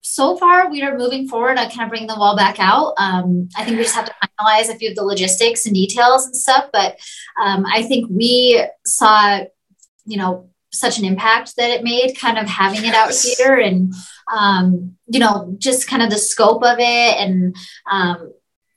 so 0.02 0.36
far 0.36 0.68
we 0.68 0.82
are 0.82 0.98
moving 0.98 1.28
forward 1.28 1.58
on 1.58 1.70
kind 1.70 1.82
of 1.82 1.88
bringing 1.88 2.08
the 2.08 2.16
wall 2.16 2.36
back 2.36 2.56
out. 2.58 2.94
Um, 2.98 3.48
I 3.56 3.64
think 3.64 3.76
we 3.76 3.84
just 3.84 3.94
have 3.94 4.06
to 4.06 4.14
finalize 4.40 4.68
a 4.68 4.74
few 4.74 4.90
of 4.90 4.96
the 4.96 5.04
logistics 5.04 5.64
and 5.64 5.74
details 5.74 6.26
and 6.26 6.36
stuff, 6.36 6.70
but 6.72 6.98
um, 7.40 7.64
I 7.66 7.84
think 7.84 8.10
we 8.10 8.62
saw, 8.84 9.44
you 10.04 10.16
know, 10.16 10.50
such 10.72 10.98
an 10.98 11.04
impact 11.04 11.56
that 11.56 11.70
it 11.70 11.84
made 11.84 12.16
kind 12.18 12.38
of 12.38 12.48
having 12.48 12.84
it 12.84 12.94
out 12.94 13.12
here 13.12 13.56
and 13.56 13.92
um, 14.32 14.96
you 15.06 15.20
know 15.20 15.54
just 15.58 15.88
kind 15.88 16.02
of 16.02 16.10
the 16.10 16.18
scope 16.18 16.62
of 16.64 16.78
it 16.78 17.16
and 17.18 17.54
um, 17.90 18.32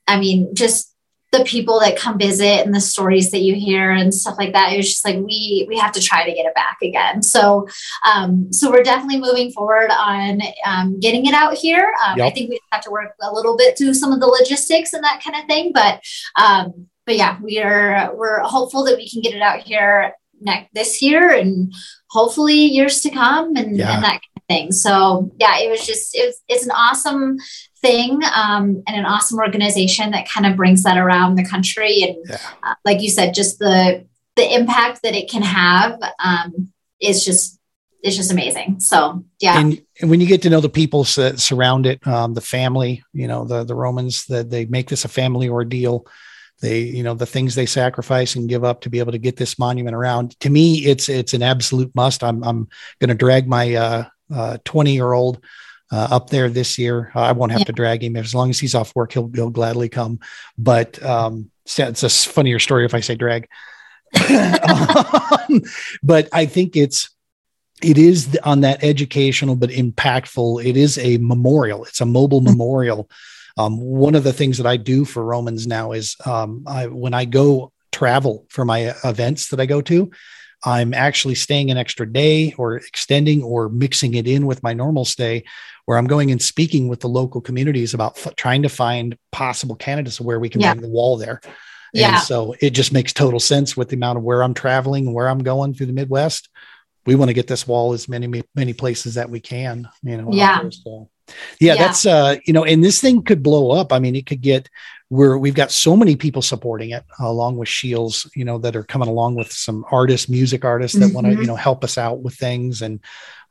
i 0.06 0.18
mean 0.18 0.54
just 0.54 0.96
the 1.32 1.44
people 1.44 1.80
that 1.80 1.96
come 1.96 2.18
visit 2.18 2.64
and 2.64 2.74
the 2.74 2.80
stories 2.80 3.30
that 3.30 3.40
you 3.40 3.54
hear 3.54 3.90
and 3.90 4.14
stuff 4.14 4.36
like 4.38 4.52
that 4.52 4.72
it 4.72 4.76
was 4.76 4.88
just 4.88 5.04
like 5.04 5.16
we 5.16 5.66
we 5.68 5.76
have 5.76 5.92
to 5.92 6.00
try 6.00 6.24
to 6.24 6.32
get 6.32 6.46
it 6.46 6.54
back 6.54 6.78
again. 6.82 7.22
So 7.22 7.66
um, 8.06 8.52
so 8.52 8.70
we're 8.70 8.82
definitely 8.82 9.20
moving 9.20 9.50
forward 9.50 9.90
on 9.90 10.40
um, 10.64 11.00
getting 11.00 11.26
it 11.26 11.34
out 11.34 11.54
here. 11.54 11.92
Um, 12.04 12.18
yep. 12.18 12.28
i 12.28 12.30
think 12.30 12.50
we 12.50 12.60
have 12.72 12.82
to 12.82 12.90
work 12.90 13.14
a 13.20 13.32
little 13.32 13.56
bit 13.56 13.76
through 13.76 13.94
some 13.94 14.12
of 14.12 14.20
the 14.20 14.26
logistics 14.26 14.92
and 14.92 15.02
that 15.04 15.22
kind 15.22 15.36
of 15.36 15.46
thing 15.46 15.72
but 15.72 16.00
um, 16.36 16.86
but 17.04 17.16
yeah 17.16 17.38
we 17.42 17.58
are 17.58 18.14
we're 18.14 18.40
hopeful 18.40 18.84
that 18.84 18.96
we 18.96 19.08
can 19.08 19.20
get 19.20 19.34
it 19.34 19.42
out 19.42 19.60
here 19.60 20.12
next 20.40 20.72
this 20.74 21.02
year 21.02 21.30
and 21.30 21.72
hopefully 22.10 22.54
years 22.54 23.00
to 23.00 23.10
come 23.10 23.56
and, 23.56 23.76
yeah. 23.76 23.94
and 23.94 24.04
that 24.04 24.20
kind 24.20 24.36
of 24.36 24.42
thing. 24.48 24.72
So 24.72 25.30
yeah, 25.38 25.58
it 25.58 25.70
was 25.70 25.86
just 25.86 26.14
it 26.14 26.26
was, 26.26 26.40
it's 26.48 26.64
an 26.64 26.72
awesome 26.72 27.38
thing 27.82 28.20
um, 28.34 28.82
and 28.86 28.96
an 28.96 29.06
awesome 29.06 29.38
organization 29.38 30.10
that 30.12 30.28
kind 30.28 30.46
of 30.46 30.56
brings 30.56 30.82
that 30.82 30.98
around 30.98 31.36
the 31.36 31.44
country 31.44 32.02
and 32.02 32.16
yeah. 32.28 32.38
uh, 32.62 32.74
like 32.84 33.00
you 33.00 33.10
said, 33.10 33.34
just 33.34 33.58
the 33.58 34.06
the 34.36 34.54
impact 34.54 35.02
that 35.02 35.14
it 35.14 35.30
can 35.30 35.42
have 35.42 35.98
um, 36.22 36.72
is 37.00 37.24
just 37.24 37.58
it's 38.02 38.16
just 38.16 38.30
amazing. 38.30 38.78
So 38.78 39.24
yeah. 39.40 39.58
And, 39.58 39.82
and, 40.00 40.10
when 40.10 40.20
you 40.20 40.26
get 40.26 40.42
to 40.42 40.50
know 40.50 40.60
the 40.60 40.68
people 40.68 41.04
that 41.16 41.40
surround 41.40 41.86
it, 41.86 42.06
um, 42.06 42.34
the 42.34 42.40
family, 42.40 43.02
you 43.12 43.26
know, 43.26 43.44
the 43.44 43.64
the 43.64 43.74
Romans, 43.74 44.26
that 44.26 44.50
they 44.50 44.66
make 44.66 44.88
this 44.88 45.04
a 45.04 45.08
family 45.08 45.48
ordeal 45.48 46.06
they 46.60 46.80
you 46.80 47.02
know 47.02 47.14
the 47.14 47.26
things 47.26 47.54
they 47.54 47.66
sacrifice 47.66 48.34
and 48.34 48.48
give 48.48 48.64
up 48.64 48.80
to 48.80 48.90
be 48.90 48.98
able 48.98 49.12
to 49.12 49.18
get 49.18 49.36
this 49.36 49.58
monument 49.58 49.94
around. 49.94 50.38
To 50.40 50.50
me 50.50 50.78
it's 50.86 51.08
it's 51.08 51.34
an 51.34 51.42
absolute 51.42 51.94
must. 51.94 52.24
I'm 52.24 52.42
i'm 52.44 52.68
going 53.00 53.08
to 53.08 53.14
drag 53.14 53.46
my 53.46 53.74
uh 53.74 54.58
20 54.64 54.90
uh, 54.90 54.92
year 54.92 55.12
old 55.12 55.40
uh, 55.92 56.08
up 56.10 56.30
there 56.30 56.48
this 56.48 56.78
year. 56.78 57.12
I 57.14 57.32
won't 57.32 57.52
have 57.52 57.60
yeah. 57.60 57.66
to 57.66 57.72
drag 57.72 58.02
him. 58.02 58.16
As 58.16 58.34
long 58.34 58.50
as 58.50 58.58
he's 58.58 58.74
off 58.74 58.94
work 58.96 59.12
he'll, 59.12 59.30
he'll 59.32 59.50
gladly 59.50 59.88
come. 59.88 60.20
But 60.58 61.02
um 61.02 61.50
it's 61.64 62.02
a 62.02 62.08
funnier 62.08 62.60
story 62.60 62.84
if 62.84 62.94
i 62.94 63.00
say 63.00 63.16
drag. 63.16 63.48
Um, 64.30 65.62
but 66.02 66.28
i 66.32 66.46
think 66.46 66.76
it's 66.76 67.10
it 67.82 67.98
is 67.98 68.38
on 68.44 68.62
that 68.62 68.82
educational 68.82 69.56
but 69.56 69.70
impactful 69.70 70.64
it 70.64 70.76
is 70.76 70.96
a 70.96 71.18
memorial. 71.18 71.84
It's 71.84 72.00
a 72.00 72.06
mobile 72.06 72.40
mm-hmm. 72.40 72.50
memorial 72.50 73.10
um, 73.56 73.80
one 73.80 74.14
of 74.14 74.24
the 74.24 74.32
things 74.32 74.58
that 74.58 74.66
I 74.66 74.76
do 74.76 75.04
for 75.04 75.24
Romans 75.24 75.66
now 75.66 75.92
is 75.92 76.16
um, 76.24 76.64
I, 76.66 76.86
when 76.86 77.14
I 77.14 77.24
go 77.24 77.72
travel 77.92 78.46
for 78.50 78.64
my 78.64 78.94
events 79.04 79.48
that 79.48 79.60
I 79.60 79.66
go 79.66 79.80
to, 79.82 80.10
I'm 80.64 80.94
actually 80.94 81.36
staying 81.36 81.70
an 81.70 81.76
extra 81.76 82.10
day 82.10 82.54
or 82.58 82.76
extending 82.76 83.42
or 83.42 83.68
mixing 83.68 84.14
it 84.14 84.26
in 84.26 84.46
with 84.46 84.62
my 84.62 84.72
normal 84.72 85.04
stay, 85.04 85.44
where 85.84 85.96
I'm 85.96 86.06
going 86.06 86.30
and 86.30 86.42
speaking 86.42 86.88
with 86.88 87.00
the 87.00 87.08
local 87.08 87.40
communities 87.40 87.94
about 87.94 88.18
f- 88.18 88.34
trying 88.36 88.62
to 88.62 88.68
find 88.68 89.16
possible 89.32 89.76
candidates 89.76 90.20
where 90.20 90.40
we 90.40 90.48
can 90.48 90.60
yeah. 90.60 90.74
bring 90.74 90.82
the 90.82 90.88
wall 90.88 91.16
there. 91.16 91.40
Yeah. 91.92 92.16
And 92.16 92.22
so 92.22 92.54
it 92.60 92.70
just 92.70 92.92
makes 92.92 93.12
total 93.12 93.40
sense 93.40 93.76
with 93.76 93.88
the 93.88 93.96
amount 93.96 94.18
of 94.18 94.24
where 94.24 94.42
I'm 94.42 94.54
traveling 94.54 95.06
and 95.06 95.14
where 95.14 95.28
I'm 95.28 95.42
going 95.42 95.72
through 95.72 95.86
the 95.86 95.92
Midwest. 95.92 96.48
we 97.06 97.14
want 97.14 97.28
to 97.28 97.34
get 97.34 97.46
this 97.46 97.66
wall 97.66 97.92
as 97.92 98.08
many 98.08 98.42
many 98.54 98.72
places 98.72 99.14
that 99.14 99.30
we 99.30 99.40
can. 99.40 99.88
You 100.02 100.16
know. 100.18 100.30
Yeah. 100.32 100.62
There, 100.62 100.70
so. 100.72 101.08
Yeah. 101.58 101.74
Yeah, 101.74 101.74
that's 101.76 102.06
uh, 102.06 102.36
you 102.44 102.52
know, 102.52 102.64
and 102.64 102.82
this 102.84 103.00
thing 103.00 103.22
could 103.22 103.42
blow 103.42 103.70
up. 103.70 103.92
I 103.92 103.98
mean, 103.98 104.16
it 104.16 104.26
could 104.26 104.40
get 104.40 104.68
where 105.08 105.38
we've 105.38 105.54
got 105.54 105.70
so 105.70 105.96
many 105.96 106.16
people 106.16 106.42
supporting 106.42 106.90
it, 106.90 107.04
along 107.20 107.56
with 107.56 107.68
Scheels 107.68 108.28
you 108.34 108.44
know, 108.44 108.58
that 108.58 108.74
are 108.74 108.82
coming 108.82 109.08
along 109.08 109.36
with 109.36 109.52
some 109.52 109.84
artists, 109.90 110.28
music 110.28 110.64
artists 110.64 110.98
that 110.98 111.06
mm-hmm. 111.06 111.14
want 111.14 111.26
to, 111.28 111.34
you 111.34 111.46
know, 111.46 111.54
help 111.56 111.84
us 111.84 111.96
out 111.96 112.20
with 112.20 112.34
things. 112.34 112.82
And 112.82 113.00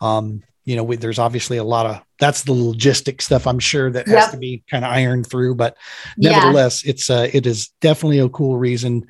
um, 0.01 0.43
you 0.65 0.76
know, 0.76 0.84
we, 0.84 0.95
there's 0.95 1.19
obviously 1.19 1.57
a 1.57 1.63
lot 1.63 1.86
of 1.86 2.01
that's 2.19 2.43
the 2.43 2.53
logistic 2.53 3.21
stuff. 3.21 3.47
I'm 3.47 3.59
sure 3.59 3.91
that 3.91 4.07
yep. 4.07 4.17
has 4.17 4.32
to 4.32 4.38
be 4.38 4.63
kind 4.69 4.84
of 4.84 4.91
ironed 4.91 5.28
through, 5.28 5.55
but 5.55 5.78
nevertheless, 6.17 6.84
yeah. 6.84 6.89
it's 6.89 7.09
uh, 7.09 7.30
it 7.32 7.45
is 7.45 7.69
definitely 7.82 8.19
a 8.19 8.30
cool 8.30 8.57
reason. 8.57 9.07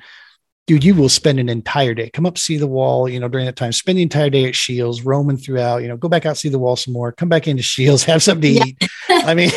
Dude, 0.66 0.82
you 0.82 0.94
will 0.96 1.08
spend 1.08 1.38
an 1.38 1.48
entire 1.48 1.94
day. 1.94 2.10
Come 2.10 2.26
up, 2.26 2.36
see 2.36 2.56
the 2.56 2.66
wall. 2.66 3.08
You 3.08 3.20
know, 3.20 3.28
during 3.28 3.46
that 3.46 3.56
time, 3.56 3.72
spend 3.72 3.98
the 3.98 4.02
entire 4.02 4.30
day 4.30 4.46
at 4.46 4.56
Scheels, 4.56 5.02
roaming 5.02 5.36
throughout. 5.36 5.82
You 5.82 5.88
know, 5.88 5.96
go 5.96 6.08
back 6.08 6.26
out, 6.26 6.36
see 6.36 6.48
the 6.48 6.58
wall 6.58 6.74
some 6.74 6.92
more. 6.92 7.12
Come 7.12 7.28
back 7.28 7.46
into 7.46 7.62
Scheels, 7.62 8.02
have 8.04 8.22
something 8.22 8.54
to 8.54 8.58
yeah. 8.58 8.64
eat. 8.64 8.88
I 9.08 9.34
mean, 9.34 9.50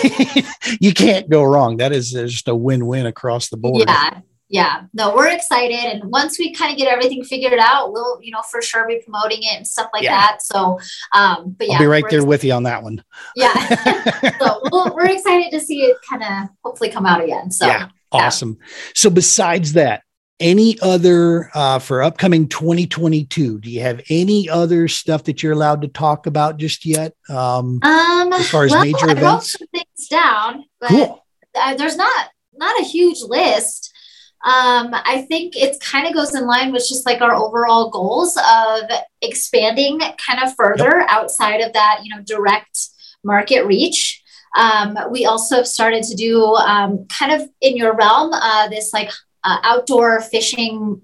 you 0.79 0.93
can't 0.93 1.29
go 1.29 1.43
wrong. 1.43 1.77
That 1.77 1.91
is 1.91 2.11
just 2.11 2.47
a 2.47 2.55
win-win 2.55 3.07
across 3.07 3.49
the 3.49 3.57
board. 3.57 3.85
Yeah, 3.87 4.21
yeah 4.49 4.81
no 4.93 5.15
we're 5.15 5.27
excited 5.27 5.77
and 5.77 6.11
once 6.11 6.39
we 6.39 6.51
kind 6.53 6.71
of 6.71 6.77
get 6.77 6.87
everything 6.87 7.23
figured 7.23 7.59
out 7.59 7.93
we'll 7.93 8.19
you 8.21 8.31
know 8.31 8.41
for 8.41 8.61
sure 8.61 8.87
be 8.87 8.99
promoting 9.03 9.39
it 9.41 9.55
and 9.55 9.67
stuff 9.67 9.89
like 9.93 10.03
yeah. 10.03 10.11
that 10.11 10.41
so 10.41 10.79
um 11.13 11.55
but 11.57 11.67
yeah 11.67 11.75
I'll 11.75 11.79
be 11.79 11.85
right 11.85 12.03
there 12.09 12.25
with 12.25 12.43
you 12.43 12.53
on 12.53 12.63
that 12.63 12.83
one 12.83 13.03
yeah 13.35 13.53
so 14.39 14.59
we 14.63 14.91
we 14.95 15.03
are 15.03 15.11
excited 15.11 15.51
to 15.51 15.59
see 15.59 15.83
it 15.83 15.97
kind 16.07 16.23
of 16.23 16.49
hopefully 16.63 16.89
come 16.89 17.05
out 17.05 17.23
again 17.23 17.51
so 17.51 17.67
yeah 17.67 17.89
awesome 18.11 18.57
yeah. 18.59 18.67
so 18.95 19.09
besides 19.11 19.73
that 19.73 20.01
any 20.39 20.79
other 20.81 21.49
uh, 21.53 21.79
for 21.79 22.01
upcoming 22.01 22.47
2022 22.47 23.59
do 23.59 23.69
you 23.69 23.81
have 23.81 24.01
any 24.09 24.49
other 24.49 24.87
stuff 24.87 25.23
that 25.23 25.43
you're 25.43 25.53
allowed 25.53 25.81
to 25.81 25.87
talk 25.87 26.25
about 26.25 26.57
just 26.57 26.85
yet 26.85 27.13
um, 27.29 27.79
um 27.83 28.33
as 28.33 28.49
far 28.49 28.65
as 28.65 28.71
well, 28.71 28.83
major 28.83 29.09
I 29.09 29.11
events 29.11 29.23
wrote 29.23 29.43
some 29.43 29.67
things 29.67 30.07
down 30.09 30.65
but 30.79 30.89
cool. 30.89 31.25
uh, 31.55 31.75
there's 31.75 31.97
not 31.97 32.29
not 32.53 32.79
a 32.79 32.83
huge 32.83 33.21
list 33.21 33.93
um, 34.41 34.91
I 34.93 35.25
think 35.27 35.57
it 35.57 35.81
kind 35.81 36.07
of 36.07 36.13
goes 36.13 36.33
in 36.33 36.47
line 36.47 36.71
with 36.71 36.87
just 36.87 37.05
like 37.05 37.19
our 37.21 37.35
overall 37.35 37.89
goals 37.89 38.37
of 38.37 38.89
expanding 39.21 39.99
kind 39.99 40.41
of 40.41 40.55
further 40.55 40.99
yep. 40.99 41.07
outside 41.09 41.59
of 41.59 41.73
that, 41.73 41.99
you 42.03 42.15
know, 42.15 42.21
direct 42.23 42.87
market 43.21 43.65
reach. 43.65 44.23
Um, 44.55 44.97
we 45.11 45.25
also 45.25 45.57
have 45.57 45.67
started 45.67 46.03
to 46.03 46.15
do 46.15 46.41
um, 46.55 47.05
kind 47.07 47.33
of 47.33 47.49
in 47.59 47.75
your 47.75 47.93
realm 47.95 48.31
uh, 48.31 48.69
this 48.69 48.93
like 48.93 49.11
uh, 49.49 49.57
outdoor 49.63 50.21
fishing 50.21 51.01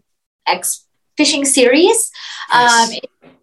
ex 0.47 0.85
fishing 1.17 1.45
series. 1.45 2.11
Um, 2.53 2.89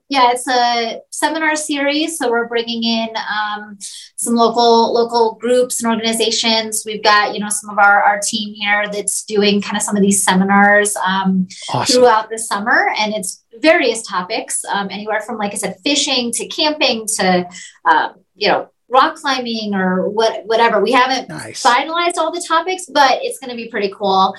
yeah, 0.08 0.30
it's 0.32 0.46
a 0.46 1.00
seminar 1.10 1.56
series. 1.56 2.18
So 2.18 2.30
we're 2.30 2.46
bringing 2.46 2.84
in 2.84 3.08
um, 3.16 3.78
some 4.16 4.34
local 4.34 4.92
local 4.92 5.36
groups 5.40 5.82
and 5.82 5.90
organizations. 5.90 6.82
We've 6.84 7.02
got 7.02 7.32
you 7.32 7.40
know 7.40 7.48
some 7.48 7.70
of 7.70 7.78
our 7.78 8.02
our 8.02 8.20
team 8.20 8.54
here 8.54 8.84
that's 8.92 9.24
doing 9.24 9.62
kind 9.62 9.76
of 9.76 9.82
some 9.82 9.96
of 9.96 10.02
these 10.02 10.22
seminars 10.22 10.94
um, 10.96 11.48
awesome. 11.72 11.94
throughout 11.94 12.28
the 12.28 12.38
summer, 12.38 12.90
and 12.98 13.14
it's 13.14 13.42
various 13.60 14.06
topics, 14.06 14.62
um, 14.66 14.88
anywhere 14.90 15.22
from 15.22 15.38
like 15.38 15.52
I 15.52 15.56
said, 15.56 15.76
fishing 15.82 16.30
to 16.32 16.46
camping 16.46 17.06
to 17.16 17.48
uh, 17.86 18.12
you 18.34 18.48
know 18.48 18.68
rock 18.92 19.16
climbing 19.16 19.74
or 19.74 20.08
what 20.08 20.44
whatever. 20.44 20.80
We 20.80 20.92
haven't 20.92 21.28
nice. 21.28 21.62
finalized 21.62 22.18
all 22.18 22.30
the 22.30 22.44
topics, 22.46 22.84
but 22.86 23.18
it's 23.22 23.38
going 23.38 23.50
to 23.50 23.56
be 23.56 23.68
pretty 23.68 23.92
cool. 23.96 24.36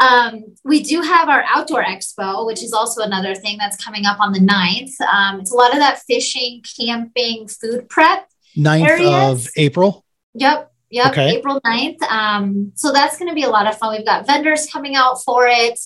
Um, 0.00 0.54
we 0.64 0.82
do 0.82 1.02
have 1.02 1.28
our 1.28 1.44
outdoor 1.48 1.82
expo, 1.82 2.46
which 2.46 2.62
is 2.62 2.72
also 2.72 3.02
another 3.02 3.34
thing 3.34 3.58
that's 3.58 3.82
coming 3.82 4.06
up 4.06 4.20
on 4.20 4.32
the 4.32 4.38
9th. 4.38 5.00
Um, 5.00 5.40
it's 5.40 5.52
a 5.52 5.56
lot 5.56 5.72
of 5.72 5.80
that 5.80 6.00
fishing, 6.06 6.62
camping, 6.78 7.48
food 7.48 7.88
prep. 7.88 8.28
9th 8.56 8.88
areas. 8.88 9.46
of 9.46 9.52
April. 9.56 10.04
Yep. 10.34 10.72
Yep. 10.90 11.06
Okay. 11.08 11.36
April 11.36 11.60
9th. 11.66 12.02
Um, 12.02 12.72
so 12.76 12.92
that's 12.92 13.18
going 13.18 13.28
to 13.28 13.34
be 13.34 13.42
a 13.42 13.50
lot 13.50 13.66
of 13.66 13.76
fun. 13.76 13.96
We've 13.96 14.06
got 14.06 14.26
vendors 14.26 14.66
coming 14.72 14.94
out 14.94 15.22
for 15.22 15.46
it. 15.46 15.78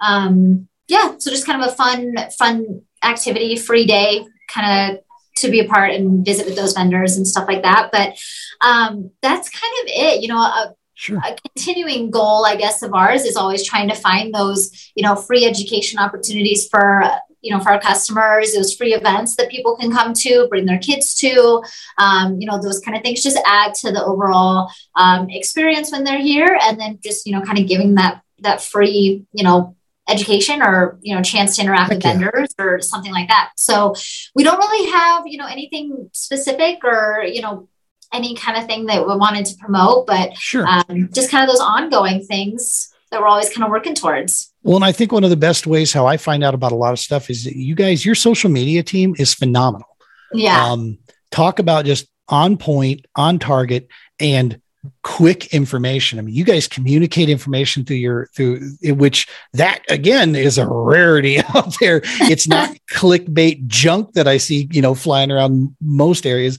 Um, 0.00 0.68
yeah. 0.88 1.14
So 1.18 1.30
just 1.30 1.46
kind 1.46 1.62
of 1.62 1.72
a 1.72 1.72
fun, 1.74 2.14
fun 2.38 2.82
activity, 3.02 3.56
free 3.56 3.86
day, 3.86 4.26
kind 4.48 4.94
of 4.96 5.04
to 5.36 5.50
be 5.50 5.60
a 5.60 5.68
part 5.68 5.92
and 5.92 6.24
visit 6.24 6.46
with 6.46 6.56
those 6.56 6.72
vendors 6.72 7.16
and 7.16 7.26
stuff 7.26 7.48
like 7.48 7.62
that. 7.62 7.90
But 7.92 8.18
um, 8.60 9.10
that's 9.20 9.48
kind 9.48 9.74
of 9.82 9.86
it. 9.88 10.22
You 10.22 10.28
know, 10.28 10.38
a, 10.38 10.74
sure. 10.94 11.18
a 11.18 11.36
continuing 11.48 12.10
goal, 12.10 12.44
I 12.44 12.56
guess, 12.56 12.82
of 12.82 12.94
ours 12.94 13.24
is 13.24 13.36
always 13.36 13.64
trying 13.64 13.88
to 13.88 13.94
find 13.94 14.34
those, 14.34 14.92
you 14.94 15.02
know, 15.02 15.16
free 15.16 15.44
education 15.44 15.98
opportunities 15.98 16.68
for 16.68 17.04
you 17.42 17.52
know 17.52 17.60
for 17.60 17.72
our 17.72 17.80
customers 17.80 18.54
those 18.54 18.74
free 18.74 18.94
events 18.94 19.36
that 19.36 19.50
people 19.50 19.76
can 19.76 19.90
come 19.90 20.12
to 20.14 20.46
bring 20.48 20.64
their 20.64 20.78
kids 20.78 21.14
to 21.16 21.60
um, 21.98 22.40
you 22.40 22.46
know 22.46 22.60
those 22.62 22.78
kind 22.78 22.96
of 22.96 23.02
things 23.02 23.22
just 23.22 23.40
add 23.44 23.74
to 23.74 23.90
the 23.90 24.04
overall 24.04 24.70
um, 24.94 25.28
experience 25.28 25.90
when 25.90 26.04
they're 26.04 26.20
here 26.20 26.58
and 26.62 26.78
then 26.80 26.98
just 27.02 27.26
you 27.26 27.32
know 27.32 27.42
kind 27.42 27.58
of 27.58 27.66
giving 27.66 27.96
that 27.96 28.22
that 28.38 28.62
free 28.62 29.24
you 29.32 29.44
know 29.44 29.76
education 30.08 30.62
or 30.62 30.98
you 31.00 31.14
know 31.14 31.22
chance 31.22 31.56
to 31.56 31.62
interact 31.62 31.90
with 31.92 32.02
vendors 32.02 32.54
or 32.58 32.80
something 32.80 33.12
like 33.12 33.28
that. 33.28 33.50
So 33.56 33.94
we 34.34 34.42
don't 34.42 34.58
really 34.58 34.90
have 34.90 35.24
you 35.26 35.38
know 35.38 35.46
anything 35.46 36.10
specific 36.12 36.84
or 36.84 37.24
you 37.24 37.42
know 37.42 37.68
any 38.12 38.34
kind 38.34 38.58
of 38.58 38.66
thing 38.66 38.86
that 38.86 39.06
we 39.06 39.16
wanted 39.16 39.46
to 39.46 39.56
promote 39.56 40.06
but 40.06 40.36
sure. 40.36 40.66
um, 40.66 41.08
just 41.14 41.30
kind 41.30 41.42
of 41.42 41.48
those 41.48 41.62
ongoing 41.62 42.22
things 42.22 42.92
that 43.10 43.20
we're 43.20 43.26
always 43.26 43.48
kind 43.48 43.64
of 43.64 43.70
working 43.70 43.94
towards. 43.94 44.52
Well 44.62 44.76
and 44.76 44.84
i 44.84 44.92
think 44.92 45.12
one 45.12 45.24
of 45.24 45.30
the 45.30 45.36
best 45.36 45.66
ways 45.66 45.92
how 45.92 46.06
i 46.06 46.16
find 46.16 46.44
out 46.44 46.54
about 46.54 46.72
a 46.72 46.76
lot 46.76 46.92
of 46.92 46.98
stuff 46.98 47.30
is 47.30 47.44
that 47.44 47.56
you 47.56 47.74
guys 47.74 48.04
your 48.04 48.14
social 48.14 48.50
media 48.50 48.82
team 48.82 49.14
is 49.18 49.34
phenomenal. 49.34 49.88
Yeah. 50.34 50.64
Um, 50.64 50.98
talk 51.30 51.58
about 51.58 51.84
just 51.84 52.06
on 52.28 52.56
point 52.56 53.06
on 53.14 53.38
target 53.38 53.88
and 54.18 54.60
quick 55.02 55.52
information. 55.54 56.18
I 56.18 56.22
mean, 56.22 56.34
you 56.34 56.44
guys 56.44 56.66
communicate 56.66 57.28
information 57.28 57.84
through 57.84 57.96
your 57.96 58.26
through 58.34 58.60
which 58.82 59.28
that 59.52 59.82
again 59.88 60.34
is 60.34 60.58
a 60.58 60.66
rarity 60.66 61.38
out 61.54 61.76
there. 61.80 62.00
It's 62.04 62.48
not 62.48 62.76
clickbait 62.92 63.66
junk 63.66 64.12
that 64.14 64.26
I 64.26 64.38
see, 64.38 64.68
you 64.72 64.82
know, 64.82 64.94
flying 64.94 65.30
around 65.30 65.76
most 65.80 66.26
areas. 66.26 66.58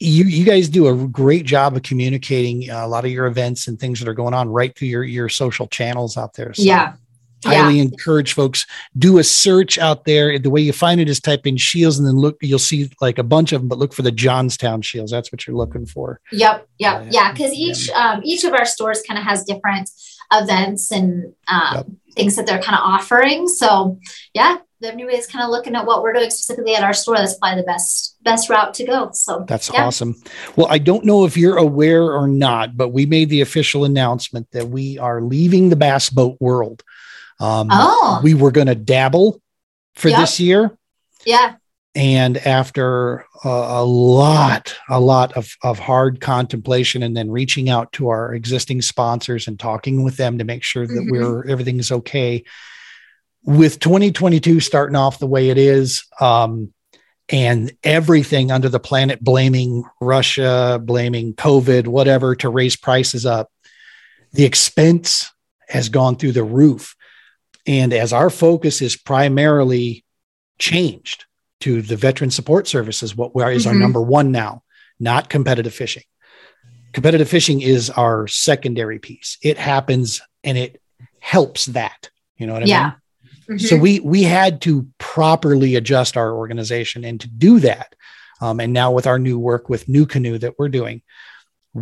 You 0.00 0.24
you 0.24 0.44
guys 0.44 0.68
do 0.68 0.88
a 0.88 1.08
great 1.08 1.44
job 1.44 1.76
of 1.76 1.82
communicating 1.82 2.70
uh, 2.70 2.84
a 2.84 2.88
lot 2.88 3.04
of 3.04 3.10
your 3.10 3.26
events 3.26 3.66
and 3.68 3.78
things 3.78 3.98
that 4.00 4.08
are 4.08 4.14
going 4.14 4.34
on 4.34 4.48
right 4.48 4.76
through 4.76 4.88
your 4.88 5.04
your 5.04 5.28
social 5.28 5.66
channels 5.66 6.16
out 6.16 6.34
there. 6.34 6.54
So. 6.54 6.62
Yeah, 6.62 6.94
highly 7.44 7.76
yeah. 7.76 7.82
encourage 7.82 8.32
folks 8.32 8.66
do 8.98 9.18
a 9.18 9.24
search 9.24 9.78
out 9.78 10.04
there. 10.04 10.38
The 10.38 10.50
way 10.50 10.60
you 10.60 10.72
find 10.72 11.00
it 11.00 11.08
is 11.08 11.20
type 11.20 11.46
in 11.46 11.58
Scheels 11.58 11.98
and 11.98 12.06
then 12.06 12.16
look 12.16 12.36
you'll 12.40 12.58
see 12.58 12.90
like 13.00 13.18
a 13.18 13.22
bunch 13.22 13.52
of 13.52 13.60
them 13.60 13.68
but 13.68 13.78
look 13.78 13.92
for 13.92 14.02
the 14.02 14.12
johnstown 14.12 14.82
Scheels. 14.82 15.10
That's 15.10 15.32
what 15.32 15.46
you're 15.46 15.56
looking 15.56 15.86
for. 15.86 16.20
Yep 16.32 16.68
yep 16.78 17.02
uh, 17.02 17.06
yeah 17.10 17.32
because 17.32 17.52
each 17.52 17.88
yeah. 17.88 18.12
um, 18.12 18.20
each 18.24 18.44
of 18.44 18.52
our 18.52 18.64
stores 18.64 19.02
kind 19.06 19.18
of 19.18 19.24
has 19.24 19.44
different 19.44 19.90
events 20.32 20.90
and 20.92 21.32
um, 21.48 21.74
yep. 21.74 21.86
things 22.14 22.36
that 22.36 22.46
they're 22.46 22.62
kind 22.62 22.78
of 22.78 22.84
offering. 22.84 23.48
So 23.48 23.98
yeah 24.34 24.58
everybody's 24.82 25.26
kind 25.26 25.44
of 25.44 25.50
looking 25.50 25.74
at 25.74 25.84
what 25.84 26.02
we're 26.02 26.12
doing 26.12 26.30
specifically 26.30 26.76
at 26.76 26.84
our 26.84 26.92
store. 26.92 27.16
That's 27.16 27.36
probably 27.36 27.62
the 27.62 27.66
best 27.66 28.16
best 28.22 28.48
route 28.48 28.74
to 28.74 28.84
go. 28.84 29.10
So 29.12 29.44
that's 29.48 29.72
yeah. 29.72 29.84
awesome. 29.84 30.14
Well 30.56 30.66
i 30.70 30.78
don't 30.78 31.04
know 31.04 31.24
if 31.24 31.36
you're 31.36 31.56
aware 31.56 32.12
or 32.12 32.28
not 32.28 32.76
but 32.76 32.88
we 32.88 33.06
made 33.06 33.28
the 33.28 33.40
official 33.40 33.84
announcement 33.84 34.50
that 34.52 34.68
we 34.68 34.98
are 34.98 35.20
leaving 35.20 35.68
the 35.68 35.76
bass 35.76 36.10
boat 36.10 36.36
world 36.40 36.82
um, 37.40 37.68
oh. 37.70 38.20
We 38.22 38.34
were 38.34 38.50
going 38.50 38.66
to 38.66 38.74
dabble 38.74 39.40
for 39.94 40.08
yep. 40.08 40.20
this 40.20 40.40
year. 40.40 40.76
Yeah. 41.24 41.56
And 41.94 42.36
after 42.36 43.24
a, 43.44 43.48
a 43.48 43.84
lot, 43.84 44.76
a 44.88 45.00
lot 45.00 45.36
of, 45.36 45.50
of 45.62 45.78
hard 45.78 46.20
contemplation 46.20 47.02
and 47.02 47.16
then 47.16 47.30
reaching 47.30 47.68
out 47.68 47.92
to 47.92 48.08
our 48.08 48.34
existing 48.34 48.82
sponsors 48.82 49.48
and 49.48 49.58
talking 49.58 50.04
with 50.04 50.16
them 50.16 50.38
to 50.38 50.44
make 50.44 50.62
sure 50.62 50.86
that 50.86 50.92
mm-hmm. 50.92 51.10
we're 51.10 51.46
everything 51.48 51.78
is 51.78 51.90
okay. 51.90 52.44
With 53.42 53.80
2022 53.80 54.60
starting 54.60 54.96
off 54.96 55.18
the 55.18 55.26
way 55.26 55.48
it 55.50 55.58
is, 55.58 56.04
um, 56.20 56.72
and 57.30 57.72
everything 57.84 58.50
under 58.50 58.68
the 58.68 58.80
planet 58.80 59.22
blaming 59.22 59.84
Russia, 60.00 60.80
blaming 60.82 61.34
COVID, 61.34 61.86
whatever 61.86 62.34
to 62.36 62.48
raise 62.48 62.76
prices 62.76 63.26
up, 63.26 63.50
the 64.32 64.44
expense 64.44 65.30
has 65.68 65.88
gone 65.88 66.16
through 66.16 66.32
the 66.32 66.44
roof. 66.44 66.96
And 67.68 67.92
as 67.92 68.12
our 68.14 68.30
focus 68.30 68.80
is 68.80 68.96
primarily 68.96 70.04
changed 70.58 71.26
to 71.60 71.82
the 71.82 71.96
veteran 71.96 72.30
support 72.30 72.66
services, 72.66 73.14
what 73.14 73.30
is 73.52 73.66
mm-hmm. 73.66 73.68
our 73.68 73.74
number 73.74 74.00
one 74.00 74.32
now, 74.32 74.62
not 74.98 75.28
competitive 75.28 75.74
fishing. 75.74 76.04
Competitive 76.94 77.28
fishing 77.28 77.60
is 77.60 77.90
our 77.90 78.26
secondary 78.26 78.98
piece. 78.98 79.36
It 79.42 79.58
happens 79.58 80.22
and 80.42 80.56
it 80.56 80.80
helps 81.20 81.66
that. 81.66 82.08
You 82.38 82.46
know 82.46 82.54
what 82.54 82.62
I 82.62 82.66
yeah. 82.66 82.84
mean? 82.84 83.58
Mm-hmm. 83.58 83.66
So 83.66 83.76
we 83.76 84.00
we 84.00 84.22
had 84.22 84.62
to 84.62 84.88
properly 84.98 85.76
adjust 85.76 86.16
our 86.16 86.32
organization, 86.34 87.04
and 87.04 87.20
to 87.20 87.28
do 87.28 87.60
that, 87.60 87.94
um, 88.40 88.60
and 88.60 88.72
now 88.72 88.92
with 88.92 89.06
our 89.06 89.18
new 89.18 89.38
work 89.38 89.68
with 89.68 89.86
NuCanoe 89.86 90.40
that 90.40 90.58
we're 90.58 90.68
doing, 90.68 91.02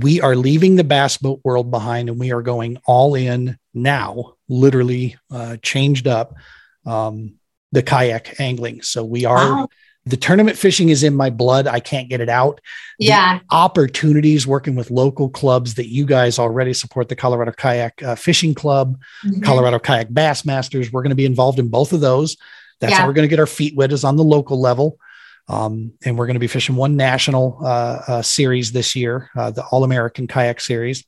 we 0.03 0.21
are 0.21 0.37
leaving 0.37 0.77
the 0.77 0.85
bass 0.85 1.17
boat 1.17 1.41
world 1.45 1.71
behind 1.71 2.09
and 2.09 2.19
we 2.19 2.33
are 2.33 2.43
going 2.43 2.79
all 2.87 3.15
in 3.15 3.59
now, 3.75 4.35
literally 4.49 5.17
uh, 5.31 5.57
changed 5.63 6.07
up. 6.07 6.35
Um, 6.85 7.35
the 7.73 7.83
kayak 7.83 8.41
angling. 8.41 8.81
So 8.83 9.05
we 9.05 9.25
are 9.25 9.37
Wow. 9.57 9.69
the 10.07 10.17
tournament 10.17 10.57
fishing 10.57 10.89
is 10.89 11.03
in 11.03 11.15
my 11.17 11.31
blood. 11.31 11.67
I 11.67 11.81
can't 11.81 12.09
get 12.09 12.21
it 12.21 12.29
out. 12.29 12.61
The 13.01 13.07
Yeah. 13.07 13.41
opportunities 13.51 14.47
working 14.47 14.77
with 14.77 14.91
local 14.91 15.29
clubs 15.29 15.75
that 15.75 15.89
you 15.89 16.07
guys 16.07 16.39
already 16.39 16.73
support 16.73 17.09
the 17.09 17.17
Colorado 17.17 17.51
Kayak 17.53 18.03
uh, 18.03 18.15
Fishing 18.15 18.55
Club, 18.55 18.97
Mhm. 19.25 19.43
Colorado 19.43 19.79
Kayak 19.81 20.11
Bassmasters. 20.11 20.93
We're 20.93 21.03
going 21.03 21.11
to 21.11 21.17
be 21.17 21.27
involved 21.27 21.59
in 21.59 21.69
both 21.69 21.93
of 21.93 22.01
those. 22.01 22.37
That's 22.81 22.93
Yeah. 22.93 22.99
how 23.01 23.07
we're 23.09 23.15
going 23.15 23.29
to 23.29 23.35
get 23.35 23.41
our 23.41 23.47
feet 23.47 23.75
wet 23.77 23.93
is 23.93 24.05
on 24.05 24.17
the 24.17 24.25
local 24.25 24.61
level. 24.61 24.97
Um, 25.49 25.93
and 26.05 26.19
we're 26.19 26.27
going 26.27 26.35
to 26.35 26.41
be 26.41 26.47
fishing 26.49 26.75
one 26.77 26.97
national 26.97 27.59
uh, 27.63 28.03
uh, 28.09 28.23
series 28.23 28.73
this 28.73 28.97
year, 28.97 29.31
uh, 29.37 29.51
the 29.51 29.65
All 29.67 29.85
American 29.85 30.27
Kayak 30.27 30.61
Series. 30.61 31.05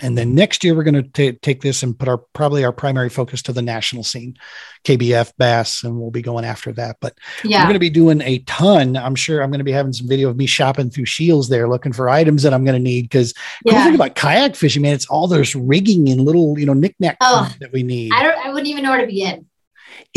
And 0.00 0.16
then 0.16 0.34
next 0.34 0.62
year, 0.62 0.76
we're 0.76 0.84
going 0.84 1.10
to 1.12 1.32
take 1.32 1.60
this 1.60 1.82
and 1.82 1.98
put 1.98 2.08
our 2.08 2.18
probably 2.32 2.62
our 2.64 2.70
primary 2.72 3.08
focus 3.08 3.42
to 3.42 3.52
the 3.52 3.62
national 3.62 4.04
scene, 4.04 4.36
KBF 4.84 5.32
Bass, 5.38 5.82
and 5.82 5.98
we'll 5.98 6.12
be 6.12 6.22
going 6.22 6.44
after 6.44 6.72
that. 6.74 6.98
But 7.00 7.18
we're 7.62 7.64
going 7.64 7.72
to 7.72 7.80
be 7.80 7.90
doing 7.90 8.20
a 8.20 8.38
ton. 8.40 8.96
I'm 8.96 9.16
sure 9.16 9.42
I'm 9.42 9.50
going 9.50 9.58
to 9.58 9.64
be 9.64 9.72
having 9.72 9.92
some 9.92 10.06
video 10.06 10.28
of 10.28 10.36
me 10.36 10.46
shopping 10.46 10.88
through 10.90 11.06
Scheels 11.06 11.48
there, 11.48 11.68
looking 11.68 11.92
for 11.92 12.08
items 12.08 12.44
that 12.44 12.54
I'm 12.54 12.64
going 12.64 12.76
to 12.76 12.82
need. 12.82 13.02
Because 13.02 13.32
cool 13.66 13.72
Yeah. 13.72 13.84
thing 13.86 13.96
about 13.96 14.14
kayak 14.14 14.54
fishing, 14.54 14.82
man, 14.82 14.94
it's 14.94 15.06
all 15.06 15.26
those 15.26 15.56
rigging 15.56 16.08
and 16.10 16.20
little, 16.20 16.56
you 16.60 16.66
know, 16.66 16.74
knickknack 16.74 17.16
Oh. 17.20 17.52
that 17.60 17.72
we 17.72 17.82
need. 17.82 18.12
I 18.12 18.22
don't. 18.22 18.38
I 18.38 18.50
wouldn't 18.50 18.68
even 18.68 18.84
know 18.84 18.90
where 18.90 19.00
to 19.00 19.06
begin. 19.06 19.46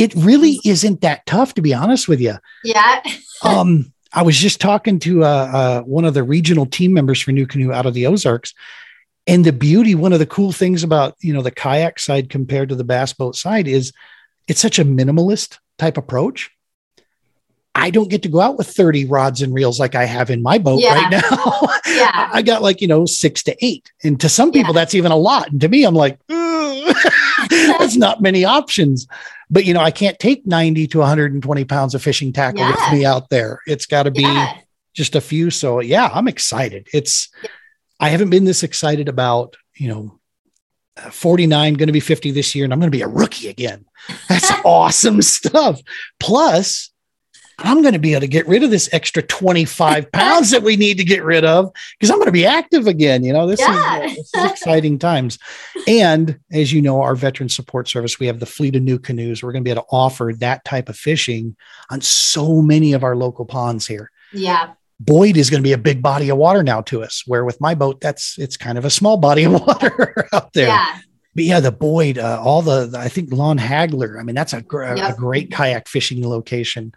It 0.01 0.15
really 0.15 0.59
isn't 0.65 1.01
that 1.01 1.25
tough, 1.27 1.53
to 1.53 1.61
be 1.61 1.73
honest 1.75 2.07
with 2.07 2.19
you. 2.19 2.35
Yeah. 2.63 3.01
Um, 3.43 3.91
I 4.13 4.21
was 4.21 4.37
just 4.37 4.61
talking 4.61 4.99
to 4.99 5.23
uh, 5.23 5.27
uh, 5.27 5.81
one 5.81 6.05
of 6.05 6.13
the 6.13 6.21
regional 6.21 6.67
team 6.67 6.93
members 6.93 7.19
for 7.19 7.31
NuCanoe 7.31 7.73
out 7.73 7.87
of 7.87 7.95
the 7.95 8.05
Ozarks, 8.05 8.53
and 9.25 9.43
the 9.43 9.51
beauty, 9.51 9.95
one 9.95 10.13
of 10.13 10.19
the 10.19 10.27
cool 10.27 10.51
things 10.51 10.83
about 10.83 11.15
you 11.21 11.33
know 11.33 11.41
the 11.41 11.49
kayak 11.49 11.97
side 11.97 12.29
compared 12.29 12.69
to 12.69 12.75
the 12.75 12.83
bass 12.83 13.13
boat 13.13 13.35
side 13.35 13.67
is 13.67 13.91
it's 14.47 14.59
such 14.59 14.77
a 14.77 14.85
minimalist 14.85 15.57
type 15.79 15.97
approach. 15.97 16.51
I 17.73 17.89
don't 17.89 18.09
get 18.11 18.21
to 18.23 18.29
go 18.29 18.41
out 18.41 18.59
with 18.59 18.67
30 18.67 19.05
rods 19.05 19.41
and 19.41 19.53
reels 19.55 19.79
like 19.79 19.95
I 19.95 20.05
have 20.05 20.29
in 20.29 20.43
my 20.43 20.59
boat 20.59 20.81
Yeah. 20.81 20.93
right 20.93 21.11
now. 21.31 21.61
Yeah. 21.87 22.29
I 22.33 22.41
got 22.43 22.61
like, 22.61 22.79
you 22.81 22.87
know, 22.87 23.05
six 23.07 23.41
to 23.43 23.55
eight. 23.65 23.91
And 24.03 24.19
to 24.21 24.29
some 24.29 24.51
people, 24.51 24.75
Yeah. 24.75 24.81
that's 24.81 24.93
even 24.93 25.11
a 25.11 25.15
lot. 25.17 25.49
And 25.51 25.61
to 25.61 25.69
me, 25.69 25.83
I'm 25.85 25.95
like, 25.95 26.19
"Ugh." 26.29 26.40
That's 27.49 27.95
not 27.95 28.21
many 28.21 28.45
options. 28.45 29.07
But, 29.49 29.65
you 29.65 29.73
know, 29.73 29.81
I 29.81 29.91
can't 29.91 30.17
take 30.19 30.45
90 30.45 30.87
to 30.87 30.99
120 30.99 31.65
pounds 31.65 31.93
of 31.95 32.01
fishing 32.01 32.31
tackle 32.31 32.61
Yeah. 32.61 32.69
with 32.71 32.99
me 32.99 33.05
out 33.05 33.29
there. 33.29 33.59
It's 33.67 33.85
got 33.85 34.03
to 34.03 34.11
be 34.11 34.21
Yeah. 34.21 34.53
just 34.93 35.15
a 35.15 35.21
few. 35.21 35.49
So, 35.49 35.81
yeah, 35.81 36.09
I'm 36.13 36.27
excited. 36.27 36.87
It's, 36.93 37.29
I 37.99 38.09
haven't 38.09 38.29
been 38.29 38.45
this 38.45 38.63
excited 38.63 39.09
about, 39.09 39.55
you 39.75 39.87
know, 39.89 40.19
uh, 40.97 41.09
49, 41.09 41.73
going 41.75 41.87
to 41.87 41.93
be 41.93 41.99
50 41.99 42.31
this 42.31 42.53
year, 42.55 42.63
and 42.65 42.73
I'm 42.73 42.79
going 42.79 42.91
to 42.91 42.97
be 42.97 43.01
a 43.03 43.07
rookie 43.07 43.47
again. 43.49 43.85
That's 44.29 44.51
awesome 44.65 45.21
stuff. 45.21 45.81
Plus, 46.19 46.90
I'm 47.63 47.81
going 47.81 47.93
to 47.93 47.99
be 47.99 48.13
able 48.13 48.21
to 48.21 48.27
get 48.27 48.47
rid 48.47 48.63
of 48.63 48.71
this 48.71 48.89
extra 48.91 49.21
25 49.23 50.11
pounds 50.13 50.51
that 50.51 50.63
we 50.63 50.75
need 50.75 50.97
to 50.97 51.03
get 51.03 51.23
rid 51.23 51.43
of 51.45 51.71
because 51.99 52.09
I'm 52.11 52.17
going 52.17 52.25
to 52.27 52.31
be 52.31 52.45
active 52.45 52.87
again. 52.87 53.23
You 53.23 53.33
know, 53.33 53.47
this, 53.47 53.59
Yeah. 53.59 54.03
is, 54.03 54.11
uh, 54.11 54.15
this 54.15 54.33
is 54.45 54.51
exciting 54.51 54.99
times. 54.99 55.39
And 55.87 56.39
as 56.51 56.71
you 56.73 56.81
know, 56.81 57.01
our 57.01 57.15
veteran 57.15 57.49
support 57.49 57.87
service, 57.89 58.19
we 58.19 58.27
have 58.27 58.39
the 58.39 58.45
fleet 58.45 58.75
of 58.75 58.83
NuCanoes. 58.83 59.43
We're 59.43 59.51
going 59.51 59.63
to 59.63 59.67
be 59.67 59.71
able 59.71 59.83
to 59.83 59.87
offer 59.91 60.33
that 60.39 60.63
type 60.65 60.89
of 60.89 60.97
fishing 60.97 61.55
on 61.89 62.01
so 62.01 62.61
many 62.61 62.93
of 62.93 63.03
our 63.03 63.15
local 63.15 63.45
ponds 63.45 63.87
here. 63.87 64.11
Yeah. 64.33 64.73
Boyd 64.99 65.35
is 65.35 65.49
going 65.49 65.61
to 65.61 65.67
be 65.67 65.73
a 65.73 65.77
big 65.79 66.01
body 66.01 66.29
of 66.29 66.37
water 66.37 66.61
now 66.61 66.81
to 66.81 67.03
us, 67.03 67.23
where 67.25 67.43
with 67.43 67.59
my 67.59 67.73
boat, 67.73 67.99
that's 68.01 68.37
it's 68.37 68.55
kind 68.55 68.77
of 68.77 68.85
a 68.85 68.89
small 68.91 69.17
body 69.17 69.45
of 69.45 69.53
water 69.67 70.27
out 70.31 70.53
there. 70.53 70.67
Yeah. 70.67 70.99
But 71.33 71.43
yeah, 71.45 71.59
the 71.59 71.71
Boyd, 71.71 72.17
uh, 72.19 72.39
all 72.43 72.61
the, 72.61 72.85
the- 72.87 72.99
I 72.99 73.07
think 73.07 73.31
Lon 73.33 73.57
Hagler. 73.57 74.19
I 74.19 74.23
mean, 74.23 74.35
that's 74.35 74.53
a, 74.53 74.61
gr- 74.61 74.83
a 74.83 75.15
great 75.17 75.49
kayak 75.49 75.87
fishing 75.87 76.27
location. 76.27 76.93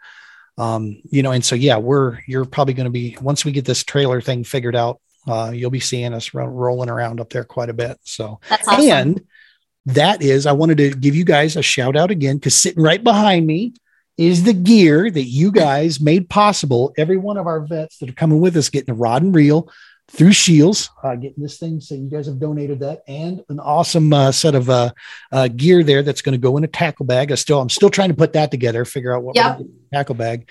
Um, 0.56 1.00
you 1.10 1.22
know, 1.22 1.32
and 1.32 1.44
so 1.44 1.56
yeah, 1.56 1.78
we're 1.78 2.20
you're 2.26 2.44
probably 2.44 2.74
going 2.74 2.84
to 2.84 2.90
be 2.90 3.16
once 3.20 3.44
we 3.44 3.52
get 3.52 3.64
this 3.64 3.82
trailer 3.82 4.20
thing 4.20 4.44
figured 4.44 4.76
out, 4.76 5.00
uh, 5.26 5.50
you'll 5.54 5.70
be 5.70 5.80
seeing 5.80 6.14
us 6.14 6.34
ro- 6.34 6.46
rolling 6.46 6.88
around 6.88 7.20
up 7.20 7.30
there 7.30 7.44
quite 7.44 7.70
a 7.70 7.74
bit. 7.74 7.98
So 8.04 8.40
That's 8.48 8.68
awesome. 8.68 8.90
and 8.90 9.26
that 9.86 10.22
is, 10.22 10.46
I 10.46 10.52
wanted 10.52 10.78
to 10.78 10.90
give 10.90 11.14
you 11.14 11.24
guys 11.24 11.56
a 11.56 11.62
shout 11.62 11.96
out 11.96 12.10
again 12.10 12.36
because 12.36 12.56
sitting 12.56 12.82
right 12.82 13.02
behind 13.02 13.46
me 13.46 13.74
is 14.16 14.44
the 14.44 14.52
gear 14.52 15.10
that 15.10 15.24
you 15.24 15.50
guys 15.50 16.00
made 16.00 16.28
possible. 16.28 16.94
Every 16.96 17.16
one 17.16 17.36
of 17.36 17.46
our 17.46 17.60
vets 17.60 17.98
that 17.98 18.08
are 18.08 18.14
coming 18.14 18.40
with 18.40 18.56
us 18.56 18.70
getting 18.70 18.90
a 18.90 18.96
rod 18.96 19.22
and 19.22 19.34
reel 19.34 19.70
through 20.08 20.32
Scheels, 20.32 20.90
uh, 21.02 21.14
getting 21.16 21.42
this 21.42 21.58
thing. 21.58 21.80
So 21.80 21.94
you 21.94 22.08
guys 22.10 22.26
have 22.26 22.38
donated 22.38 22.80
that 22.80 23.02
and 23.08 23.42
an 23.48 23.58
awesome 23.58 24.12
uh, 24.12 24.32
set 24.32 24.54
of 24.54 24.68
uh, 24.70 24.92
uh, 25.32 25.48
gear 25.48 25.82
there 25.82 26.02
that's 26.02 26.22
going 26.22 26.34
to 26.34 26.38
go 26.38 26.56
in 26.56 26.64
a 26.64 26.68
tackle 26.68 27.06
bag. 27.06 27.32
I 27.32 27.36
still, 27.36 27.60
I'm 27.60 27.70
still 27.70 27.90
trying 27.90 28.10
to 28.10 28.14
put 28.14 28.34
that 28.34 28.50
together, 28.50 28.84
figure 28.84 29.14
out 29.16 29.22
what 29.22 29.34
we're 29.36 29.42
Yep. 29.42 29.60
in 29.60 29.66
the 29.66 29.96
tackle 29.96 30.14
bag. 30.14 30.48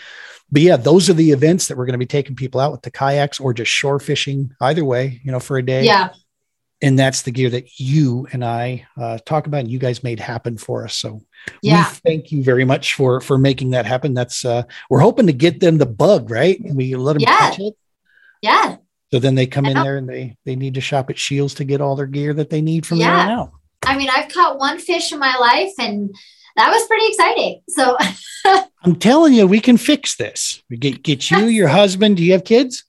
But 0.52 0.62
yeah, 0.64 0.76
those 0.78 1.10
are 1.10 1.14
the 1.14 1.32
events 1.32 1.68
that 1.68 1.78
we're 1.78 1.86
going 1.86 1.94
to 1.94 1.98
be 2.00 2.06
taking 2.06 2.36
people 2.36 2.60
out 2.60 2.72
with 2.72 2.82
the 2.82 2.92
kayaks 2.92 3.40
or 3.40 3.54
just 3.54 3.72
shore 3.72 4.00
fishing, 4.00 4.52
either 4.60 4.84
way, 4.84 5.22
you 5.24 5.32
know, 5.32 5.40
for 5.40 5.58
a 5.58 5.64
day 5.66 5.84
yeah. 5.86 6.10
and 6.82 6.98
that's 7.00 7.22
the 7.22 7.32
gear 7.32 7.50
that 7.52 7.80
you 7.80 8.28
and 8.32 8.44
I 8.44 8.86
uh, 9.00 9.18
talk 9.26 9.48
about, 9.48 9.62
and 9.62 9.72
you 9.72 9.80
guys 9.80 10.04
made 10.04 10.20
happen 10.20 10.58
for 10.58 10.84
us. 10.84 10.96
So 10.96 11.22
Yeah. 11.62 11.88
we 11.90 11.96
thank 12.12 12.32
you 12.32 12.44
very 12.44 12.66
much 12.66 12.96
for 12.96 13.22
for 13.22 13.38
making 13.38 13.72
that 13.72 13.86
happen. 13.86 14.14
That's 14.14 14.44
uh, 14.46 14.64
we're 14.90 15.00
hoping 15.00 15.28
to 15.28 15.34
get 15.34 15.60
them 15.60 15.78
the 15.78 15.86
bug 15.86 16.30
right, 16.30 16.60
we 16.64 16.96
let 16.96 17.14
them 17.14 17.22
Yeah. 17.22 17.38
catch 17.50 17.60
it. 17.60 17.74
Yeah. 18.42 18.76
So 19.14 19.20
then 19.20 19.36
they 19.36 19.46
come 19.46 19.68
in 19.68 19.76
there 19.76 19.98
and 19.98 20.10
they 20.10 20.36
they 20.44 20.56
need 20.56 20.74
to 20.74 20.82
shop 20.82 21.12
at 21.12 21.20
Scheels 21.20 21.54
to 21.54 21.64
get 21.64 21.82
all 21.82 21.96
their 21.96 22.08
gear 22.08 22.34
that 22.34 22.50
they 22.50 22.62
need 22.64 22.84
from 22.84 22.98
there 22.98 23.10
Yeah. 23.10 23.26
on 23.26 23.30
out. 23.30 23.52
I 23.86 23.96
mean, 23.96 24.10
I've 24.12 24.28
caught 24.34 24.58
one 24.58 24.80
fish 24.80 25.12
in 25.14 25.20
my 25.20 25.36
life 25.38 25.70
and 25.78 26.10
that 26.56 26.72
was 26.72 26.88
pretty 26.88 27.06
exciting. 27.10 27.62
So 27.70 27.96
I'm 28.84 28.96
telling 28.96 29.34
you, 29.36 29.46
we 29.46 29.60
can 29.60 29.78
fix 29.78 30.16
this. 30.16 30.64
We 30.68 30.78
get 30.78 31.04
get 31.04 31.30
you, 31.30 31.46
your 31.46 31.68
husband. 31.68 32.18
Do 32.18 32.24
you 32.24 32.32
have 32.32 32.44
kids? 32.44 32.86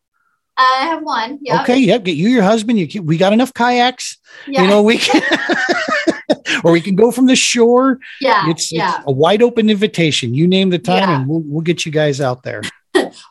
I 0.56 0.86
have 0.86 1.02
one. 1.02 1.40
Yeah. 1.42 1.60
Okay, 1.60 1.76
yep. 1.76 2.04
Get 2.04 2.16
you, 2.16 2.30
your 2.30 2.42
husband. 2.42 2.78
You 2.78 3.02
we 3.02 3.18
got 3.18 3.34
enough 3.34 3.52
kayaks. 3.52 4.16
Yeah. 4.46 4.62
You 4.62 4.68
know 4.68 4.82
we 4.82 4.96
can, 4.96 5.20
or 6.64 6.72
we 6.72 6.80
can 6.80 6.96
go 6.96 7.10
from 7.10 7.26
the 7.26 7.36
shore. 7.36 7.98
yeah. 8.22 8.48
It's, 8.48 8.72
yeah. 8.72 8.96
it's 8.96 9.04
a 9.08 9.12
wide 9.12 9.42
open 9.42 9.68
invitation. 9.68 10.32
You 10.32 10.48
name 10.48 10.70
the 10.70 10.78
time, 10.78 11.02
Yeah. 11.02 11.20
and 11.20 11.28
we'll 11.28 11.42
we'll 11.44 11.60
get 11.60 11.84
you 11.84 11.92
guys 11.92 12.18
out 12.22 12.44
there. 12.44 12.62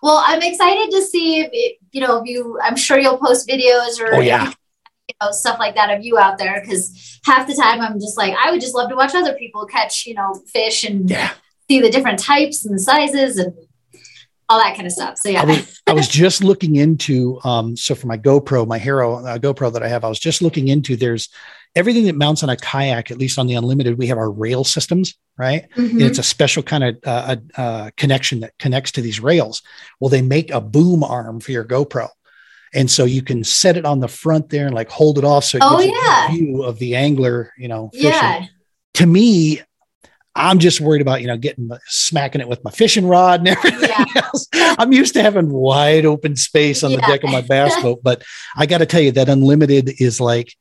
Well, 0.01 0.23
I'm 0.25 0.41
excited 0.41 0.91
to 0.91 1.01
see 1.01 1.39
if 1.41 1.49
it, 1.51 1.77
you 1.91 2.01
know, 2.01 2.21
if 2.21 2.27
you, 2.27 2.59
I'm 2.63 2.75
sure 2.75 2.97
you'll 2.97 3.17
post 3.17 3.47
videos 3.47 3.99
or 3.99 4.15
Oh 4.15 4.19
yeah. 4.19 4.47
you 5.09 5.15
know, 5.21 5.31
stuff 5.31 5.59
like 5.59 5.75
that 5.75 5.89
of 5.95 6.03
you 6.03 6.17
out 6.17 6.37
there 6.37 6.61
because 6.61 7.19
half 7.25 7.47
the 7.47 7.55
time 7.55 7.81
I'm 7.81 7.99
just 7.99 8.17
like, 8.17 8.33
I 8.43 8.51
would 8.51 8.61
just 8.61 8.75
love 8.75 8.89
to 8.89 8.95
watch 8.95 9.13
other 9.15 9.33
people 9.33 9.65
catch, 9.65 10.05
you 10.05 10.13
know, 10.13 10.41
fish 10.51 10.83
and 10.83 11.09
Yeah. 11.09 11.31
see 11.69 11.79
the 11.79 11.89
different 11.89 12.19
types 12.19 12.65
and 12.65 12.79
sizes 12.79 13.37
and 13.37 13.53
all 14.49 14.59
that 14.59 14.75
kind 14.75 14.85
of 14.85 14.91
stuff. 14.91 15.17
So 15.17 15.29
yeah. 15.29 15.41
I 15.41 15.45
was, 15.45 15.81
I 15.87 15.93
was 15.93 16.07
just 16.07 16.43
looking 16.43 16.75
into 16.75 17.39
um 17.43 17.77
so 17.77 17.95
for 17.95 18.07
my 18.07 18.17
GoPro, 18.17 18.67
my 18.67 18.77
Hero 18.77 19.15
uh, 19.25 19.37
GoPro 19.37 19.71
that 19.73 19.83
I 19.83 19.87
have, 19.87 20.03
I 20.03 20.09
was 20.09 20.19
just 20.19 20.41
looking 20.41 20.67
into 20.67 20.95
there's 20.95 21.29
everything 21.75 22.05
that 22.05 22.15
mounts 22.15 22.43
on 22.43 22.49
a 22.49 22.57
kayak, 22.57 23.09
at 23.11 23.17
least 23.17 23.39
on 23.39 23.47
the 23.47 23.55
unlimited, 23.55 23.97
we 23.97 24.07
have 24.07 24.17
our 24.17 24.29
rail 24.31 24.63
systems, 24.63 25.15
right? 25.37 25.65
Mhm. 25.75 25.91
And 25.91 26.01
it's 26.03 26.19
a 26.19 26.23
special 26.23 26.61
kind 26.63 26.83
of 26.83 26.97
uh, 27.05 27.35
uh, 27.57 27.89
connection 27.97 28.41
that 28.41 28.57
connects 28.59 28.91
to 28.91 29.01
these 29.01 29.19
rails. 29.19 29.61
Well, 29.99 30.09
they 30.09 30.21
make 30.21 30.51
a 30.51 30.61
boom 30.61 31.03
arm 31.03 31.39
for 31.39 31.51
your 31.51 31.65
GoPro. 31.65 32.09
And 32.75 32.89
so 32.89 33.05
you 33.05 33.21
can 33.21 33.43
set 33.43 33.77
it 33.77 33.85
on 33.85 33.99
the 33.99 34.07
front 34.07 34.49
there 34.49 34.65
and 34.65 34.73
like 34.75 34.89
hold 34.89 35.17
it 35.19 35.23
off 35.23 35.43
so 35.45 35.57
it 35.57 35.63
Oh, 35.63 35.77
gives 35.77 35.93
you 35.93 36.01
a 36.01 36.31
view 36.31 36.63
of 36.63 36.79
the 36.79 36.95
angler, 36.95 37.51
you 37.57 37.67
know, 37.67 37.89
fishing. 37.93 38.09
yeah. 38.11 38.45
To 38.95 39.05
me, 39.05 39.61
I'm 40.35 40.57
just 40.57 40.81
worried 40.81 41.01
about, 41.01 41.21
you 41.21 41.27
know, 41.27 41.37
getting 41.37 41.69
smacking 41.85 42.41
it 42.41 42.47
with 42.49 42.63
my 42.63 42.71
fishing 42.71 43.05
rod 43.07 43.41
and 43.41 43.47
everything 43.57 43.89
Yeah. 43.89 44.21
else. 44.23 44.47
I'm 44.53 44.91
used 44.91 45.13
to 45.13 45.21
having 45.21 45.49
wide 45.51 46.05
open 46.05 46.35
space 46.35 46.83
on 46.83 46.91
the 46.91 46.97
deck 47.01 47.23
of 47.23 47.29
my 47.29 47.41
bass 47.41 47.79
boat, 47.83 48.01
but 48.01 48.23
I 48.55 48.65
got 48.65 48.79
to 48.79 48.87
tell 48.87 49.01
you 49.01 49.11
that 49.11 49.29
unlimited 49.29 49.91
is 50.01 50.19
like 50.19 50.55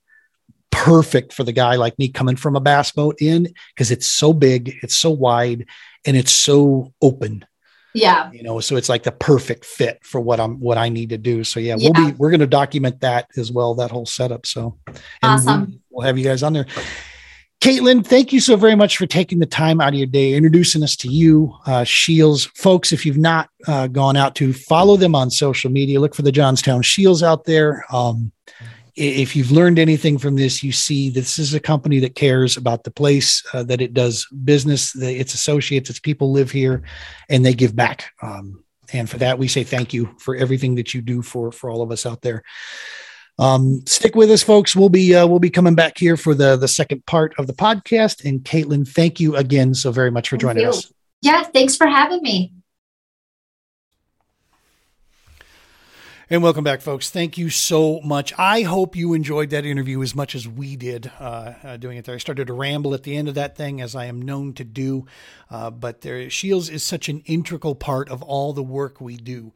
perfect 0.73 1.33
for 1.33 1.45
the 1.45 1.53
guy 1.53 1.77
like 1.77 1.97
me 1.99 2.09
coming 2.09 2.35
from 2.35 2.57
a 2.57 2.61
bass 2.61 2.91
boat 2.91 3.23
in 3.23 3.55
because 3.75 3.93
it's 3.93 4.07
so 4.07 4.33
big, 4.33 4.77
it's 4.83 4.97
so 4.97 5.11
wide, 5.11 5.67
and 6.05 6.17
it's 6.17 6.33
so 6.33 6.93
open. 7.01 7.45
Yeah. 7.95 8.33
You 8.33 8.43
know, 8.43 8.59
so 8.61 8.77
it's 8.77 8.89
like 8.89 9.03
the 9.03 9.13
perfect 9.13 9.65
fit 9.65 9.99
for 10.03 10.21
what 10.21 10.41
I'm 10.41 10.59
what 10.59 10.79
I 10.79 10.89
need 10.89 11.11
to 11.11 11.19
do. 11.19 11.45
So 11.45 11.61
yeah, 11.61 11.77
we'll 11.79 11.93
be 11.93 12.13
we're 12.13 12.31
going 12.31 12.41
to 12.41 12.47
document 12.47 13.01
that 13.01 13.29
as 13.37 13.53
well, 13.53 13.75
that 13.77 13.91
whole 13.91 14.07
setup. 14.07 14.47
So 14.47 14.79
and 14.87 14.99
Awesome. 15.23 15.83
We'll, 15.91 16.07
have 16.07 16.19
you 16.19 16.25
guys 16.25 16.43
on 16.43 16.55
there. 16.55 16.67
Kaitlin, 17.61 18.05
thank 18.05 18.33
you 18.33 18.41
so 18.41 18.57
very 18.57 18.75
much 18.75 18.97
for 18.97 19.07
taking 19.07 19.39
the 19.39 19.47
time 19.47 19.81
out 19.81 19.91
of 19.93 19.95
your 19.95 20.09
day, 20.09 20.33
introducing 20.33 20.83
us 20.83 20.97
to 20.97 21.09
you, 21.09 21.55
uh, 21.67 21.85
Scheels. 21.85 22.47
Folks, 22.57 22.93
if 22.93 23.07
you've 23.07 23.19
not 23.19 23.51
uh, 23.69 23.87
gone 23.87 24.17
out 24.17 24.35
to 24.37 24.53
follow 24.53 24.97
them 24.97 25.15
on 25.15 25.31
social 25.31 25.71
media, 25.71 26.01
look 26.01 26.15
for 26.15 26.23
the 26.23 26.33
Johnstown 26.33 26.83
Scheels 26.83 27.23
out 27.23 27.45
there. 27.45 27.85
Um, 27.93 28.33
if 28.95 29.35
you've 29.35 29.51
learned 29.51 29.79
anything 29.79 30.19
from 30.19 30.37
this, 30.37 30.63
you 30.63 30.73
see 30.73 31.09
this 31.09 31.39
is 31.39 31.55
a 31.55 31.61
company 31.61 31.99
that 32.01 32.15
cares 32.15 32.57
about 32.57 32.85
the 32.85 32.91
place 32.91 33.43
uh, 33.55 33.63
that 33.65 33.81
it 33.81 33.95
does 33.95 34.27
business, 34.45 34.93
the, 34.93 35.19
its 35.19 35.35
associates, 35.35 35.89
its 35.89 36.01
people 36.01 36.31
live 36.31 36.51
here, 36.51 36.83
and 37.31 37.45
they 37.45 37.55
give 37.55 37.75
back. 37.75 38.11
Um, 38.23 38.63
and 38.93 39.09
for 39.09 39.19
that, 39.19 39.39
we 39.39 39.49
say 39.49 39.65
thank 39.65 39.95
you 39.95 40.15
for 40.19 40.37
everything 40.37 40.75
that 40.75 40.93
you 40.93 41.01
do 41.01 41.23
for 41.23 41.51
for 41.53 41.71
all 41.71 41.83
of 41.83 41.91
us 41.91 42.05
out 42.05 42.21
there. 42.21 42.43
Um, 43.39 43.83
stick 43.87 44.15
with 44.15 44.31
us, 44.31 44.43
folks. 44.43 44.77
We'll 44.77 44.91
be 44.91 45.15
uh, 45.15 45.27
we'll 45.27 45.39
be 45.39 45.51
coming 45.51 45.75
back 45.75 45.97
here 45.97 46.19
for 46.19 46.35
the 46.35 46.57
the 46.57 46.69
second 46.69 47.07
part 47.07 47.35
of 47.39 47.47
the 47.47 47.55
podcast. 47.55 48.25
And 48.25 48.41
Kaitlin, 48.41 48.87
thank 48.87 49.21
you 49.21 49.37
again 49.37 49.75
so 49.75 49.91
very 49.91 50.11
much 50.11 50.29
for 50.29 50.35
Thank 50.35 50.43
joining 50.43 50.63
you. 50.65 50.69
us. 50.69 50.93
Yeah, 51.23 51.45
thanks 51.45 51.77
for 51.77 51.87
having 51.87 52.21
me. 52.21 52.53
And 56.33 56.43
welcome 56.43 56.65
back, 56.65 56.81
folks. 56.81 57.11
Thank 57.11 57.37
you 57.37 57.51
so 57.51 58.01
much. 58.01 58.33
I 58.39 58.63
hope 58.63 58.97
you 58.97 59.13
enjoyed 59.13 59.51
that 59.51 59.67
interview 59.67 60.01
as 60.01 60.15
much 60.15 60.35
as 60.35 60.49
we 60.49 60.77
did 60.77 61.13
uh, 61.21 61.53
uh, 61.63 61.77
doing 61.77 61.99
it 61.99 62.07
there. 62.07 62.15
I 62.15 62.19
started 62.19 62.47
to 62.47 62.55
ramble 62.55 62.95
at 62.95 63.03
the 63.03 63.15
end 63.15 63.29
of 63.29 63.35
that 63.35 63.55
thing, 63.55 63.83
as 63.83 63.95
I 63.95 64.07
am 64.07 64.23
known 64.23 64.55
to 64.55 64.65
do. 64.65 65.05
Uh, 65.51 65.69
but 65.69 66.01
there, 66.01 66.31
Scheels 66.31 66.71
is 66.71 66.83
such 66.83 67.11
an 67.11 67.21
integral 67.27 67.75
part 67.75 68.09
of 68.09 68.23
all 68.23 68.55
the 68.55 68.63
work 68.63 68.99
we 68.99 69.19
do. 69.19 69.53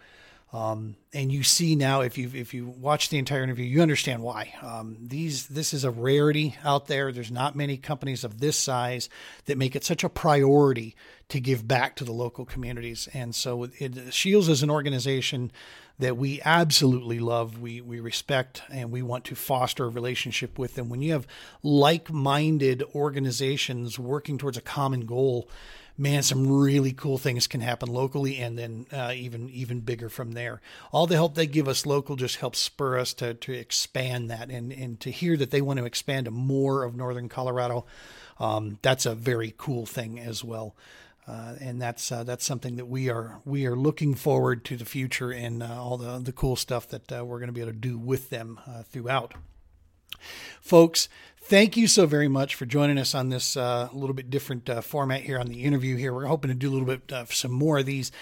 Um, 0.52 0.96
and 1.14 1.32
you 1.32 1.42
see 1.42 1.76
now, 1.76 2.02
if 2.02 2.18
you 2.18 2.30
if 2.34 2.52
you 2.52 2.66
watch 2.66 3.08
the 3.08 3.18
entire 3.18 3.42
interview, 3.42 3.64
you 3.64 3.80
understand 3.82 4.22
why. 4.22 4.54
Um, 4.62 4.98
these 5.00 5.46
this 5.46 5.72
is 5.74 5.82
a 5.82 5.90
rarity 5.90 6.56
out 6.62 6.86
there. 6.88 7.10
There's 7.10 7.32
not 7.32 7.56
many 7.56 7.78
companies 7.78 8.22
of 8.22 8.38
this 8.38 8.56
size 8.56 9.08
that 9.46 9.58
make 9.58 9.74
it 9.74 9.84
such 9.84 10.04
a 10.04 10.08
priority 10.08 10.94
to 11.30 11.40
give 11.40 11.66
back 11.66 11.96
to 11.96 12.04
the 12.04 12.12
local 12.12 12.44
communities. 12.44 13.08
And 13.12 13.34
so, 13.34 13.64
it, 13.64 14.12
Scheels 14.12 14.48
is 14.48 14.62
an 14.62 14.70
organization 14.70 15.50
that 15.98 16.16
we 16.16 16.40
absolutely 16.44 17.18
love, 17.18 17.58
we 17.58 17.80
we 17.80 18.00
respect, 18.00 18.62
and 18.70 18.90
we 18.90 19.02
want 19.02 19.24
to 19.24 19.34
foster 19.34 19.84
a 19.84 19.88
relationship 19.88 20.58
with 20.58 20.74
them. 20.74 20.88
When 20.88 21.02
you 21.02 21.12
have 21.12 21.26
like-minded 21.62 22.82
organizations 22.94 23.98
working 23.98 24.38
towards 24.38 24.58
a 24.58 24.62
common 24.62 25.06
goal, 25.06 25.48
man, 25.96 26.22
some 26.22 26.60
really 26.60 26.92
cool 26.92 27.16
things 27.16 27.46
can 27.46 27.62
happen 27.62 27.88
locally, 27.88 28.36
and 28.36 28.58
then 28.58 28.86
uh, 28.92 29.12
even 29.14 29.48
even 29.48 29.80
bigger 29.80 30.08
from 30.08 30.32
there. 30.32 30.60
All 30.92 31.06
the 31.06 31.14
help 31.14 31.34
they 31.34 31.46
give 31.46 31.68
us 31.68 31.86
local 31.86 32.16
just 32.16 32.36
helps 32.36 32.58
spur 32.58 32.98
us 32.98 33.14
to 33.14 33.34
to 33.34 33.52
expand 33.52 34.30
that, 34.30 34.50
and 34.50 34.72
and 34.72 35.00
to 35.00 35.10
hear 35.10 35.36
that 35.38 35.50
they 35.50 35.62
want 35.62 35.78
to 35.78 35.86
expand 35.86 36.26
to 36.26 36.30
more 36.30 36.84
of 36.84 36.94
northern 36.94 37.28
Colorado. 37.28 37.86
Um, 38.38 38.78
that's 38.82 39.06
a 39.06 39.14
very 39.14 39.54
cool 39.56 39.86
thing 39.86 40.20
as 40.20 40.44
well. 40.44 40.74
Uh, 41.28 41.54
and 41.60 41.82
that's 41.82 42.12
uh, 42.12 42.22
that's 42.22 42.44
something 42.44 42.76
that 42.76 42.86
we 42.86 43.10
are 43.10 43.40
we 43.44 43.66
are 43.66 43.74
looking 43.74 44.14
forward 44.14 44.64
to 44.64 44.76
the 44.76 44.84
future 44.84 45.32
and 45.32 45.60
uh, 45.60 45.82
all 45.82 45.96
the 45.96 46.18
the 46.18 46.32
cool 46.32 46.54
stuff 46.54 46.86
that 46.88 47.10
uh, 47.10 47.24
we're 47.24 47.38
going 47.38 47.48
to 47.48 47.52
be 47.52 47.60
able 47.60 47.72
to 47.72 47.78
do 47.78 47.98
with 47.98 48.30
them 48.30 48.60
uh, 48.66 48.82
throughout. 48.84 49.34
Folks, 50.60 51.08
thank 51.40 51.76
you 51.76 51.88
so 51.88 52.06
very 52.06 52.28
much 52.28 52.54
for 52.54 52.64
joining 52.64 52.96
us 52.96 53.12
on 53.12 53.28
this 53.28 53.56
uh, 53.56 53.88
little 53.92 54.14
bit 54.14 54.30
different 54.30 54.70
format 54.84 55.22
here 55.22 55.38
on 55.38 55.48
the 55.48 55.64
interview. 55.64 55.96
Here, 55.96 56.14
we're 56.14 56.26
hoping 56.26 56.48
to 56.48 56.54
do 56.54 56.70
a 56.70 56.74
little 56.74 56.86
bit 56.86 57.12
some 57.30 57.52
more 57.52 57.78
of 57.78 57.86
these 57.86 58.12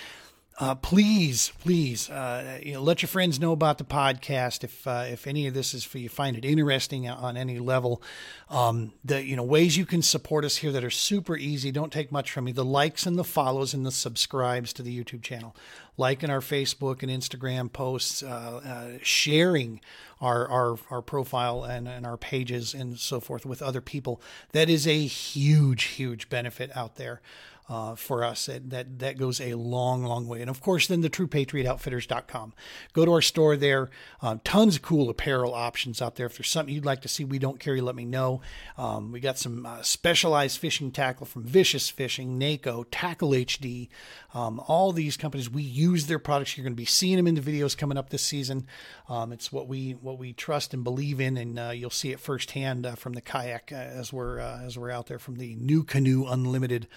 uh, 0.59 0.77
please, 0.77 1.53
please, 1.59 2.09
uh, 2.11 2.61
you 2.63 2.75
know, 2.75 2.83
let 2.83 3.03
your 3.03 3.09
friends 3.09 3.41
know 3.41 3.51
about 3.51 3.79
the 3.79 3.85
podcast. 3.85 4.63
If 4.63 4.87
uh, 4.87 5.05
if 5.09 5.27
any 5.27 5.49
of 5.49 5.55
this 5.55 5.75
is 5.75 5.83
for 5.83 5.99
you, 5.99 6.09
find 6.09 6.37
it 6.37 6.45
interesting 6.45 7.09
on 7.09 7.37
any 7.37 7.59
level. 7.59 8.01
Um, 8.49 8.93
the 9.05 9.25
you 9.25 9.35
know 9.35 9.43
ways 9.43 9.77
you 9.77 9.85
can 9.85 10.01
support 10.01 10.45
us 10.45 10.59
here 10.59 10.71
that 10.71 10.85
are 10.85 10.91
super 10.91 11.37
easy. 11.37 11.73
Don't 11.73 11.93
take 11.93 12.13
much 12.13 12.31
from 12.31 12.45
me. 12.45 12.53
The 12.53 12.65
likes 12.65 13.05
and 13.05 13.19
the 13.19 13.25
follows 13.25 13.75
and 13.75 13.85
the 13.85 13.91
subscribes 13.91 14.73
to 14.75 14.83
the 14.83 14.97
YouTube 14.97 15.23
channel, 15.23 15.57
liking 15.97 16.31
our 16.31 16.41
Facebook 16.41 17.03
and 17.03 17.11
Instagram 17.11 17.73
posts, 17.73 18.23
uh, 18.23 18.61
uh, 18.65 18.99
sharing 19.03 19.81
our 20.21 20.47
our 20.49 20.79
our 20.89 21.03
profile 21.03 21.65
and, 21.65 21.89
and 21.89 22.07
our 22.07 22.17
pages 22.17 22.75
and 22.75 22.97
so 22.97 23.19
forth 23.19 23.45
with 23.45 23.61
other 23.61 23.81
people. 23.81 24.23
That 24.53 24.71
is 24.71 24.87
a 24.87 25.01
huge, 25.01 25.83
huge 25.85 26.29
benefit 26.29 26.71
out 26.77 26.95
there 26.95 27.21
uh, 27.69 27.95
for 27.95 28.23
us. 28.25 28.47
That, 28.47 28.99
that 28.99 29.19
goes 29.19 29.41
a 29.41 29.55
long, 29.55 30.05
long 30.05 30.27
way. 30.27 30.41
And 30.41 30.51
of 30.51 30.61
course, 30.61 30.87
then 30.87 31.01
the 31.01 31.11
truepatriotoutfitters.com. 31.11 32.53
Go 32.93 33.05
to 33.05 33.13
our 33.13 33.23
store 33.23 33.57
there. 33.57 33.91
Uh, 34.21 34.37
tons 34.45 34.77
of 34.77 34.83
cool 34.83 35.09
apparel 35.09 35.55
options 35.55 36.03
out 36.03 36.17
there. 36.17 36.27
If 36.27 36.37
there's 36.37 36.51
something 36.51 36.75
you'd 36.75 36.85
like 36.85 37.03
to 37.03 37.09
see 37.09 37.25
we 37.25 37.39
don't 37.39 37.61
carry, 37.61 37.81
let 37.81 37.95
me 37.95 38.05
know. 38.05 38.41
Um, 38.77 39.13
we 39.13 39.21
got 39.21 39.39
some 39.39 39.65
uh, 39.65 39.83
specialized 39.83 40.59
fishing 40.59 40.91
tackle 40.91 41.27
from 41.27 41.45
Vicious 41.45 41.89
Fishing, 41.89 42.39
NACO, 42.39 42.85
Tackle 42.91 43.31
HD. 43.31 43.89
Um, 44.35 44.61
all 44.67 44.93
these 44.93 45.17
companies, 45.17 45.49
we 45.49 45.63
use 45.63 46.07
their 46.07 46.19
products. 46.19 46.57
You're 46.57 46.65
going 46.65 46.73
to 46.73 46.77
be 46.77 46.85
seeing 46.85 47.17
them 47.17 47.27
in 47.27 47.35
the 47.35 47.41
videos 47.41 47.77
coming 47.77 47.97
up 47.97 48.11
this 48.11 48.23
season. 48.23 48.67
Um, 49.09 49.33
it's 49.33 49.53
what 49.53 49.69
we 49.69 49.93
what 49.93 50.19
we 50.19 50.33
trust 50.33 50.75
and 50.75 50.83
believe 50.83 51.21
in, 51.21 51.37
and 51.37 51.59
uh, 51.59 51.71
you'll 51.71 51.91
see 51.91 52.11
it 52.11 52.21
firsthand 52.21 52.85
uh, 52.85 52.95
from 52.95 53.13
the 53.13 53.21
kayak 53.21 53.71
uh, 53.73 53.77
as 53.77 54.13
we're 54.13 54.39
as 54.39 54.77
we're 54.77 54.91
out 54.91 55.07
there 55.07 55.19
from 55.19 55.37
the 55.37 55.57
NuCanoe 55.57 56.31
Unlimited 56.31 56.89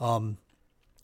um, 0.00 0.38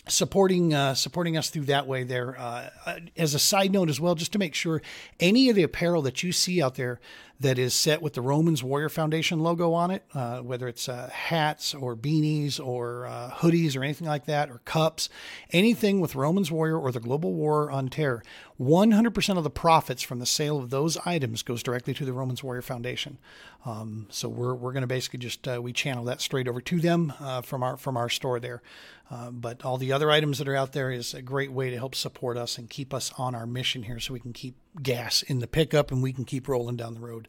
supporting 0.09 0.74
uh, 0.74 0.95
supporting 0.95 1.36
us 1.36 1.51
through 1.51 1.64
that 1.64 1.86
way 1.86 2.05
there. 2.05 2.38
Uh, 2.38 2.70
as 3.16 3.34
a 3.34 3.38
side 3.38 3.72
note 3.72 3.88
as 3.88 4.01
well, 4.01 4.14
just 4.14 4.32
to 4.32 4.38
make 4.38 4.55
sure 4.55 4.82
any 5.18 5.49
of 5.49 5.57
the 5.57 5.62
apparel 5.62 6.03
that 6.03 6.22
you 6.22 6.32
see 6.32 6.62
out 6.62 6.74
there 6.74 7.01
that 7.41 7.59
is 7.59 7.72
set 7.72 8.03
with 8.03 8.12
the 8.12 8.20
Romans 8.20 8.62
Warrior 8.62 8.91
Foundation 8.91 9.41
logo 9.41 9.72
on 9.72 9.91
it, 9.91 10.05
uh, 10.12 10.41
whether 10.41 10.68
it's 10.68 10.91
uh, 10.91 11.09
hats 11.11 11.74
or 11.74 11.97
beanies 11.97 12.61
or 12.61 13.07
uh, 13.07 13.30
hoodies 13.30 13.76
or 13.76 13.82
anything 13.82 14.07
like 14.07 14.26
that, 14.26 14.51
or 14.51 14.61
cups, 14.66 15.09
anything 15.51 16.01
with 16.01 16.14
Romans 16.14 16.51
Warrior 16.51 16.78
or 16.78 16.93
the 16.93 17.01
Global 17.01 17.32
War 17.32 17.70
on 17.70 17.88
Terror, 17.88 18.22
100% 18.61 19.38
of 19.38 19.45
the 19.45 19.51
profits 19.51 20.03
from 20.03 20.18
the 20.18 20.26
sale 20.26 20.59
of 20.59 20.68
those 20.68 20.99
items 21.07 21.43
goes 21.43 21.62
directly 21.62 21.95
to 21.95 22.05
the 22.05 22.12
Romans 22.12 22.45
Warrior 22.45 22.61
Foundation. 22.61 23.16
Um, 23.64 24.07
so 24.11 24.28
we're, 24.28 24.55
we're 24.55 24.72
going 24.72 24.82
to 24.82 24.86
basically 24.86 25.18
just 25.18 25.49
uh, 25.49 25.61
we 25.62 25.72
channel 25.72 26.05
that 26.05 26.20
straight 26.20 26.47
over 26.47 26.61
to 26.61 26.78
them 26.78 27.14
uh, 27.20 27.41
from 27.41 27.62
our 27.62 27.76
from 27.78 27.97
our 27.97 28.09
store 28.11 28.38
there. 28.38 28.62
Uh, 29.11 29.30
but 29.30 29.64
all 29.64 29.76
the 29.76 29.93
other 29.93 30.11
items 30.11 30.38
that 30.38 30.49
are 30.49 30.55
out 30.55 30.72
there 30.72 30.91
is 30.91 31.14
a 31.14 31.22
great 31.22 31.51
way 31.51 31.68
to 31.70 31.76
help 31.76 31.95
support 31.95 32.36
us 32.36 32.59
and 32.59 32.70
keep 32.70 32.95
us 32.95 33.12
on 33.18 33.34
our 33.34 33.47
mission 33.47 33.82
here, 33.82 33.99
so 33.99 34.14
we 34.14 34.20
can 34.20 34.32
keep 34.32 34.55
gas 34.83 35.23
in 35.23 35.41
the 35.41 35.47
pickup 35.47 35.91
and 35.91 36.03
we 36.03 36.12
can 36.12 36.25
keep 36.25 36.49
rolling 36.49 36.77
down 36.77 36.95
the 36.95 37.01
road. 37.01 37.29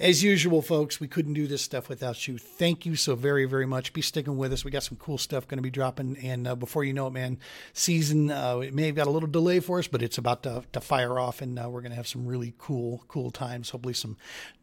As 0.00 0.22
usual, 0.22 0.62
folks, 0.62 0.98
we 0.98 1.06
couldn't 1.06 1.34
do 1.34 1.46
this 1.46 1.62
stuff 1.62 1.88
without 1.88 2.26
you. 2.26 2.36
Thank 2.38 2.84
you 2.84 2.96
so 2.96 3.14
very, 3.14 3.44
very 3.44 3.66
much. 3.66 3.92
Be 3.92 4.02
sticking 4.02 4.36
with 4.36 4.52
us. 4.52 4.64
We 4.64 4.70
got 4.70 4.82
some 4.82 4.96
cool 4.96 5.18
stuff 5.18 5.46
going 5.46 5.58
to 5.58 5.62
be 5.62 5.70
dropping. 5.70 6.16
And 6.18 6.48
uh, 6.48 6.56
before 6.56 6.82
you 6.82 6.92
know 6.92 7.06
it, 7.06 7.12
man, 7.12 7.38
season, 7.72 8.30
uh, 8.30 8.58
it 8.58 8.74
may 8.74 8.86
have 8.86 8.96
got 8.96 9.06
a 9.06 9.10
little 9.10 9.28
delay 9.28 9.60
for 9.60 9.78
us, 9.78 9.86
but 9.86 10.02
it's 10.02 10.18
about 10.18 10.42
to, 10.42 10.64
to 10.72 10.80
fire 10.80 11.20
off. 11.20 11.40
And 11.40 11.58
uh, 11.58 11.68
we're 11.70 11.82
going 11.82 11.92
to 11.92 11.96
have 11.96 12.08
some 12.08 12.26
really 12.26 12.54
cool, 12.58 13.04
cool 13.06 13.30
times. 13.30 13.70
Hopefully, 13.70 13.94
some 13.94 14.16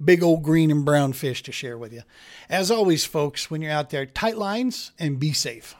big 0.04 0.24
old 0.24 0.44
green 0.44 0.72
and 0.72 0.84
brown 0.84 1.14
fish 1.14 1.42
to 1.44 1.54
share 1.54 1.78
with 1.78 1.94
you. 1.94 2.02
As 2.50 2.70
always, 2.70 3.06
folks, 3.06 3.50
when 3.50 3.62
you're 3.62 3.72
out 3.72 3.92
there, 3.92 4.06
tight 4.06 4.38
lines 4.38 4.92
and 5.00 5.20
be 5.20 5.32
safe. 5.32 5.76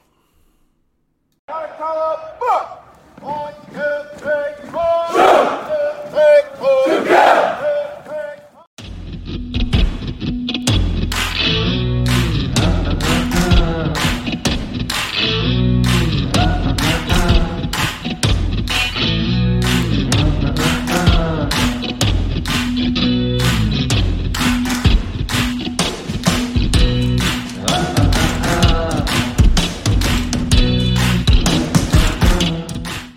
One, 3.20 3.52
two, 3.74 4.18
three, 4.18 4.70
four. 4.70 5.89
Three, 6.10 6.42
four. 6.58 6.98
Together. 6.98 7.69